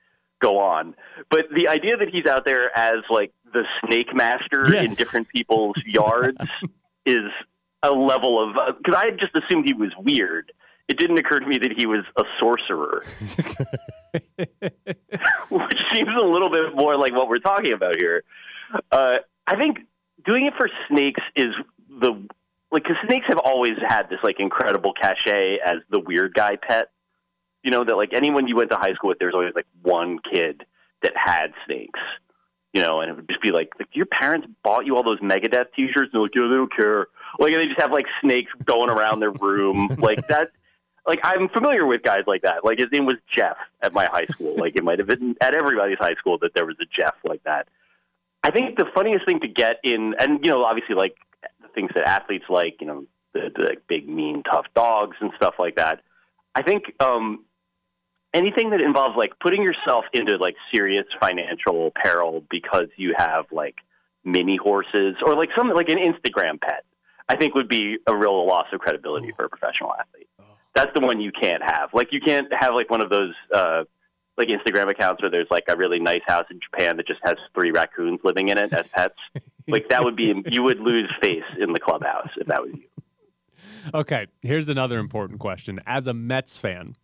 Go 0.42 0.58
on, 0.58 0.94
but 1.30 1.46
the 1.54 1.68
idea 1.68 1.96
that 1.96 2.08
he's 2.10 2.26
out 2.26 2.44
there 2.44 2.76
as 2.76 2.96
like 3.08 3.32
the 3.54 3.62
snake 3.86 4.14
master 4.14 4.74
in 4.76 4.92
different 4.92 5.28
people's 5.28 5.76
yards 5.86 6.36
is 7.06 7.30
a 7.82 7.92
level 7.92 8.42
of 8.42 8.56
uh, 8.56 8.72
because 8.76 8.94
I 8.94 9.06
had 9.06 9.18
just 9.18 9.34
assumed 9.34 9.64
he 9.66 9.72
was 9.72 9.92
weird. 9.96 10.52
It 10.88 10.98
didn't 10.98 11.18
occur 11.18 11.40
to 11.40 11.46
me 11.46 11.58
that 11.58 11.72
he 11.76 11.86
was 11.86 12.04
a 12.16 12.24
sorcerer, 12.38 13.04
which 15.48 15.82
seems 15.92 16.10
a 16.14 16.22
little 16.22 16.50
bit 16.50 16.74
more 16.74 16.96
like 16.98 17.14
what 17.14 17.28
we're 17.28 17.38
talking 17.38 17.72
about 17.72 17.96
here. 17.96 18.22
Uh, 18.92 19.18
I 19.46 19.56
think 19.56 19.78
doing 20.24 20.46
it 20.46 20.54
for 20.56 20.68
snakes 20.88 21.22
is 21.36 21.54
the 21.88 22.26
like 22.70 22.82
because 22.82 22.96
snakes 23.06 23.26
have 23.28 23.38
always 23.38 23.78
had 23.86 24.10
this 24.10 24.18
like 24.22 24.40
incredible 24.40 24.92
cachet 24.92 25.58
as 25.64 25.76
the 25.90 26.00
weird 26.00 26.34
guy 26.34 26.56
pet. 26.56 26.88
You 27.62 27.70
know 27.70 27.84
that 27.84 27.96
like 27.96 28.12
anyone 28.12 28.46
you 28.46 28.56
went 28.56 28.70
to 28.70 28.76
high 28.76 28.92
school 28.94 29.08
with, 29.08 29.18
there's 29.18 29.32
always 29.32 29.54
like 29.54 29.66
one 29.82 30.18
kid 30.18 30.64
that 31.02 31.12
had 31.16 31.52
snakes. 31.64 32.00
You 32.72 32.80
know, 32.82 33.00
and 33.00 33.08
it 33.08 33.14
would 33.14 33.28
just 33.28 33.40
be 33.40 33.52
like, 33.52 33.70
like 33.78 33.88
your 33.92 34.06
parents 34.06 34.48
bought 34.64 34.84
you 34.84 34.96
all 34.96 35.04
those 35.04 35.20
Megadeth 35.20 35.66
T-shirts, 35.76 36.10
and 36.12 36.12
they're 36.12 36.22
like, 36.22 36.34
yeah, 36.34 36.42
they 36.42 36.56
don't 36.56 36.74
care. 36.74 37.06
Like, 37.38 37.52
and 37.52 37.62
they 37.62 37.66
just 37.66 37.80
have 37.80 37.92
like 37.92 38.06
snakes 38.20 38.50
going 38.64 38.90
around 38.90 39.20
their 39.20 39.30
room, 39.30 39.94
like 39.98 40.26
that. 40.26 40.50
Like, 41.06 41.20
I'm 41.22 41.48
familiar 41.48 41.84
with 41.84 42.02
guys 42.02 42.22
like 42.26 42.42
that. 42.42 42.64
Like, 42.64 42.78
his 42.78 42.88
name 42.90 43.04
was 43.04 43.16
Jeff 43.30 43.56
at 43.82 43.92
my 43.92 44.06
high 44.06 44.26
school. 44.26 44.56
Like, 44.64 44.76
it 44.76 44.84
might 44.84 44.98
have 44.98 45.08
been 45.08 45.36
at 45.40 45.54
everybody's 45.54 45.98
high 45.98 46.14
school 46.14 46.38
that 46.38 46.54
there 46.54 46.64
was 46.64 46.76
a 46.80 46.86
Jeff 46.86 47.14
like 47.24 47.42
that. 47.44 47.68
I 48.42 48.50
think 48.50 48.78
the 48.78 48.86
funniest 48.94 49.26
thing 49.26 49.40
to 49.40 49.48
get 49.48 49.76
in, 49.82 50.14
and 50.18 50.44
you 50.44 50.50
know, 50.50 50.64
obviously, 50.64 50.94
like 50.94 51.16
the 51.60 51.68
things 51.68 51.90
that 51.94 52.06
athletes 52.06 52.44
like, 52.48 52.76
you 52.80 52.86
know, 52.86 53.06
the, 53.32 53.50
the 53.54 53.64
like, 53.64 53.86
big, 53.86 54.08
mean, 54.08 54.42
tough 54.42 54.66
dogs 54.74 55.16
and 55.20 55.32
stuff 55.36 55.54
like 55.58 55.76
that. 55.76 56.00
I 56.54 56.62
think 56.62 56.84
um, 57.00 57.44
anything 58.32 58.70
that 58.70 58.80
involves 58.80 59.16
like 59.16 59.38
putting 59.40 59.62
yourself 59.62 60.04
into 60.12 60.36
like 60.36 60.56
serious 60.72 61.06
financial 61.20 61.92
peril 61.94 62.44
because 62.50 62.88
you 62.96 63.14
have 63.16 63.46
like 63.50 63.76
mini 64.24 64.56
horses 64.56 65.16
or 65.24 65.34
like 65.34 65.50
something 65.56 65.74
like 65.74 65.88
an 65.88 65.98
Instagram 65.98 66.60
pet, 66.60 66.84
I 67.28 67.36
think 67.36 67.54
would 67.54 67.68
be 67.68 67.98
a 68.06 68.16
real 68.16 68.46
loss 68.46 68.66
of 68.72 68.80
credibility 68.80 69.32
for 69.36 69.46
a 69.46 69.48
professional 69.48 69.92
athlete. 69.92 70.28
That's 70.74 70.90
the 70.94 71.00
one 71.00 71.20
you 71.20 71.30
can't 71.32 71.62
have. 71.62 71.90
Like 71.92 72.08
you 72.10 72.20
can't 72.20 72.48
have 72.52 72.74
like 72.74 72.90
one 72.90 73.00
of 73.00 73.10
those 73.10 73.32
uh, 73.52 73.84
like 74.36 74.48
Instagram 74.48 74.90
accounts 74.90 75.22
where 75.22 75.30
there's 75.30 75.46
like 75.50 75.64
a 75.68 75.76
really 75.76 76.00
nice 76.00 76.22
house 76.26 76.46
in 76.50 76.58
Japan 76.60 76.96
that 76.96 77.06
just 77.06 77.20
has 77.22 77.36
three 77.54 77.70
raccoons 77.70 78.20
living 78.24 78.48
in 78.48 78.58
it 78.58 78.72
as 78.72 78.86
pets. 78.88 79.14
like 79.68 79.88
that 79.88 80.04
would 80.04 80.16
be 80.16 80.34
you 80.46 80.62
would 80.62 80.80
lose 80.80 81.10
face 81.20 81.44
in 81.60 81.72
the 81.72 81.80
clubhouse 81.80 82.30
if 82.36 82.46
that 82.48 82.62
was 82.62 82.72
you. 82.74 82.82
Okay, 83.92 84.26
here's 84.42 84.68
another 84.68 84.98
important 84.98 85.40
question. 85.40 85.80
As 85.86 86.06
a 86.06 86.14
Mets 86.14 86.58
fan, 86.58 86.96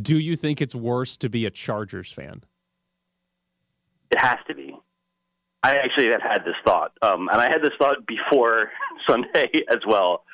do 0.00 0.18
you 0.18 0.34
think 0.34 0.60
it's 0.60 0.74
worse 0.74 1.16
to 1.18 1.28
be 1.28 1.44
a 1.44 1.50
Chargers 1.50 2.10
fan? 2.10 2.42
It 4.10 4.18
has 4.18 4.38
to 4.48 4.54
be. 4.54 4.74
I 5.62 5.76
actually 5.76 6.08
have 6.08 6.22
had 6.22 6.44
this 6.44 6.54
thought, 6.64 6.92
um, 7.02 7.28
and 7.28 7.40
I 7.40 7.48
had 7.48 7.60
this 7.62 7.72
thought 7.78 8.06
before 8.06 8.70
Sunday 9.08 9.50
as 9.68 9.78
well. 9.86 10.24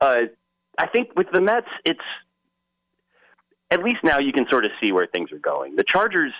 Uh, 0.00 0.22
I 0.78 0.86
think 0.86 1.10
with 1.16 1.28
the 1.32 1.40
Mets, 1.40 1.68
it's 1.84 2.00
at 3.70 3.82
least 3.82 3.98
now 4.02 4.18
you 4.18 4.32
can 4.32 4.46
sort 4.50 4.64
of 4.64 4.70
see 4.82 4.92
where 4.92 5.06
things 5.06 5.32
are 5.32 5.38
going. 5.38 5.76
The 5.76 5.84
Chargers, 5.84 6.32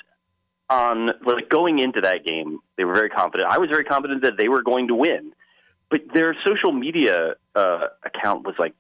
on 0.71 1.11
like 1.27 1.49
going 1.49 1.79
into 1.79 2.01
that 2.01 2.25
game, 2.25 2.59
they 2.77 2.85
were 2.85 2.95
very 2.95 3.11
confident. 3.11 3.51
I 3.51 3.59
was 3.59 3.69
very 3.69 3.85
confident 3.85 4.23
that 4.23 4.35
they 4.39 4.49
were 4.49 4.63
going 4.63 4.89
to 4.89 4.95
win, 4.95 5.33
but 5.91 6.01
their 6.15 6.35
social 6.47 6.73
media 6.73 7.35
uh, 7.55 7.87
account 8.05 8.45
was 8.47 8.55
like 8.59 8.75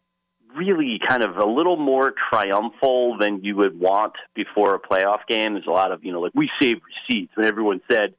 really 0.56 1.00
kind 1.06 1.22
of 1.22 1.36
a 1.36 1.44
little 1.44 1.76
more 1.76 2.14
triumphal 2.30 3.18
than 3.18 3.44
you 3.44 3.56
would 3.56 3.78
want 3.78 4.14
before 4.34 4.74
a 4.74 4.80
playoff 4.80 5.26
game. 5.28 5.54
There's 5.54 5.66
a 5.66 5.72
lot 5.72 5.92
of, 5.92 6.04
you 6.04 6.12
know, 6.12 6.20
like 6.20 6.32
we 6.34 6.48
saved 6.60 6.80
receipts 7.08 7.36
when 7.36 7.46
everyone 7.46 7.80
said, 7.90 8.14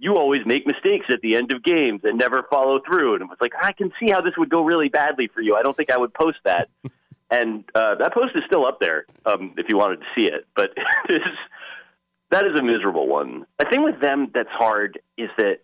you 0.00 0.16
always 0.16 0.40
make 0.46 0.66
mistakes 0.66 1.06
at 1.10 1.20
the 1.20 1.36
end 1.36 1.52
of 1.52 1.62
games 1.62 2.00
and 2.04 2.18
never 2.18 2.42
follow 2.50 2.80
through. 2.80 3.14
And 3.14 3.22
it 3.22 3.28
was 3.28 3.36
like, 3.40 3.52
I 3.60 3.72
can 3.72 3.92
see 4.00 4.10
how 4.10 4.22
this 4.22 4.32
would 4.38 4.48
go 4.48 4.62
really 4.62 4.88
badly 4.88 5.28
for 5.32 5.42
you. 5.42 5.56
I 5.56 5.62
don't 5.62 5.76
think 5.76 5.90
I 5.90 5.98
would 5.98 6.14
post 6.14 6.38
that. 6.44 6.68
and 7.30 7.64
uh, 7.74 7.96
that 7.96 8.14
post 8.14 8.34
is 8.34 8.42
still 8.46 8.64
up 8.66 8.80
there 8.80 9.04
um, 9.26 9.54
if 9.58 9.66
you 9.68 9.76
wanted 9.76 10.00
to 10.00 10.06
see 10.16 10.26
it. 10.26 10.46
But 10.56 10.70
it 11.08 11.16
is, 11.16 11.38
that 12.30 12.46
is 12.46 12.58
a 12.58 12.62
miserable 12.62 13.06
one. 13.06 13.44
The 13.58 13.66
thing 13.70 13.84
with 13.84 14.00
them 14.00 14.30
that's 14.34 14.48
hard 14.50 14.98
is 15.18 15.28
that, 15.36 15.58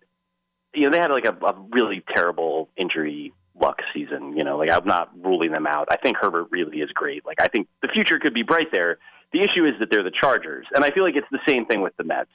you 0.73 0.83
know, 0.83 0.91
they 0.91 1.01
had 1.01 1.09
like 1.09 1.25
a, 1.25 1.35
a 1.43 1.55
really 1.71 2.03
terrible 2.13 2.69
injury 2.77 3.33
luck 3.59 3.81
season. 3.91 4.37
You 4.37 4.43
know, 4.43 4.55
like 4.57 4.69
I'm 4.69 4.85
not 4.85 5.09
ruling 5.19 5.51
them 5.51 5.65
out. 5.65 5.87
I 5.89 5.97
think 5.97 6.17
Herbert 6.17 6.49
really 6.51 6.77
is 6.77 6.91
great. 6.91 7.25
Like 7.25 7.41
I 7.41 7.47
think 7.47 7.67
the 7.81 7.87
future 7.87 8.19
could 8.19 8.35
be 8.35 8.43
bright 8.43 8.71
there. 8.71 8.99
The 9.33 9.41
issue 9.41 9.65
is 9.65 9.73
that 9.79 9.89
they're 9.89 10.03
the 10.03 10.11
Chargers, 10.11 10.67
and 10.73 10.85
I 10.85 10.91
feel 10.91 11.03
like 11.03 11.15
it's 11.15 11.27
the 11.31 11.39
same 11.45 11.65
thing 11.65 11.81
with 11.81 11.97
the 11.97 12.03
Mets. 12.03 12.29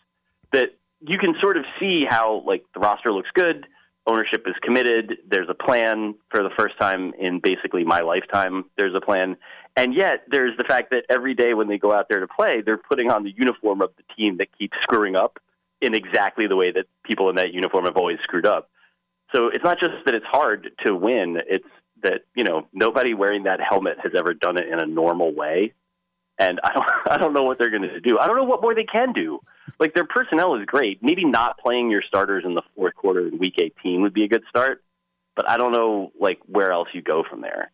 That 0.53 0.75
you 1.07 1.19
can 1.19 1.35
sort 1.41 1.57
of 1.57 1.65
see 1.81 2.05
how 2.09 2.43
like 2.47 2.65
the 2.75 2.81
roster 2.81 3.13
looks 3.13 3.31
good, 3.35 3.67
ownership 4.07 4.45
is 4.47 4.55
committed. 4.63 5.19
There's 5.29 5.49
a 5.49 5.55
plan 5.55 6.15
for 6.31 6.43
the 6.43 6.51
first 6.57 6.79
time 6.79 7.13
in 7.19 7.41
basically 7.41 7.85
my 7.85 8.01
lifetime. 8.01 8.65
There's 8.77 8.95
a 8.95 9.01
plan, 9.01 9.37
and 9.77 9.95
yet 9.95 10.25
there's 10.29 10.57
the 10.57 10.65
fact 10.65 10.91
that 10.91 11.05
every 11.09 11.35
day 11.35 11.55
when 11.55 11.69
they 11.69 11.79
go 11.79 11.93
out 11.93 12.07
there 12.09 12.21
to 12.21 12.29
play, 12.29 12.63
they're 12.65 12.79
putting 12.79 13.11
on 13.11 13.25
the 13.25 13.33
uniform 13.37 13.83
of 13.83 13.91
the 13.97 14.15
team 14.15 14.39
that 14.39 14.49
keeps 14.59 14.77
screwing 14.83 15.17
up 15.17 15.39
in 15.81 15.95
exactly 15.95 16.47
the 16.47 16.57
way 16.57 16.71
that 16.71 16.87
people 17.05 17.29
in 17.29 17.37
that 17.37 17.53
uniform 17.53 17.85
have 17.85 17.97
always 17.97 18.19
screwed 18.23 18.47
up. 18.47 18.71
So 19.35 19.49
it's 19.49 19.65
not 19.65 19.79
just 19.81 20.05
that 20.05 20.15
it's 20.15 20.27
hard 20.27 20.71
to 20.87 20.95
win; 20.95 21.39
it's 21.49 21.67
that 22.03 22.23
you 22.35 22.45
know 22.45 22.67
nobody 22.73 23.15
wearing 23.15 23.45
that 23.45 23.61
helmet 23.61 23.99
has 24.03 24.13
ever 24.17 24.35
done 24.35 24.59
it 24.59 24.69
in 24.69 24.79
a 24.79 24.87
normal 24.87 25.35
way, 25.35 25.73
and 26.39 26.61
I 26.65 26.73
don't 26.73 26.87
I 27.11 27.19
don't 27.19 27.33
know 27.33 27.45
what 27.45 27.59
they're 27.59 27.71
going 27.71 27.83
to 27.83 28.01
do. 28.01 28.19
I 28.19 28.27
don't 28.27 28.37
know 28.37 28.45
what 28.45 28.63
more 28.63 28.75
they 28.75 28.85
can 28.85 29.13
do. 29.13 29.41
Like 29.79 29.95
their 29.95 30.07
personnel 30.07 30.55
is 30.57 30.65
great. 30.67 31.03
Maybe 31.03 31.25
not 31.25 31.59
playing 31.59 31.91
your 31.91 32.03
starters 32.03 32.45
in 32.45 32.55
the 32.55 32.63
fourth 32.75 32.95
quarter 32.95 33.29
in 33.29 33.39
Week 33.39 33.55
18 33.61 34.03
would 34.03 34.15
be 34.15 34.25
a 34.25 34.29
good 34.29 34.43
start, 34.49 34.83
but 35.37 35.49
I 35.49 35.57
don't 35.57 35.73
know 35.73 36.13
like 36.19 36.41
where 36.47 36.73
else 36.73 36.89
you 36.93 37.03
go 37.03 37.25
from 37.29 37.41
there. 37.41 37.71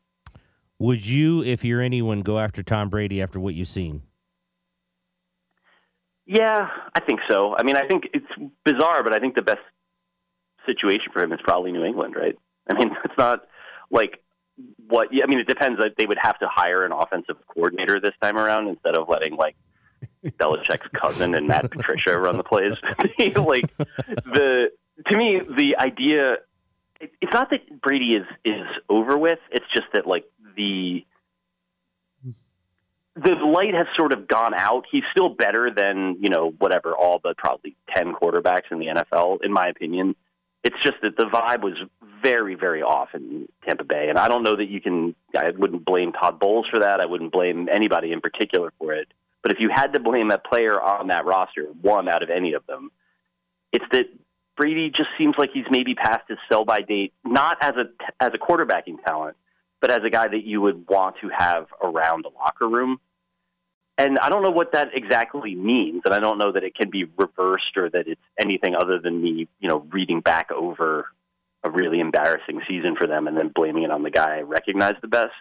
Would 0.79 1.07
you, 1.07 1.43
if 1.43 1.65
you're 1.65 1.81
anyone, 1.81 2.21
go 2.21 2.39
after 2.39 2.63
Tom 2.63 2.89
Brady 2.89 3.21
after 3.21 3.41
what 3.41 3.55
you've 3.55 3.69
seen? 3.69 4.03
Yeah, 6.25 6.69
I 6.95 7.01
think 7.01 7.21
so. 7.29 7.57
I 7.57 7.63
mean, 7.65 7.77
I 7.77 7.89
think 7.89 8.05
it's 8.13 8.27
bizarre, 8.65 9.03
but 9.03 9.13
I 9.13 9.19
think 9.19 9.35
the 9.35 9.43
best 9.43 9.63
situation 10.67 11.07
for 11.13 11.23
him 11.23 11.33
is 11.33 11.41
probably 11.43 11.73
New 11.73 11.85
England, 11.85 12.15
right? 12.15 12.37
I 12.69 12.75
mean, 12.75 12.91
it's 13.05 13.15
not 13.19 13.47
like 13.91 14.23
what. 14.89 15.09
I 15.13 15.27
mean, 15.27 15.39
it 15.39 15.47
depends. 15.47 15.81
They 15.97 16.07
would 16.07 16.19
have 16.21 16.39
to 16.41 16.49
hire 16.49 16.85
an 16.85 16.93
offensive 16.93 17.37
coordinator 17.47 18.01
this 18.01 18.15
time 18.23 18.37
around 18.37 18.69
instead 18.69 18.97
of 18.97 19.09
letting 19.09 19.37
like 19.37 19.57
Belichick's 20.25 20.89
cousin 20.95 21.35
and 21.35 21.47
Matt 21.47 21.71
Patricia 21.71 22.19
run 22.19 22.37
the 22.37 22.45
plays. 22.45 22.73
like 23.37 23.77
the 23.77 24.71
to 25.07 25.17
me, 25.17 25.41
the 25.57 25.77
idea. 25.77 26.35
It, 27.01 27.13
it's 27.21 27.33
not 27.33 27.51
that 27.51 27.81
Brady 27.81 28.17
is 28.17 28.27
is 28.45 28.67
over 28.89 29.17
with. 29.17 29.39
It's 29.51 29.67
just 29.73 29.87
that 29.93 30.07
like 30.07 30.25
the 30.57 31.05
the 33.17 33.35
light 33.35 33.75
has 33.75 33.87
sort 33.97 34.13
of 34.13 34.29
gone 34.29 34.55
out. 34.55 34.85
He's 34.91 35.05
still 35.11 35.29
better 35.29 35.71
than 35.75 36.17
you 36.21 36.29
know 36.29 36.51
whatever 36.59 36.97
all 36.97 37.21
the 37.23 37.35
probably 37.37 37.77
ten 37.95 38.13
quarterbacks 38.13 38.71
in 38.71 38.79
the 38.79 38.87
NFL, 38.87 39.39
in 39.43 39.53
my 39.53 39.69
opinion. 39.69 40.15
It's 40.65 40.77
just 40.83 40.97
that 41.03 41.17
the 41.17 41.25
vibe 41.25 41.63
was 41.63 41.75
very, 42.23 42.55
very 42.55 42.83
off 42.83 43.11
in 43.15 43.49
Tampa 43.65 43.85
Bay, 43.85 44.09
and 44.09 44.19
I 44.19 44.29
don't 44.29 44.43
know 44.43 44.57
that 44.57 44.69
you 44.69 44.81
can. 44.81 45.15
I 45.37 45.51
wouldn't 45.51 45.85
blame 45.85 46.13
Todd 46.13 46.39
Bowles 46.39 46.67
for 46.69 46.81
that. 46.81 47.01
I 47.01 47.07
wouldn't 47.07 47.33
blame 47.33 47.69
anybody 47.71 48.13
in 48.13 48.21
particular 48.21 48.73
for 48.79 48.93
it. 48.93 49.09
But 49.43 49.53
if 49.53 49.61
you 49.61 49.71
had 49.73 49.93
to 49.93 50.01
blame 50.01 50.31
a 50.31 50.39
player 50.39 50.81
on 50.81 51.09
that 51.09 51.25
roster, 51.25 51.65
one 51.81 52.09
out 52.09 52.23
of 52.23 52.31
any 52.31 52.55
of 52.55 52.67
them, 52.67 52.91
it's 53.73 53.85
that 53.93 54.07
Brady 54.57 54.91
just 54.91 55.11
seems 55.17 55.37
like 55.39 55.51
he's 55.55 55.67
maybe 55.71 55.95
past 55.95 56.25
his 56.29 56.39
sell 56.49 56.65
by 56.65 56.83
date, 56.83 57.13
not 57.25 57.59
as 57.61 57.75
a 57.77 57.85
as 58.21 58.33
a 58.35 58.39
quarterbacking 58.39 59.03
talent, 59.05 59.37
but 59.81 59.91
as 59.91 60.03
a 60.05 60.11
guy 60.11 60.27
that 60.27 60.45
you 60.45 60.61
would 60.61 60.89
want 60.89 61.17
to 61.21 61.29
have 61.29 61.69
around 61.83 62.25
the 62.25 62.31
locker 62.31 62.69
room. 62.69 63.01
And 63.99 64.17
I 64.21 64.29
don't 64.29 64.43
know 64.45 64.51
what 64.51 64.73
that 64.73 64.97
exactly 64.97 65.57
means, 65.57 66.03
and 66.05 66.15
I 66.15 66.21
don't 66.21 66.39
know 66.39 66.53
that 66.53 66.63
it 66.63 66.77
can 66.77 66.89
be 66.89 67.05
reversed 67.17 67.77
or 67.77 67.91
that 67.91 68.07
it's 68.07 68.21
anything 68.41 68.77
other 68.77 69.01
than 69.01 69.21
me, 69.21 69.49
you 69.59 69.69
know, 69.69 69.85
reading 69.91 70.21
back 70.21 70.53
over 70.53 71.09
a 71.65 71.71
really 71.71 71.99
embarrassing 71.99 72.61
season 72.69 72.95
for 72.97 73.09
them 73.09 73.27
and 73.27 73.37
then 73.37 73.51
blaming 73.53 73.83
it 73.83 73.91
on 73.91 74.05
the 74.05 74.11
guy 74.11 74.39
I 74.39 74.41
recognize 74.43 74.95
the 75.03 75.09
best. 75.09 75.33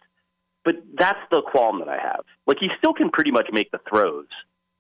But 0.66 0.76
that's 0.98 1.20
the 1.30 1.44
qualm 1.44 1.80
that 1.80 1.88
I 1.88 1.98
have. 2.02 2.22
Like 2.48 2.58
he 2.60 2.70
still 2.80 2.94
can 2.94 3.12
pretty 3.12 3.30
much 3.30 3.48
make 3.54 3.70
the 3.70 3.80
throws. 3.88 4.26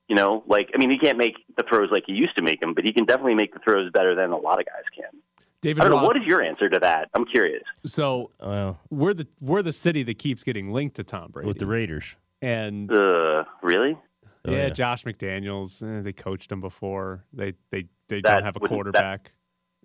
You 0.10 0.16
know, 0.16 0.44
like 0.48 0.72
I 0.74 0.80
mean, 0.80 0.90
he 0.90 0.98
can't 0.98 1.18
make 1.18 1.36
the 1.56 1.64
throws 1.64 1.90
like 1.92 2.04
he 2.08 2.14
used 2.14 2.36
to 2.38 2.44
make 2.44 2.60
them, 2.60 2.74
but 2.74 2.84
he 2.84 2.92
can 2.92 3.06
definitely 3.06 3.36
make 3.36 3.54
the 3.54 3.60
throws 3.60 3.92
better 3.92 4.16
than 4.16 4.32
a 4.32 4.38
lot 4.38 4.60
of 4.60 4.66
guys 4.66 4.84
can. 4.96 5.22
David 5.62 5.84
I 5.84 5.88
don't 5.88 6.02
know. 6.02 6.08
What 6.08 6.18
is 6.18 6.24
your 6.26 6.42
answer 6.42 6.70
to 6.70 6.80
that? 6.80 7.10
I'm 7.14 7.26
curious. 7.26 7.64
So 7.86 8.32
Well, 8.40 8.80
we're 8.90 9.14
the 9.14 9.28
we're 9.40 9.62
the 9.62 9.74
city 9.74 10.02
that 10.04 10.18
keeps 10.18 10.44
getting 10.44 10.72
linked 10.72 10.96
to 10.96 11.04
Tom 11.04 11.32
Brady. 11.32 11.48
with 11.48 11.60
the 11.60 11.68
Raiders. 11.68 12.16
And 12.42 12.92
Uh, 12.92 13.44
really? 13.62 13.98
Oh, 14.46 14.52
yeah, 14.52 14.68
yeah. 14.68 14.70
Josh 14.70 15.04
McDaniels. 15.04 15.82
Eh, 15.84 16.02
they 16.02 16.14
coached 16.14 16.52
him 16.52 16.62
before. 16.62 17.26
They 17.34 17.54
they 17.72 17.86
they 18.08 18.22
That 18.22 18.36
don't 18.36 18.44
have 18.44 18.56
a 18.56 18.60
wouldn't- 18.60 18.70
that- 18.70 18.76
quarterback. 18.76 19.32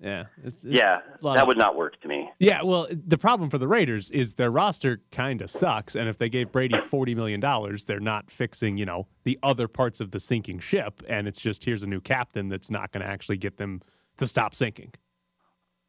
yeah, 0.00 0.24
it's, 0.44 0.64
it's 0.64 0.74
yeah, 0.74 1.00
that 1.22 1.36
of- 1.42 1.48
would 1.48 1.58
not 1.58 1.74
work 1.76 2.00
to 2.02 2.08
me. 2.08 2.30
Yeah, 2.38 2.62
well, 2.62 2.86
the 2.90 3.18
problem 3.18 3.50
for 3.50 3.58
the 3.58 3.66
Raiders 3.66 4.10
is 4.10 4.34
their 4.34 4.50
roster 4.50 5.00
kind 5.10 5.42
of 5.42 5.50
sucks, 5.50 5.96
and 5.96 6.08
if 6.08 6.18
they 6.18 6.28
gave 6.28 6.52
Brady 6.52 6.78
forty 6.80 7.14
million 7.14 7.40
dollars, 7.40 7.84
they're 7.84 7.98
not 8.00 8.30
fixing 8.30 8.76
you 8.76 8.86
know 8.86 9.08
the 9.24 9.38
other 9.42 9.66
parts 9.68 10.00
of 10.00 10.10
the 10.12 10.20
sinking 10.20 10.60
ship, 10.60 11.02
and 11.08 11.26
it's 11.26 11.40
just 11.40 11.64
here's 11.64 11.82
a 11.82 11.86
new 11.88 12.00
captain 12.00 12.48
that's 12.48 12.70
not 12.70 12.92
going 12.92 13.04
to 13.04 13.10
actually 13.10 13.36
get 13.38 13.56
them 13.56 13.80
to 14.18 14.26
stop 14.26 14.54
sinking. 14.54 14.92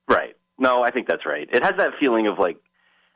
Right. 0.10 0.36
No, 0.60 0.84
I 0.84 0.92
think 0.92 1.08
that's 1.08 1.26
right. 1.26 1.48
It 1.52 1.64
has 1.64 1.74
that 1.78 1.94
feeling 2.00 2.28
of 2.28 2.40
like, 2.40 2.58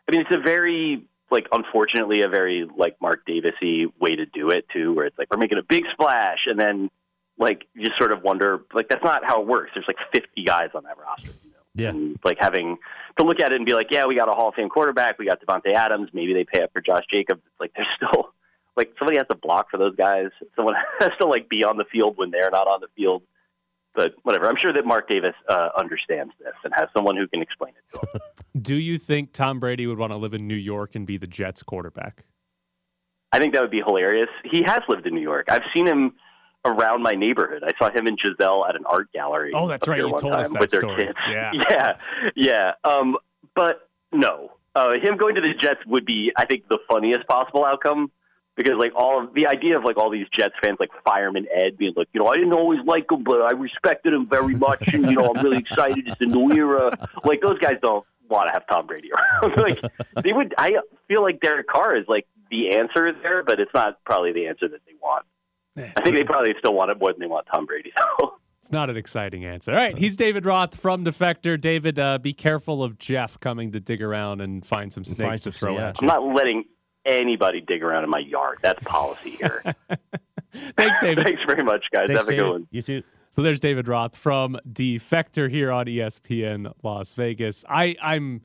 I 0.07 0.11
mean, 0.11 0.21
it's 0.21 0.33
a 0.35 0.39
very 0.39 1.07
like, 1.31 1.47
unfortunately, 1.51 2.21
a 2.21 2.29
very 2.29 2.67
like 2.77 2.95
Mark 3.01 3.25
Davisy 3.25 3.87
way 3.99 4.15
to 4.15 4.25
do 4.25 4.49
it 4.49 4.67
too, 4.69 4.93
where 4.93 5.05
it's 5.05 5.17
like 5.17 5.29
we're 5.31 5.37
making 5.37 5.57
a 5.57 5.63
big 5.63 5.85
splash, 5.91 6.45
and 6.45 6.59
then 6.59 6.89
like 7.37 7.65
you 7.75 7.85
just 7.85 7.97
sort 7.97 8.11
of 8.11 8.23
wonder, 8.23 8.61
like 8.73 8.89
that's 8.89 9.03
not 9.03 9.23
how 9.25 9.41
it 9.41 9.47
works. 9.47 9.71
There's 9.73 9.87
like 9.87 9.97
50 10.13 10.43
guys 10.43 10.69
on 10.73 10.83
that 10.83 10.97
roster. 10.97 11.31
You 11.43 11.51
know? 11.51 11.57
Yeah. 11.75 11.89
And 11.89 12.19
like 12.23 12.37
having 12.39 12.77
to 13.17 13.25
look 13.25 13.39
at 13.39 13.51
it 13.51 13.55
and 13.55 13.65
be 13.65 13.73
like, 13.73 13.87
yeah, 13.91 14.05
we 14.05 14.15
got 14.15 14.29
a 14.29 14.31
Hall 14.31 14.49
of 14.49 14.55
Fame 14.55 14.69
quarterback, 14.69 15.19
we 15.19 15.25
got 15.25 15.41
Davante 15.41 15.73
Adams, 15.73 16.09
maybe 16.13 16.33
they 16.33 16.43
pay 16.43 16.63
up 16.63 16.71
for 16.73 16.81
Josh 16.81 17.03
Jacobs. 17.11 17.41
It's 17.45 17.59
like 17.59 17.73
there's 17.75 17.87
still 17.95 18.33
like 18.75 18.93
somebody 18.97 19.17
has 19.17 19.27
to 19.27 19.35
block 19.35 19.69
for 19.69 19.77
those 19.77 19.95
guys. 19.95 20.27
Someone 20.55 20.75
has 20.99 21.11
to 21.19 21.27
like 21.27 21.49
be 21.49 21.63
on 21.63 21.77
the 21.77 21.85
field 21.85 22.17
when 22.17 22.31
they're 22.31 22.51
not 22.51 22.67
on 22.67 22.81
the 22.81 22.87
field. 22.95 23.23
But 23.97 24.13
whatever. 24.21 24.47
I'm 24.47 24.55
sure 24.55 24.71
that 24.71 24.85
Mark 24.85 25.09
Davis 25.09 25.33
uh, 25.49 25.69
understands 25.75 26.31
this 26.39 26.53
and 26.63 26.71
has 26.75 26.87
someone 26.95 27.17
who 27.17 27.27
can 27.27 27.41
explain 27.41 27.73
it 27.73 27.97
to 27.97 28.07
him. 28.13 28.21
Do 28.61 28.75
you 28.75 28.99
think 28.99 29.33
Tom 29.33 29.59
Brady 29.59 29.87
would 29.87 29.97
want 29.97 30.13
to 30.13 30.17
live 30.17 30.35
in 30.35 30.47
New 30.47 30.55
York 30.55 30.93
and 30.93 31.07
be 31.07 31.17
the 31.17 31.25
Jets 31.25 31.63
quarterback? 31.63 32.23
I 33.31 33.39
think 33.39 33.53
that 33.55 33.61
would 33.63 33.71
be 33.71 33.81
hilarious. 33.83 34.29
He 34.43 34.61
has 34.61 34.81
lived 34.87 35.07
in 35.07 35.15
New 35.15 35.21
York. 35.21 35.47
I've 35.49 35.63
seen 35.75 35.87
him 35.87 36.13
around 36.63 37.01
my 37.01 37.13
neighborhood. 37.13 37.63
I 37.65 37.71
saw 37.79 37.89
him 37.91 38.05
and 38.05 38.19
Gisele 38.19 38.67
at 38.69 38.75
an 38.75 38.85
art 38.85 39.11
gallery. 39.13 39.51
Oh, 39.55 39.67
that's 39.67 39.87
right. 39.87 39.97
here 39.97 40.07
You 40.07 40.15
told 40.19 40.33
us 40.33 40.51
that 40.51 40.59
with 40.59 40.69
their 40.69 40.81
story. 40.81 41.05
kids. 41.05 41.17
Yeah. 41.27 41.51
yeah, 41.71 41.97
yeah. 42.35 42.71
Um, 42.83 43.17
but 43.55 43.89
no, 44.13 44.51
uh, 44.75 44.93
him 44.99 45.17
going 45.17 45.33
to 45.33 45.41
the 45.41 45.55
Jets 45.55 45.79
would 45.87 46.05
be, 46.05 46.31
I 46.37 46.45
think, 46.45 46.67
the 46.69 46.77
funniest 46.87 47.27
possible 47.27 47.65
outcome. 47.65 48.11
Because 48.57 48.73
like 48.77 48.91
all 48.95 49.23
of 49.23 49.33
the 49.35 49.47
idea 49.47 49.77
of 49.77 49.85
like 49.85 49.97
all 49.97 50.09
these 50.09 50.25
Jets 50.33 50.55
fans 50.61 50.77
like 50.79 50.89
Fireman 51.05 51.45
Ed 51.53 51.77
being 51.77 51.93
like, 51.95 52.07
you 52.11 52.19
know, 52.19 52.27
I 52.27 52.35
didn't 52.35 52.53
always 52.53 52.79
like 52.85 53.09
him, 53.09 53.23
but 53.23 53.41
I 53.41 53.51
respected 53.51 54.13
him 54.13 54.27
very 54.27 54.55
much, 54.55 54.81
and 54.87 55.05
you 55.05 55.13
know, 55.13 55.31
I'm 55.33 55.43
really 55.43 55.59
excited. 55.59 56.07
It's 56.07 56.19
a 56.19 56.25
new 56.25 56.51
era. 56.51 57.09
Like 57.23 57.41
those 57.41 57.59
guys 57.59 57.75
don't 57.81 58.03
want 58.29 58.47
to 58.47 58.53
have 58.53 58.67
Tom 58.67 58.87
Brady 58.87 59.11
around. 59.11 59.57
like 59.57 59.79
they 60.23 60.33
would. 60.33 60.55
I 60.57 60.73
feel 61.07 61.21
like 61.21 61.39
Derek 61.39 61.67
Carr 61.67 61.95
is 61.95 62.05
like 62.07 62.27
the 62.49 62.75
answer 62.75 63.07
is 63.07 63.15
there, 63.21 63.43
but 63.43 63.59
it's 63.59 63.73
not 63.73 64.03
probably 64.05 64.33
the 64.33 64.47
answer 64.47 64.67
that 64.67 64.81
they 64.85 64.93
want. 65.01 65.25
I 65.77 66.01
think 66.01 66.15
they 66.15 66.23
probably 66.23 66.55
still 66.57 66.73
want 66.73 66.89
it 66.89 66.99
more 66.99 67.11
than 67.11 67.19
they 67.19 67.27
want 67.27 67.47
Tom 67.51 67.65
Brady. 67.65 67.93
So 68.19 68.33
It's 68.63 68.71
not 68.71 68.89
an 68.89 68.97
exciting 68.97 69.45
answer. 69.45 69.71
All 69.71 69.77
right, 69.77 69.97
he's 69.97 70.17
David 70.17 70.45
Roth 70.45 70.75
from 70.75 71.05
Defector. 71.05 71.61
David, 71.61 71.99
uh, 71.99 72.17
be 72.17 72.33
careful 72.33 72.83
of 72.83 72.97
Jeff 72.97 73.39
coming 73.39 73.71
to 73.71 73.79
dig 73.79 74.01
around 74.01 74.41
and 74.41 74.65
find 74.65 74.91
some 74.91 75.05
snakes 75.05 75.21
find 75.21 75.41
to 75.43 75.51
throw 75.51 75.75
yeah. 75.75 75.89
at 75.89 76.01
I'm 76.01 76.07
not 76.07 76.23
letting 76.23 76.65
anybody 77.07 77.61
dig 77.61 77.81
around 77.81 78.03
in 78.03 78.09
my 78.11 78.19
yard. 78.19 78.59
That's 78.61 78.83
policy 78.83 79.31
here. 79.31 79.63
Thanks, 80.77 80.99
David. 80.99 81.23
Thanks 81.25 81.41
very 81.47 81.63
much, 81.63 81.85
guys. 81.91 82.07
Thanks, 82.07 82.21
Have 82.21 82.27
a 82.27 82.31
David. 82.31 82.43
good 82.43 82.51
one. 82.51 82.67
You 82.71 82.81
too. 82.81 83.03
So 83.31 83.41
there's 83.41 83.59
David 83.59 83.87
Roth 83.87 84.15
from 84.15 84.57
Defector 84.71 85.49
here 85.49 85.71
on 85.71 85.85
ESPN 85.85 86.71
Las 86.83 87.13
Vegas. 87.13 87.63
I, 87.69 87.95
I'm 88.01 88.41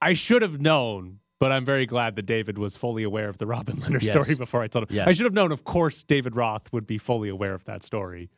I 0.00 0.14
should 0.14 0.42
have 0.42 0.60
known, 0.60 1.18
but 1.40 1.50
I'm 1.52 1.64
very 1.64 1.86
glad 1.86 2.14
that 2.16 2.26
David 2.26 2.56
was 2.58 2.76
fully 2.76 3.02
aware 3.02 3.28
of 3.28 3.38
the 3.38 3.46
Robin 3.46 3.76
Lehner 3.76 4.00
Yes. 4.02 4.10
story 4.12 4.34
before 4.36 4.62
I 4.62 4.68
told 4.68 4.88
him. 4.90 4.96
Yeah. 4.96 5.04
I 5.08 5.12
should 5.12 5.24
have 5.24 5.32
known, 5.32 5.50
of 5.52 5.64
course, 5.64 6.02
David 6.04 6.36
Roth 6.36 6.72
would 6.72 6.86
be 6.86 6.98
fully 6.98 7.28
aware 7.28 7.54
of 7.54 7.64
that 7.64 7.82
story. 7.82 8.30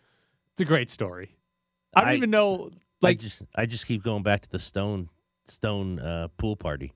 It's 0.53 0.61
a 0.61 0.65
great 0.65 0.89
story. 0.89 1.37
I 1.95 2.01
don't 2.03 2.11
I- 2.11 2.15
even 2.17 2.31
know 2.31 2.71
like 3.03 3.19
I 3.19 3.23
just 3.23 3.43
I 3.55 3.67
just 3.67 3.87
keep 3.87 4.03
going 4.03 4.23
back 4.23 4.43
to 4.43 4.51
the 4.51 4.59
stone 4.59 5.09
stone 5.49 5.99
uh, 5.99 6.29
pool 6.39 6.57
party. 6.57 6.93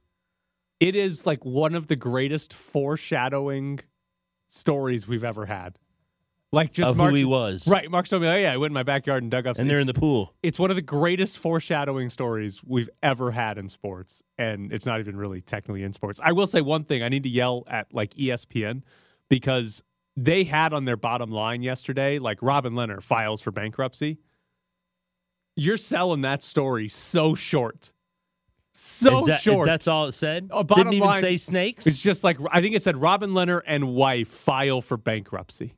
It 0.82 0.96
is 0.96 1.26
like 1.26 1.44
one 1.44 1.76
of 1.76 1.86
the 1.86 1.94
greatest 1.94 2.52
foreshadowing 2.52 3.78
stories 4.48 5.06
we've 5.06 5.22
ever 5.22 5.46
had. 5.46 5.78
Like 6.50 6.72
just 6.72 6.90
of 6.90 6.96
Mark, 6.96 7.12
who 7.12 7.18
he 7.18 7.24
was, 7.24 7.68
Right, 7.68 7.88
Mark 7.88 8.08
told 8.08 8.20
me, 8.20 8.28
oh 8.28 8.34
yeah, 8.34 8.52
I 8.52 8.56
went 8.56 8.72
in 8.72 8.74
my 8.74 8.82
backyard 8.82 9.22
and 9.22 9.30
dug 9.30 9.46
up. 9.46 9.58
And 9.58 9.70
they're 9.70 9.78
in 9.78 9.86
the 9.86 9.94
pool. 9.94 10.34
It's 10.42 10.58
one 10.58 10.70
of 10.70 10.76
the 10.76 10.82
greatest 10.82 11.38
foreshadowing 11.38 12.10
stories 12.10 12.64
we've 12.64 12.90
ever 13.00 13.30
had 13.30 13.58
in 13.58 13.68
sports, 13.68 14.24
and 14.38 14.72
it's 14.72 14.84
not 14.84 14.98
even 14.98 15.16
really 15.16 15.40
technically 15.40 15.84
in 15.84 15.92
sports. 15.92 16.18
I 16.20 16.32
will 16.32 16.48
say 16.48 16.60
one 16.60 16.82
thing: 16.82 17.04
I 17.04 17.08
need 17.08 17.22
to 17.22 17.30
yell 17.30 17.62
at 17.68 17.94
like 17.94 18.14
ESPN 18.14 18.82
because 19.30 19.84
they 20.16 20.42
had 20.42 20.72
on 20.72 20.84
their 20.84 20.96
bottom 20.96 21.30
line 21.30 21.62
yesterday, 21.62 22.18
like 22.18 22.38
Robin 22.42 22.72
Lehner 22.72 23.00
files 23.00 23.40
for 23.40 23.52
bankruptcy. 23.52 24.18
You're 25.54 25.76
selling 25.76 26.22
that 26.22 26.42
story 26.42 26.88
so 26.88 27.36
short, 27.36 27.92
so 28.74 29.20
Is 29.20 29.26
that- 29.26 29.40
short. 29.42 29.66
That's 29.66 29.86
all 29.88 30.06
it 30.06 30.12
said. 30.12 30.48
Oh, 30.50 30.62
bottom 30.62 30.84
Didn't 30.84 30.94
even 30.94 31.08
line- 31.08 31.20
say 31.22 31.36
snakes. 31.36 31.86
It's 31.86 32.00
just 32.00 32.24
like 32.24 32.38
I 32.50 32.60
think 32.60 32.74
it 32.74 32.82
said 32.82 32.96
Robin 32.96 33.30
Lehner 33.30 33.60
and 33.66 33.94
wife 33.94 34.28
file 34.28 34.80
for 34.80 34.96
bankruptcy. 34.96 35.74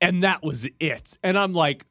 And 0.00 0.22
that 0.22 0.42
was 0.42 0.66
it. 0.80 1.16
And 1.22 1.38
I'm 1.38 1.52
like, 1.54 1.86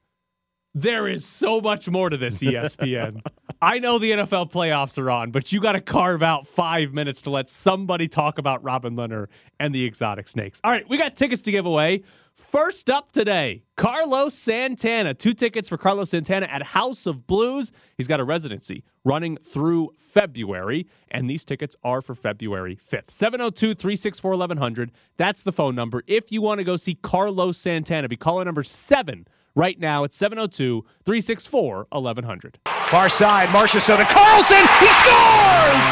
there 0.76 1.08
is 1.08 1.26
so 1.26 1.62
much 1.62 1.88
more 1.89 2.10
to 2.10 2.18
this, 2.18 2.39
ESPN. 2.39 3.22
I 3.62 3.80
know 3.80 3.98
the 4.00 4.12
NFL 4.12 4.52
playoffs 4.52 4.98
are 5.02 5.10
on, 5.10 5.32
but 5.32 5.52
you 5.52 5.62
got 5.62 5.74
to 5.74 5.82
carve 5.82 6.22
out 6.22 6.48
five 6.48 6.94
minutes 6.94 7.22
to 7.24 7.30
let 7.30 7.50
somebody 7.50 8.08
talk 8.08 8.38
about 8.39 8.63
Robin 8.63 8.96
Lehner 8.96 9.28
and 9.60 9.74
the 9.74 9.86
exotic 9.86 10.28
snakes. 10.28 10.60
All 10.63 10.72
right, 10.72 10.88
we 10.89 10.98
got 10.98 11.16
tickets 11.16 11.42
to 11.44 11.52
give 11.52 11.66
away. 11.66 12.04
First 12.36 12.89
up 12.89 13.12
today, 13.12 13.63
Carlos 13.78 14.34
Santana. 14.34 15.13
Two 15.13 15.34
tickets 15.34 15.69
for 15.69 15.77
Carlos 15.77 16.10
Santana 16.10 16.48
at 16.48 16.63
House 16.63 17.06
of 17.06 17.27
Blues. 17.27 17.71
He's 17.98 18.08
got 18.08 18.19
a 18.19 18.23
residency 18.23 18.84
running 19.04 19.38
through 19.38 19.94
February, 19.98 20.88
and 21.12 21.29
these 21.29 21.46
tickets 21.46 21.75
are 21.84 22.02
for 22.02 22.15
February 22.15 22.75
5th. 22.75 23.12
702 23.12 23.75
364 23.75 24.31
1100. 24.31 24.92
That's 25.17 25.44
the 25.44 25.52
phone 25.52 25.75
number. 25.75 26.04
If 26.08 26.31
you 26.31 26.42
want 26.42 26.58
to 26.60 26.63
go 26.63 26.75
see 26.75 26.96
Carlos 26.96 27.58
Santana, 27.58 28.08
be 28.08 28.17
caller 28.17 28.46
number 28.46 28.63
seven 28.63 29.27
right 29.56 29.79
now 29.79 30.04
at 30.04 30.13
702 30.13 30.86
364 31.06 31.88
1100. 31.92 32.60
Far 32.65 33.10
side, 33.10 33.52
Marcia 33.52 33.79
Soda. 33.81 34.04
Karlsson, 34.04 34.65
he 34.79 34.88
scores! 35.02 35.86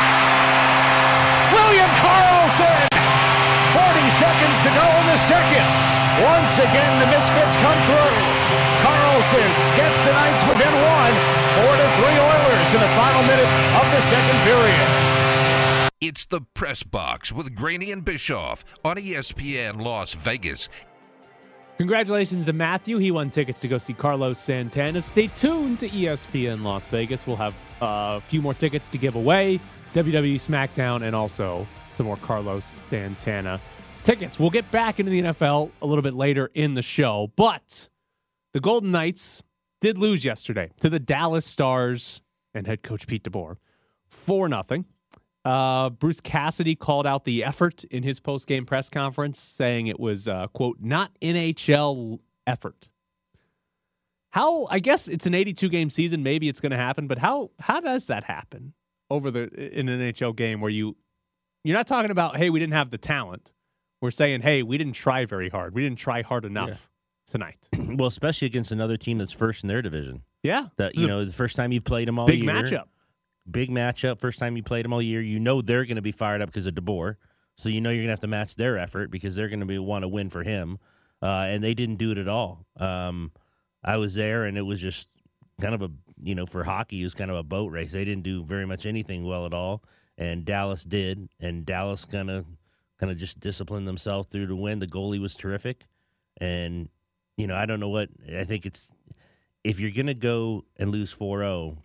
William 1.53 1.89
Karlsson! 2.01 2.87
40 3.73 4.09
seconds 4.17 4.59
to 4.61 4.69
go 4.69 4.85
in 4.99 5.05
the 5.07 5.17
second. 5.17 5.80
Once 6.21 6.53
again, 6.59 6.93
the 7.01 7.07
Misfits 7.09 7.57
come 7.65 7.79
through. 7.89 8.13
Karlsson 8.85 9.49
gets 9.75 9.97
the 10.05 10.13
Knights 10.13 10.43
within 10.45 10.69
one. 10.69 11.13
Four 11.57 11.73
to 11.73 11.87
three 11.97 12.17
Oilers 12.21 12.73
in 12.75 12.79
the 12.79 12.93
final 12.93 13.23
minute 13.23 13.49
of 13.73 13.85
the 13.89 14.01
second 14.05 14.37
period. 14.45 15.89
It's 15.99 16.25
the 16.25 16.41
Press 16.53 16.83
Box 16.83 17.31
with 17.31 17.55
Graney 17.55 17.91
and 17.91 18.05
Bischoff 18.05 18.63
on 18.85 18.97
ESPN 18.97 19.81
Las 19.81 20.13
Vegas. 20.13 20.69
Congratulations 21.79 22.45
to 22.45 22.53
Matthew. 22.53 22.99
He 22.99 23.09
won 23.09 23.31
tickets 23.31 23.59
to 23.61 23.67
go 23.67 23.79
see 23.79 23.93
Carlos 23.93 24.37
Santana. 24.37 25.01
Stay 25.01 25.25
tuned 25.25 25.79
to 25.79 25.89
ESPN 25.89 26.61
Las 26.61 26.87
Vegas. 26.89 27.25
We'll 27.25 27.35
have 27.37 27.55
uh, 27.81 28.17
a 28.17 28.21
few 28.21 28.43
more 28.43 28.53
tickets 28.53 28.89
to 28.89 28.99
give 28.99 29.15
away, 29.15 29.59
WWE 29.95 30.35
SmackDown, 30.35 31.01
and 31.01 31.15
also 31.15 31.65
some 31.97 32.05
more 32.05 32.17
Carlos 32.17 32.75
Santana 32.77 33.59
tickets. 34.03 34.39
We'll 34.39 34.49
get 34.49 34.69
back 34.71 34.99
into 34.99 35.11
the 35.11 35.21
NFL 35.21 35.71
a 35.81 35.85
little 35.85 36.01
bit 36.01 36.13
later 36.13 36.49
in 36.53 36.73
the 36.73 36.81
show, 36.81 37.31
but 37.35 37.89
the 38.53 38.59
Golden 38.59 38.91
Knights 38.91 39.43
did 39.79 39.97
lose 39.97 40.25
yesterday 40.25 40.71
to 40.79 40.89
the 40.89 40.99
Dallas 40.99 41.45
Stars 41.45 42.21
and 42.53 42.67
head 42.67 42.83
coach 42.83 43.07
Pete 43.07 43.23
DeBoer. 43.23 43.57
for 44.07 44.49
nothing. 44.49 44.85
Uh, 45.43 45.89
Bruce 45.89 46.19
Cassidy 46.21 46.75
called 46.75 47.07
out 47.07 47.25
the 47.25 47.43
effort 47.43 47.83
in 47.85 48.03
his 48.03 48.19
post-game 48.19 48.65
press 48.65 48.89
conference, 48.89 49.39
saying 49.39 49.87
it 49.87 49.99
was 49.99 50.27
uh, 50.27 50.47
"quote 50.53 50.77
not 50.81 51.11
NHL 51.21 52.19
effort." 52.45 52.89
How 54.31 54.65
I 54.69 54.79
guess 54.79 55.07
it's 55.07 55.25
an 55.25 55.33
82 55.33 55.67
game 55.69 55.89
season. 55.89 56.21
Maybe 56.21 56.47
it's 56.47 56.59
going 56.59 56.71
to 56.71 56.77
happen, 56.77 57.07
but 57.07 57.17
how 57.17 57.51
how 57.59 57.79
does 57.79 58.05
that 58.07 58.25
happen 58.25 58.73
over 59.09 59.31
the 59.31 59.49
in 59.77 59.89
an 59.89 59.99
NHL 59.99 60.35
game 60.35 60.61
where 60.61 60.69
you 60.69 60.95
you're 61.63 61.75
not 61.75 61.87
talking 61.87 62.11
about 62.11 62.37
hey 62.37 62.49
we 62.51 62.59
didn't 62.59 62.73
have 62.73 62.91
the 62.91 62.97
talent. 62.99 63.51
We're 64.01 64.11
saying 64.11 64.41
hey 64.41 64.63
we 64.63 64.77
didn't 64.77 64.93
try 64.93 65.25
very 65.25 65.49
hard. 65.49 65.73
We 65.75 65.83
didn't 65.83 65.99
try 65.99 66.21
hard 66.23 66.43
enough 66.45 66.89
tonight. 67.27 67.67
well, 67.79 68.07
especially 68.07 68.47
against 68.47 68.71
another 68.71 68.97
team 68.97 69.19
that's 69.19 69.31
first 69.31 69.63
in 69.63 69.67
their 69.67 69.81
division. 69.81 70.23
Yeah, 70.43 70.67
That 70.77 70.95
you 70.95 71.05
know, 71.07 71.23
the 71.23 71.31
first 71.33 71.55
time 71.55 71.71
you 71.71 71.81
played 71.81 72.07
them 72.07 72.17
all 72.17 72.25
big 72.25 72.41
year, 72.43 72.51
matchup. 72.51 72.85
big 73.49 73.69
matchup. 73.69 74.19
First 74.19 74.39
time 74.39 74.57
you 74.57 74.63
played 74.63 74.85
them 74.85 74.91
all 74.93 75.01
year, 75.01 75.21
you 75.21 75.39
know 75.39 75.61
they're 75.61 75.85
going 75.85 75.97
to 75.97 76.01
be 76.01 76.11
fired 76.11 76.41
up 76.41 76.49
because 76.49 76.65
of 76.65 76.73
DeBoer. 76.73 77.17
So 77.57 77.69
you 77.69 77.79
know 77.79 77.91
you're 77.91 77.99
going 77.99 78.07
to 78.07 78.13
have 78.13 78.19
to 78.21 78.27
match 78.27 78.55
their 78.55 78.77
effort 78.77 79.11
because 79.11 79.35
they're 79.35 79.49
going 79.49 79.59
to 79.59 79.67
be 79.67 79.77
want 79.77 80.01
to 80.03 80.07
win 80.07 80.31
for 80.31 80.41
him, 80.41 80.79
uh, 81.21 81.45
and 81.49 81.63
they 81.63 81.75
didn't 81.75 81.97
do 81.97 82.09
it 82.11 82.17
at 82.17 82.27
all. 82.27 82.65
Um, 82.77 83.31
I 83.83 83.97
was 83.97 84.15
there, 84.15 84.45
and 84.45 84.57
it 84.57 84.63
was 84.63 84.81
just 84.81 85.07
kind 85.61 85.75
of 85.75 85.83
a 85.83 85.91
you 86.23 86.33
know 86.33 86.47
for 86.47 86.63
hockey, 86.63 87.01
it 87.01 87.03
was 87.03 87.13
kind 87.13 87.29
of 87.29 87.37
a 87.37 87.43
boat 87.43 87.71
race. 87.71 87.91
They 87.91 88.03
didn't 88.05 88.23
do 88.23 88.43
very 88.43 88.65
much 88.65 88.87
anything 88.87 89.23
well 89.25 89.45
at 89.45 89.53
all, 89.53 89.83
and 90.17 90.43
Dallas 90.43 90.83
did, 90.83 91.29
and 91.39 91.67
Dallas 91.67 92.05
kind 92.05 92.31
of 92.31 92.45
kind 93.01 93.11
of 93.11 93.17
just 93.17 93.39
disciplined 93.41 93.85
themselves 93.87 94.27
through 94.29 94.47
to 94.47 94.55
win. 94.55 94.79
The 94.79 94.87
goalie 94.87 95.19
was 95.19 95.35
terrific, 95.35 95.87
and 96.39 96.87
you 97.35 97.47
know 97.47 97.55
I 97.55 97.65
don't 97.65 97.81
know 97.81 97.89
what 97.89 98.09
I 98.33 98.45
think 98.45 98.65
it's 98.65 98.89
if 99.63 99.79
you're 99.79 99.91
going 99.91 100.07
to 100.07 100.13
go 100.13 100.63
and 100.77 100.89
lose 100.91 101.13
4-0, 101.13 101.77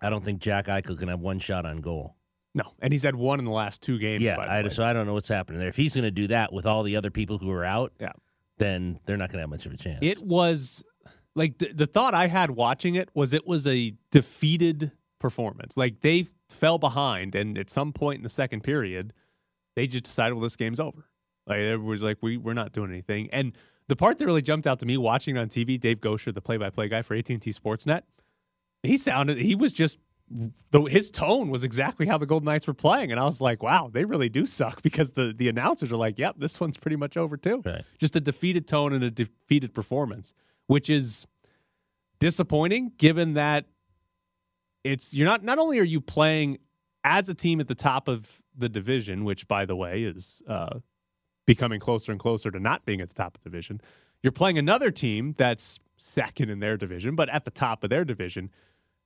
I 0.00 0.10
don't 0.10 0.24
think 0.24 0.40
Jack 0.40 0.66
Eichel 0.66 0.98
can 0.98 1.08
have 1.08 1.20
one 1.20 1.38
shot 1.38 1.64
on 1.66 1.76
goal. 1.78 2.16
No, 2.54 2.72
and 2.80 2.92
he's 2.92 3.02
had 3.04 3.14
one 3.14 3.38
in 3.38 3.44
the 3.44 3.52
last 3.52 3.82
two 3.82 3.98
games. 3.98 4.22
Yeah, 4.22 4.36
by 4.36 4.46
the 4.46 4.52
I, 4.52 4.62
way. 4.62 4.70
so 4.70 4.82
I 4.82 4.92
don't 4.92 5.06
know 5.06 5.14
what's 5.14 5.28
happening 5.28 5.60
there. 5.60 5.68
If 5.68 5.76
he's 5.76 5.94
going 5.94 6.04
to 6.04 6.10
do 6.10 6.26
that 6.28 6.52
with 6.52 6.66
all 6.66 6.82
the 6.82 6.96
other 6.96 7.10
people 7.10 7.38
who 7.38 7.50
are 7.52 7.64
out, 7.64 7.92
Yeah. 8.00 8.12
then 8.56 8.98
they're 9.06 9.16
not 9.16 9.28
going 9.28 9.38
to 9.38 9.42
have 9.42 9.50
much 9.50 9.66
of 9.66 9.72
a 9.72 9.76
chance. 9.76 9.98
It 10.02 10.20
was 10.22 10.82
like 11.36 11.58
the, 11.58 11.72
the 11.72 11.86
thought 11.86 12.14
I 12.14 12.26
had 12.26 12.50
watching 12.50 12.94
it 12.96 13.10
was 13.14 13.32
it 13.32 13.46
was 13.46 13.66
a 13.66 13.94
defeated 14.10 14.90
performance. 15.20 15.76
Like 15.76 16.00
they 16.00 16.26
fell 16.48 16.78
behind, 16.78 17.36
and 17.36 17.56
at 17.56 17.70
some 17.70 17.92
point 17.92 18.16
in 18.16 18.22
the 18.24 18.28
second 18.28 18.62
period, 18.64 19.12
they 19.78 19.86
just 19.86 20.04
decided, 20.04 20.34
well, 20.34 20.42
this 20.42 20.56
game's 20.56 20.80
over. 20.80 21.06
Like 21.46 21.78
was 21.80 22.02
like 22.02 22.18
we 22.20 22.36
we're 22.36 22.52
not 22.52 22.72
doing 22.72 22.90
anything. 22.90 23.28
And 23.32 23.52
the 23.86 23.94
part 23.94 24.18
that 24.18 24.26
really 24.26 24.42
jumped 24.42 24.66
out 24.66 24.80
to 24.80 24.86
me 24.86 24.96
watching 24.96 25.36
it 25.36 25.38
on 25.38 25.48
TV, 25.48 25.78
Dave 25.78 26.00
Goucher, 26.00 26.34
the 26.34 26.42
play-by-play 26.42 26.88
guy 26.88 27.02
for 27.02 27.14
AT 27.14 27.30
and 27.30 27.40
T 27.40 27.52
Sportsnet, 27.52 28.02
he 28.82 28.96
sounded 28.96 29.38
he 29.38 29.54
was 29.54 29.72
just 29.72 29.98
the 30.72 30.82
his 30.82 31.10
tone 31.12 31.48
was 31.48 31.62
exactly 31.62 32.06
how 32.06 32.18
the 32.18 32.26
Golden 32.26 32.46
Knights 32.46 32.66
were 32.66 32.74
playing, 32.74 33.12
and 33.12 33.20
I 33.20 33.24
was 33.24 33.40
like, 33.40 33.62
wow, 33.62 33.88
they 33.90 34.04
really 34.04 34.28
do 34.28 34.46
suck 34.46 34.82
because 34.88 35.12
the 35.12 35.32
the 35.34 35.48
announcers 35.48 35.92
are 35.92 35.96
like, 35.96 36.18
yep, 36.18 36.34
this 36.38 36.58
one's 36.58 36.76
pretty 36.76 36.96
much 36.96 37.16
over 37.16 37.36
too 37.36 37.62
Right. 37.64 37.84
just 37.98 38.16
a 38.16 38.20
defeated 38.20 38.66
tone 38.66 38.92
and 38.92 39.04
a 39.04 39.10
defeated 39.10 39.72
performance, 39.72 40.34
which 40.66 40.90
is 40.90 41.24
disappointing 42.18 42.90
given 42.98 43.34
that 43.34 43.66
it's 44.82 45.14
you're 45.14 45.26
not 45.26 45.44
not 45.44 45.58
only 45.58 45.78
are 45.78 45.84
you 45.84 46.00
playing 46.00 46.58
as 47.04 47.28
a 47.28 47.34
team 47.34 47.60
at 47.60 47.68
the 47.68 47.74
top 47.76 48.08
of 48.08 48.42
the 48.58 48.68
division, 48.68 49.24
which 49.24 49.46
by 49.48 49.64
the 49.64 49.76
way 49.76 50.02
is 50.02 50.42
uh, 50.48 50.78
becoming 51.46 51.80
closer 51.80 52.12
and 52.12 52.20
closer 52.20 52.50
to 52.50 52.58
not 52.60 52.84
being 52.84 53.00
at 53.00 53.08
the 53.08 53.14
top 53.14 53.36
of 53.36 53.42
the 53.42 53.50
division. 53.50 53.80
You're 54.22 54.32
playing 54.32 54.58
another 54.58 54.90
team 54.90 55.34
that's 55.36 55.78
second 55.96 56.50
in 56.50 56.60
their 56.60 56.76
division, 56.76 57.14
but 57.14 57.28
at 57.28 57.44
the 57.44 57.50
top 57.50 57.84
of 57.84 57.90
their 57.90 58.04
division. 58.04 58.50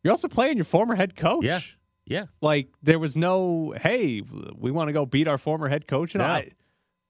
You're 0.03 0.11
also 0.13 0.29
playing 0.29 0.57
your 0.57 0.65
former 0.65 0.95
head 0.95 1.15
coach. 1.15 1.45
Yeah. 1.45 1.61
Yeah. 2.05 2.25
Like 2.41 2.69
there 2.83 2.99
was 2.99 3.17
no, 3.17 3.73
hey, 3.81 4.23
we 4.57 4.71
want 4.73 4.89
to 4.89 4.93
go 4.93 5.07
beat 5.07 5.29
our 5.29 5.39
former 5.39 5.69
head 5.69 5.87
coach. 5.87 6.15
And 6.15 6.23
No. 6.23 6.29
I, 6.29 6.51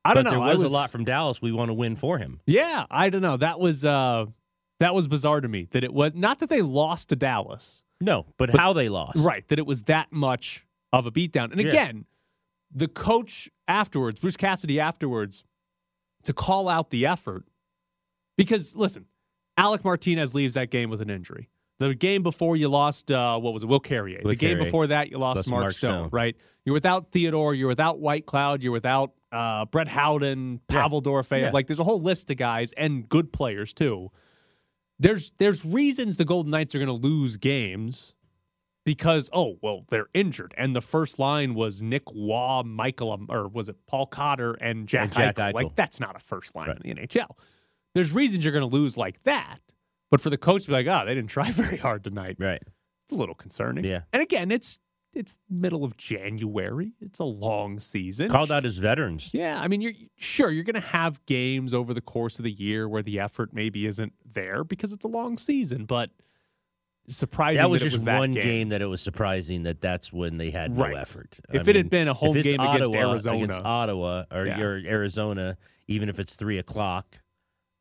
I 0.05 0.15
don't 0.15 0.25
but 0.25 0.31
know. 0.33 0.45
There 0.45 0.59
was, 0.59 0.71
a 0.71 0.75
lot 0.75 0.91
from 0.91 1.05
Dallas. 1.05 1.41
We 1.41 1.53
want 1.53 1.69
to 1.71 1.75
win 1.75 1.97
for 1.97 2.19
him. 2.19 2.41
yeah, 2.45 2.85
I 2.91 3.09
don't 3.09 3.23
know. 3.23 3.37
That 3.37 3.59
was 3.61 3.85
uh 3.85 4.27
that 4.81 4.95
was 4.95 5.07
bizarre 5.07 5.41
to 5.41 5.49
me 5.49 5.69
that 5.71 5.85
it 5.85 5.95
was 5.95 6.13
not 6.15 6.41
that 6.41 6.49
they 6.49 6.61
lost 6.61 7.09
to 7.11 7.17
Dallas. 7.17 7.85
No, 8.01 8.27
but, 8.37 8.51
But- 8.51 8.59
how 8.61 8.73
they 8.73 8.89
lost. 8.89 9.17
Right, 9.17 9.47
that 9.49 9.61
it 9.61 9.67
was 9.67 9.83
that 9.85 10.11
much 10.13 10.67
of 10.93 11.07
a 11.07 11.13
beatdown. 11.13 11.53
And 11.53 11.61
Yeah. 11.61 11.69
again, 11.69 12.05
the 12.75 12.89
coach 12.89 13.49
afterwards, 13.69 14.21
Bruce 14.21 14.37
Cassidy 14.37 14.81
afterwards, 14.81 15.45
to 16.25 16.33
call 16.33 16.69
out 16.69 16.91
the 16.91 17.07
effort 17.07 17.45
because 18.37 18.75
listen, 18.77 19.07
Alec 19.57 19.85
Martinez 19.85 20.35
leaves 20.35 20.55
that 20.55 20.71
game 20.71 20.91
with 20.91 21.01
an 21.03 21.11
injury. 21.11 21.49
The 21.79 21.95
game 21.95 22.23
before 22.23 22.57
you 22.57 22.69
lost, 22.69 23.11
uh, 23.11 23.39
what 23.39 23.53
was 23.53 23.65
it, 23.65 23.67
Will 23.67 23.81
Carrier. 23.81 24.21
Will 24.23 24.31
the 24.31 24.37
game 24.37 24.59
before 24.59 24.87
that, 24.87 25.11
you 25.11 25.19
lost, 25.19 25.49
Mark, 25.49 25.63
Mark 25.63 25.73
Stone, 25.73 25.93
Stone. 25.93 26.09
right? 26.13 26.37
You're 26.65 26.75
without 26.75 27.11
Theodore, 27.11 27.55
you're 27.55 27.69
without 27.69 28.01
Whitecloud, 28.01 28.63
you're 28.63 28.73
without 28.73 29.13
uh, 29.33 29.65
Brett 29.65 29.89
Howden. 29.89 30.61
Pavel. 30.69 31.03
Yeah. 31.05 31.51
Like 31.53 31.67
there's 31.67 31.81
a 31.81 31.85
whole 31.85 32.01
list 32.01 32.31
of 32.31 32.37
guys 32.37 32.73
and 32.77 33.09
good 33.09 33.33
players 33.33 33.73
too. 33.73 34.11
There's 34.99 35.33
there's 35.39 35.65
reasons 35.65 36.19
the 36.19 36.25
Golden 36.25 36.53
Knights 36.53 36.75
are 36.75 36.79
going 36.79 36.87
to 36.87 37.09
lose 37.09 37.37
games 37.37 38.15
because 38.85 39.31
oh 39.33 39.57
well 39.63 39.85
they're 39.91 40.09
injured 40.15 40.53
and 40.57 40.75
the 40.75 40.81
first 40.81 41.19
line 41.19 41.55
was 41.55 41.83
Nick 41.83 42.03
Waugh, 42.13 42.63
Michael 42.65 43.13
um, 43.13 43.27
or 43.29 43.49
was 43.49 43.69
it 43.69 43.77
Paul 43.87 44.07
Cotter 44.07 44.55
and 44.55 44.89
Jack, 44.89 45.05
And 45.05 45.13
Jack 45.15 45.37
Eichel. 45.37 45.55
Like 45.55 45.77
that's 45.77 46.01
not 46.01 46.17
a 46.17 46.21
first 46.21 46.55
line 46.55 46.69
Right. 46.69 46.79
in 46.85 46.97
the 46.97 47.03
NHL. 47.07 47.37
There's 47.95 48.13
reasons 48.13 48.45
you're 48.45 48.53
going 48.53 48.69
to 48.69 48.75
lose 48.75 48.97
like 48.97 49.23
that, 49.25 49.59
but 50.11 50.21
for 50.21 50.31
the 50.31 50.39
coach 50.39 50.63
to 50.65 50.69
be 50.69 50.73
like, 50.73 50.87
oh, 50.87 51.05
they 51.07 51.15
didn't 51.15 51.31
try 51.31 51.51
very 51.53 51.77
hard 51.77 52.03
tonight, 52.05 52.37
Right. 52.39 52.63
it's 53.05 53.13
a 53.13 53.15
little 53.15 53.35
concerning. 53.35 53.85
Yeah. 53.85 54.03
And 54.13 54.23
again, 54.23 54.51
it's 54.51 54.79
it's 55.15 55.39
middle 55.51 55.85
of 55.85 55.99
January. 55.99 56.93
It's 56.99 57.19
a 57.19 57.25
long 57.25 57.79
season. 57.81 58.31
Called 58.31 58.51
out 58.51 58.65
his 58.65 58.79
veterans. 58.79 59.31
Yeah, 59.35 59.61
I 59.61 59.69
mean, 59.69 59.83
you're 59.83 59.93
sure 60.17 60.51
you're 60.51 60.65
going 60.65 60.81
to 60.81 60.89
have 60.89 61.23
games 61.27 61.75
over 61.75 61.93
the 61.93 62.01
course 62.01 62.39
of 62.39 62.45
the 62.45 62.51
year 62.51 62.89
where 62.89 63.03
the 63.03 63.21
effort 63.21 63.51
maybe 63.53 63.85
isn't 63.85 64.15
there 64.25 64.65
because 64.65 64.91
it's 64.91 65.05
a 65.05 65.09
long 65.09 65.37
season, 65.37 65.85
but 65.85 66.09
surprising 67.17 67.59
That 67.59 67.71
was 67.71 67.83
it 67.83 67.87
just 67.87 67.95
was 67.95 68.05
that 68.05 68.19
one 68.19 68.33
game. 68.33 68.43
game. 68.43 68.69
that 68.71 68.83
it 68.83 68.87
was 68.87 69.01
surprising 69.01 69.63
that 69.65 69.81
that's 69.81 70.13
when 70.13 70.39
they 70.39 70.51
had 70.51 70.77
no 70.77 70.85
effort. 70.85 71.39
If 71.53 71.69
it 71.69 71.77
had 71.77 71.91
been 71.91 72.09
a 72.09 72.15
home 72.15 72.35
game 72.35 72.61
against 72.61 72.61
Ottawa, 72.61 73.11
Arizona. 73.13 73.37
against 73.37 73.61
Ottawa 73.61 74.25
or 74.31 74.47
Yeah. 74.47 74.59
your 74.59 74.77
Arizona, 74.77 75.57
even 75.89 76.09
if 76.09 76.19
it's 76.19 76.35
three 76.35 76.59
o'clock 76.59 77.21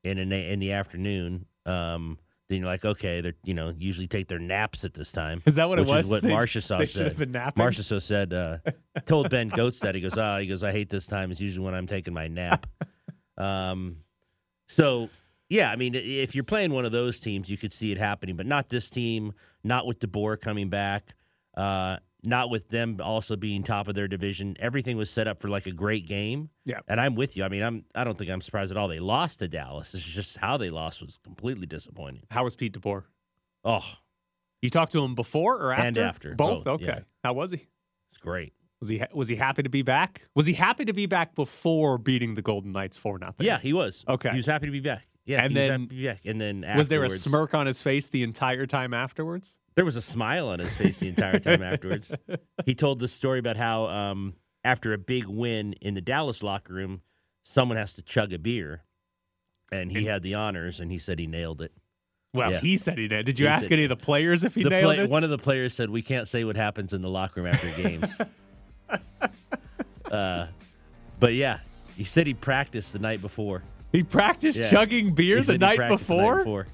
in 0.03 0.17
an, 0.17 0.31
in 0.31 0.59
the 0.59 0.71
afternoon, 0.71 1.45
um, 1.65 2.17
then 2.49 2.59
you're 2.59 2.67
like, 2.67 2.83
okay, 2.83 3.21
they're 3.21 3.35
you 3.45 3.53
know 3.53 3.73
usually 3.77 4.07
take 4.07 4.27
their 4.27 4.39
naps 4.39 4.83
at 4.83 4.93
this 4.93 5.11
time. 5.11 5.41
Is 5.45 5.55
that 5.55 5.69
what 5.69 5.79
it 5.79 5.85
was? 5.87 6.05
Is 6.05 6.11
what 6.11 6.23
Marchessault 6.31 6.87
said. 6.89 7.07
have 7.07 7.17
been 7.17 7.31
napping? 7.31 7.63
Marchessault 7.63 8.01
said, 8.01 8.33
uh, 8.33 8.57
told 9.05 9.29
Ben 9.29 9.47
Goats 9.55 9.79
that 9.79 9.95
he 9.95 10.01
goes, 10.01 10.17
ah, 10.17 10.37
he 10.39 10.47
goes, 10.47 10.61
I 10.63 10.71
hate 10.73 10.89
this 10.89 11.07
time. 11.07 11.31
It's 11.31 11.39
usually 11.39 11.63
when 11.63 11.73
I'm 11.73 11.87
taking 11.87 12.13
my 12.13 12.27
nap. 12.27 12.65
um, 13.37 13.97
so 14.75 15.09
yeah, 15.51 15.69
I 15.69 15.75
mean, 15.75 15.95
if 15.95 16.33
you're 16.33 16.45
playing 16.45 16.71
one 16.71 16.85
of 16.85 16.93
those 16.93 17.19
teams, 17.19 17.49
you 17.49 17.57
could 17.57 17.73
see 17.73 17.91
it 17.91 17.97
happening, 17.97 18.37
but 18.37 18.45
not 18.45 18.69
this 18.69 18.89
team, 18.89 19.33
not 19.65 19.85
with 19.85 19.99
DeBoer 19.99 20.39
coming 20.39 20.69
back, 20.69 21.13
uh, 21.57 21.97
not 22.23 22.49
with 22.49 22.69
them 22.69 23.01
also 23.03 23.35
being 23.35 23.61
top 23.61 23.89
of 23.89 23.93
their 23.95 24.07
division. 24.07 24.55
Everything 24.61 24.95
was 24.95 25.09
set 25.09 25.27
up 25.27 25.41
for 25.41 25.49
like 25.49 25.65
a 25.65 25.71
great 25.71 26.07
game. 26.07 26.51
Yeah. 26.63 26.79
and 26.87 27.01
I'm 27.01 27.15
with 27.15 27.35
you. 27.35 27.43
I 27.43 27.49
mean, 27.49 27.63
I'm 27.63 27.83
I 27.93 28.05
don't 28.05 28.17
think 28.17 28.31
I'm 28.31 28.39
surprised 28.39 28.71
at 28.71 28.77
all. 28.77 28.87
They 28.87 28.99
lost 28.99 29.39
to 29.39 29.49
Dallas. 29.49 29.93
It's 29.93 30.03
just 30.03 30.37
how 30.37 30.55
they 30.55 30.69
lost 30.69 31.01
was 31.01 31.19
completely 31.21 31.67
disappointing. 31.67 32.23
How 32.31 32.45
was 32.45 32.55
Pete 32.55 32.79
DeBoer? 32.79 33.03
Oh, 33.65 33.83
You 34.61 34.69
talked 34.69 34.93
to 34.93 35.03
him 35.03 35.15
before 35.15 35.57
or 35.57 35.73
after? 35.73 35.85
And 35.85 35.97
after, 35.97 36.33
Both. 36.35 36.63
both, 36.63 36.75
okay. 36.75 36.85
yeah. 36.85 36.99
How 37.25 37.33
was 37.33 37.51
he? 37.51 37.67
it's 38.09 38.19
great. 38.19 38.53
Was 38.79 38.87
he 38.87 39.03
was 39.13 39.27
he 39.27 39.35
happy 39.35 39.63
to 39.63 39.69
be 39.69 39.81
back? 39.81 40.21
Was 40.33 40.45
he 40.45 40.53
happy 40.53 40.85
to 40.85 40.93
be 40.93 41.07
back 41.07 41.35
before 41.35 41.97
beating 41.97 42.35
the 42.35 42.41
Golden 42.41 42.71
Knights 42.71 42.95
four 42.95 43.19
nothing? 43.19 43.45
Yeah, 43.45 43.59
he 43.59 43.73
was. 43.73 44.05
Okay. 44.07 44.29
he 44.29 44.37
was 44.37 44.45
happy 44.45 44.65
to 44.67 44.71
be 44.71 44.79
back. 44.79 45.05
Yeah, 45.31 45.43
And 45.45 45.55
then- 45.55 45.85
be 45.87 46.05
back. 46.05 46.25
And 46.25 46.39
then 46.41 46.65
Was 46.75 46.87
there 46.89 47.03
a 47.03 47.09
smirk 47.09 47.53
on 47.53 47.65
his 47.67 47.81
face 47.81 48.07
the 48.07 48.23
entire 48.23 48.65
time 48.65 48.93
afterwards? 48.93 49.59
There 49.75 49.85
was 49.85 49.95
a 49.95 50.01
smile 50.01 50.49
on 50.49 50.59
his 50.59 50.73
face 50.75 50.99
the 50.99 51.07
entire 51.07 51.39
time 51.39 51.61
afterwards. 51.63 52.13
He 52.65 52.75
told 52.75 52.99
the 52.99 53.07
story 53.07 53.39
about 53.39 53.57
how 53.57 53.85
um, 53.87 54.33
after 54.63 54.93
a 54.93 54.97
big 54.97 55.25
win 55.25 55.73
in 55.81 55.93
the 55.93 56.01
Dallas 56.01 56.43
locker 56.43 56.73
room, 56.73 57.01
someone 57.45 57.77
has 57.77 57.93
to 57.93 58.01
chug 58.03 58.33
a 58.33 58.37
beer, 58.39 58.83
and 59.71 59.91
he 59.91 60.05
had 60.05 60.21
the 60.21 60.33
honors, 60.35 60.79
and 60.79 60.91
he 60.91 60.99
said 60.99 61.17
he 61.17 61.25
nailed 61.27 61.61
it. 61.61 61.71
Well, 62.33 62.51
Yeah. 62.51 62.59
he 62.59 62.77
said 62.77 62.97
he 62.97 63.07
did. 63.07 63.25
Did 63.25 63.39
you 63.39 63.45
He 63.47 63.51
ask 63.51 63.63
said- 63.63 63.71
any 63.73 63.83
of 63.83 63.89
the 63.89 63.95
players 63.95 64.43
if 64.43 64.55
he 64.55 64.63
The 64.63 64.69
nailed 64.69 64.83
play- 64.95 65.03
it? 65.05 65.09
one 65.09 65.23
of 65.23 65.29
the 65.29 65.37
players 65.37 65.73
said, 65.73 65.89
"We 65.89 66.01
can't 66.01 66.27
say 66.27 66.43
what 66.43 66.55
happens 66.55 66.93
in 66.93 67.01
the 67.01 67.09
locker 67.09 67.41
room 67.41 67.53
after 67.53 67.69
games." 67.81 68.13
uh, 70.11 70.47
but 71.19 71.33
yeah, 71.33 71.59
he 71.95 72.03
said 72.03 72.27
he 72.27 72.33
practiced 72.33 72.93
the 72.93 72.99
night 72.99 73.21
before. 73.21 73.63
He 73.91 74.03
practiced 74.03 74.59
Yeah. 74.59 74.69
chugging 74.69 75.13
beer 75.13 75.41
the 75.43 75.57
night, 75.57 75.77
practiced 75.77 76.07
the 76.07 76.13
before? 76.15 76.37
before. 76.37 76.67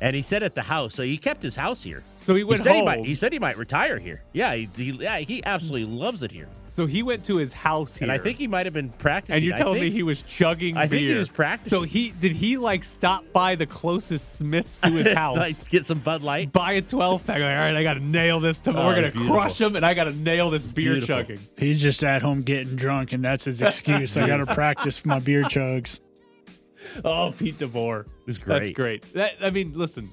And 0.00 0.14
he 0.14 0.22
said 0.22 0.42
at 0.44 0.54
the 0.54 0.62
house, 0.62 0.94
so 0.94 1.02
he 1.02 1.18
kept 1.18 1.42
his 1.42 1.56
house 1.56 1.82
here. 1.82 2.02
So 2.24 2.34
he 2.34 2.44
went 2.44 2.62
said 2.62 2.70
home. 2.72 2.78
He, 2.80 2.84
might, 2.84 3.04
he 3.06 3.14
said 3.14 3.32
he 3.32 3.38
might 3.38 3.56
retire 3.56 3.98
here. 3.98 4.22
Yeah, 4.32 4.54
he, 4.54 4.68
he, 4.76 4.90
yeah, 4.92 5.18
he 5.18 5.42
absolutely 5.44 5.92
loves 5.92 6.22
it 6.22 6.30
here. 6.30 6.46
so 6.70 6.84
he 6.86 7.02
went 7.02 7.24
to 7.24 7.36
his 7.36 7.52
house 7.54 7.96
here. 7.96 8.04
And 8.04 8.12
I 8.12 8.18
think 8.22 8.38
he 8.38 8.46
might 8.46 8.66
have 8.66 8.72
been 8.74 8.90
practicing. 8.90 9.36
and 9.36 9.44
you're 9.44 9.54
I 9.54 9.58
telling 9.58 9.80
me 9.80 9.90
he 9.90 10.02
was 10.04 10.22
chugging 10.22 10.76
I 10.76 10.86
beer. 10.86 10.98
think 11.00 11.08
he 11.08 11.14
was 11.14 11.30
practicing. 11.30 11.76
So 11.76 11.82
he 11.84 12.10
did 12.20 12.32
he 12.32 12.58
like 12.58 12.84
stop 12.84 13.24
by 13.32 13.54
the 13.56 13.66
closest 13.66 14.36
Smiths 14.38 14.78
to 14.78 14.90
his 14.90 15.10
house? 15.16 15.38
like 15.38 15.68
get 15.70 15.86
some 15.86 15.98
Bud 16.00 16.22
Light. 16.22 16.52
Buy 16.52 16.72
a 16.74 16.82
12 16.82 17.26
pack. 17.26 17.36
Like, 17.40 17.44
all 17.44 17.48
right, 17.64 17.74
I 17.74 17.82
got 17.82 17.94
to 17.94 18.00
nail 18.04 18.38
this 18.40 18.60
tomorrow. 18.60 18.84
Oh, 18.84 18.88
We're 18.90 18.94
going 19.00 19.06
to 19.06 19.12
beautiful. 19.12 19.34
crush 19.36 19.60
him, 19.60 19.74
and 19.74 19.84
I 19.86 19.94
got 19.94 20.04
to 20.04 20.12
nail 20.12 20.50
this 20.50 20.66
beer 20.66 20.92
Beautiful. 20.92 21.16
chugging. 21.22 21.40
He's 21.56 21.80
just 21.82 22.04
at 22.04 22.20
home 22.22 22.42
getting 22.42 22.76
drunk, 22.76 23.12
and 23.12 23.24
that's 23.24 23.46
his 23.46 23.62
excuse. 23.62 24.16
I 24.16 24.28
got 24.28 24.36
to 24.36 24.46
practice 24.54 25.04
my 25.04 25.18
beer 25.18 25.42
chugs. 25.44 25.98
Oh, 27.04 27.32
Pete 27.36 27.58
DeBoer. 27.58 28.06
was 28.26 28.38
That's 28.38 28.70
great. 28.70 29.02
great. 29.02 29.12
That, 29.14 29.32
I 29.42 29.50
mean, 29.50 29.72
listen, 29.74 30.10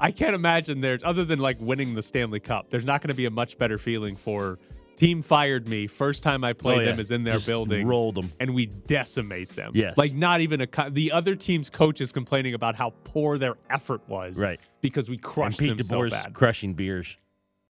I 0.00 0.10
can't 0.10 0.34
imagine 0.34 0.80
there's, 0.80 1.02
other 1.04 1.24
than 1.24 1.38
like 1.38 1.56
winning 1.60 1.94
the 1.94 2.02
Stanley 2.02 2.40
Cup, 2.40 2.70
there's 2.70 2.84
not 2.84 3.00
going 3.00 3.08
to 3.08 3.14
be 3.14 3.26
a 3.26 3.30
much 3.30 3.58
better 3.58 3.78
feeling 3.78 4.14
for 4.16 4.58
team 4.96 5.20
fired 5.22 5.68
me. 5.68 5.86
First 5.86 6.22
time 6.22 6.42
I 6.44 6.52
played 6.54 6.78
Oh, 6.78 6.80
yeah. 6.80 6.90
them 6.92 7.00
is 7.00 7.10
in 7.10 7.22
their 7.24 7.34
Just 7.34 7.46
building. 7.46 7.86
them, 7.86 8.32
And 8.40 8.54
we 8.54 8.66
decimate 8.66 9.50
them. 9.50 9.72
Yes. 9.74 9.96
Like, 9.98 10.14
not 10.14 10.40
even 10.40 10.60
a, 10.62 10.66
co- 10.66 10.90
the 10.90 11.12
other 11.12 11.34
team's 11.36 11.68
coach 11.70 12.00
is 12.00 12.12
complaining 12.12 12.54
about 12.54 12.74
how 12.76 12.94
poor 13.04 13.36
their 13.38 13.56
effort 13.70 14.00
was. 14.08 14.38
Right. 14.40 14.58
Because 14.80 15.08
we 15.10 15.16
And 15.16 15.22
crushed 15.22 15.60
Pete 15.60 15.76
them 15.76 15.82
so 15.82 16.08
bad. 16.08 16.32
crushing 16.34 16.72
beers. 16.74 17.16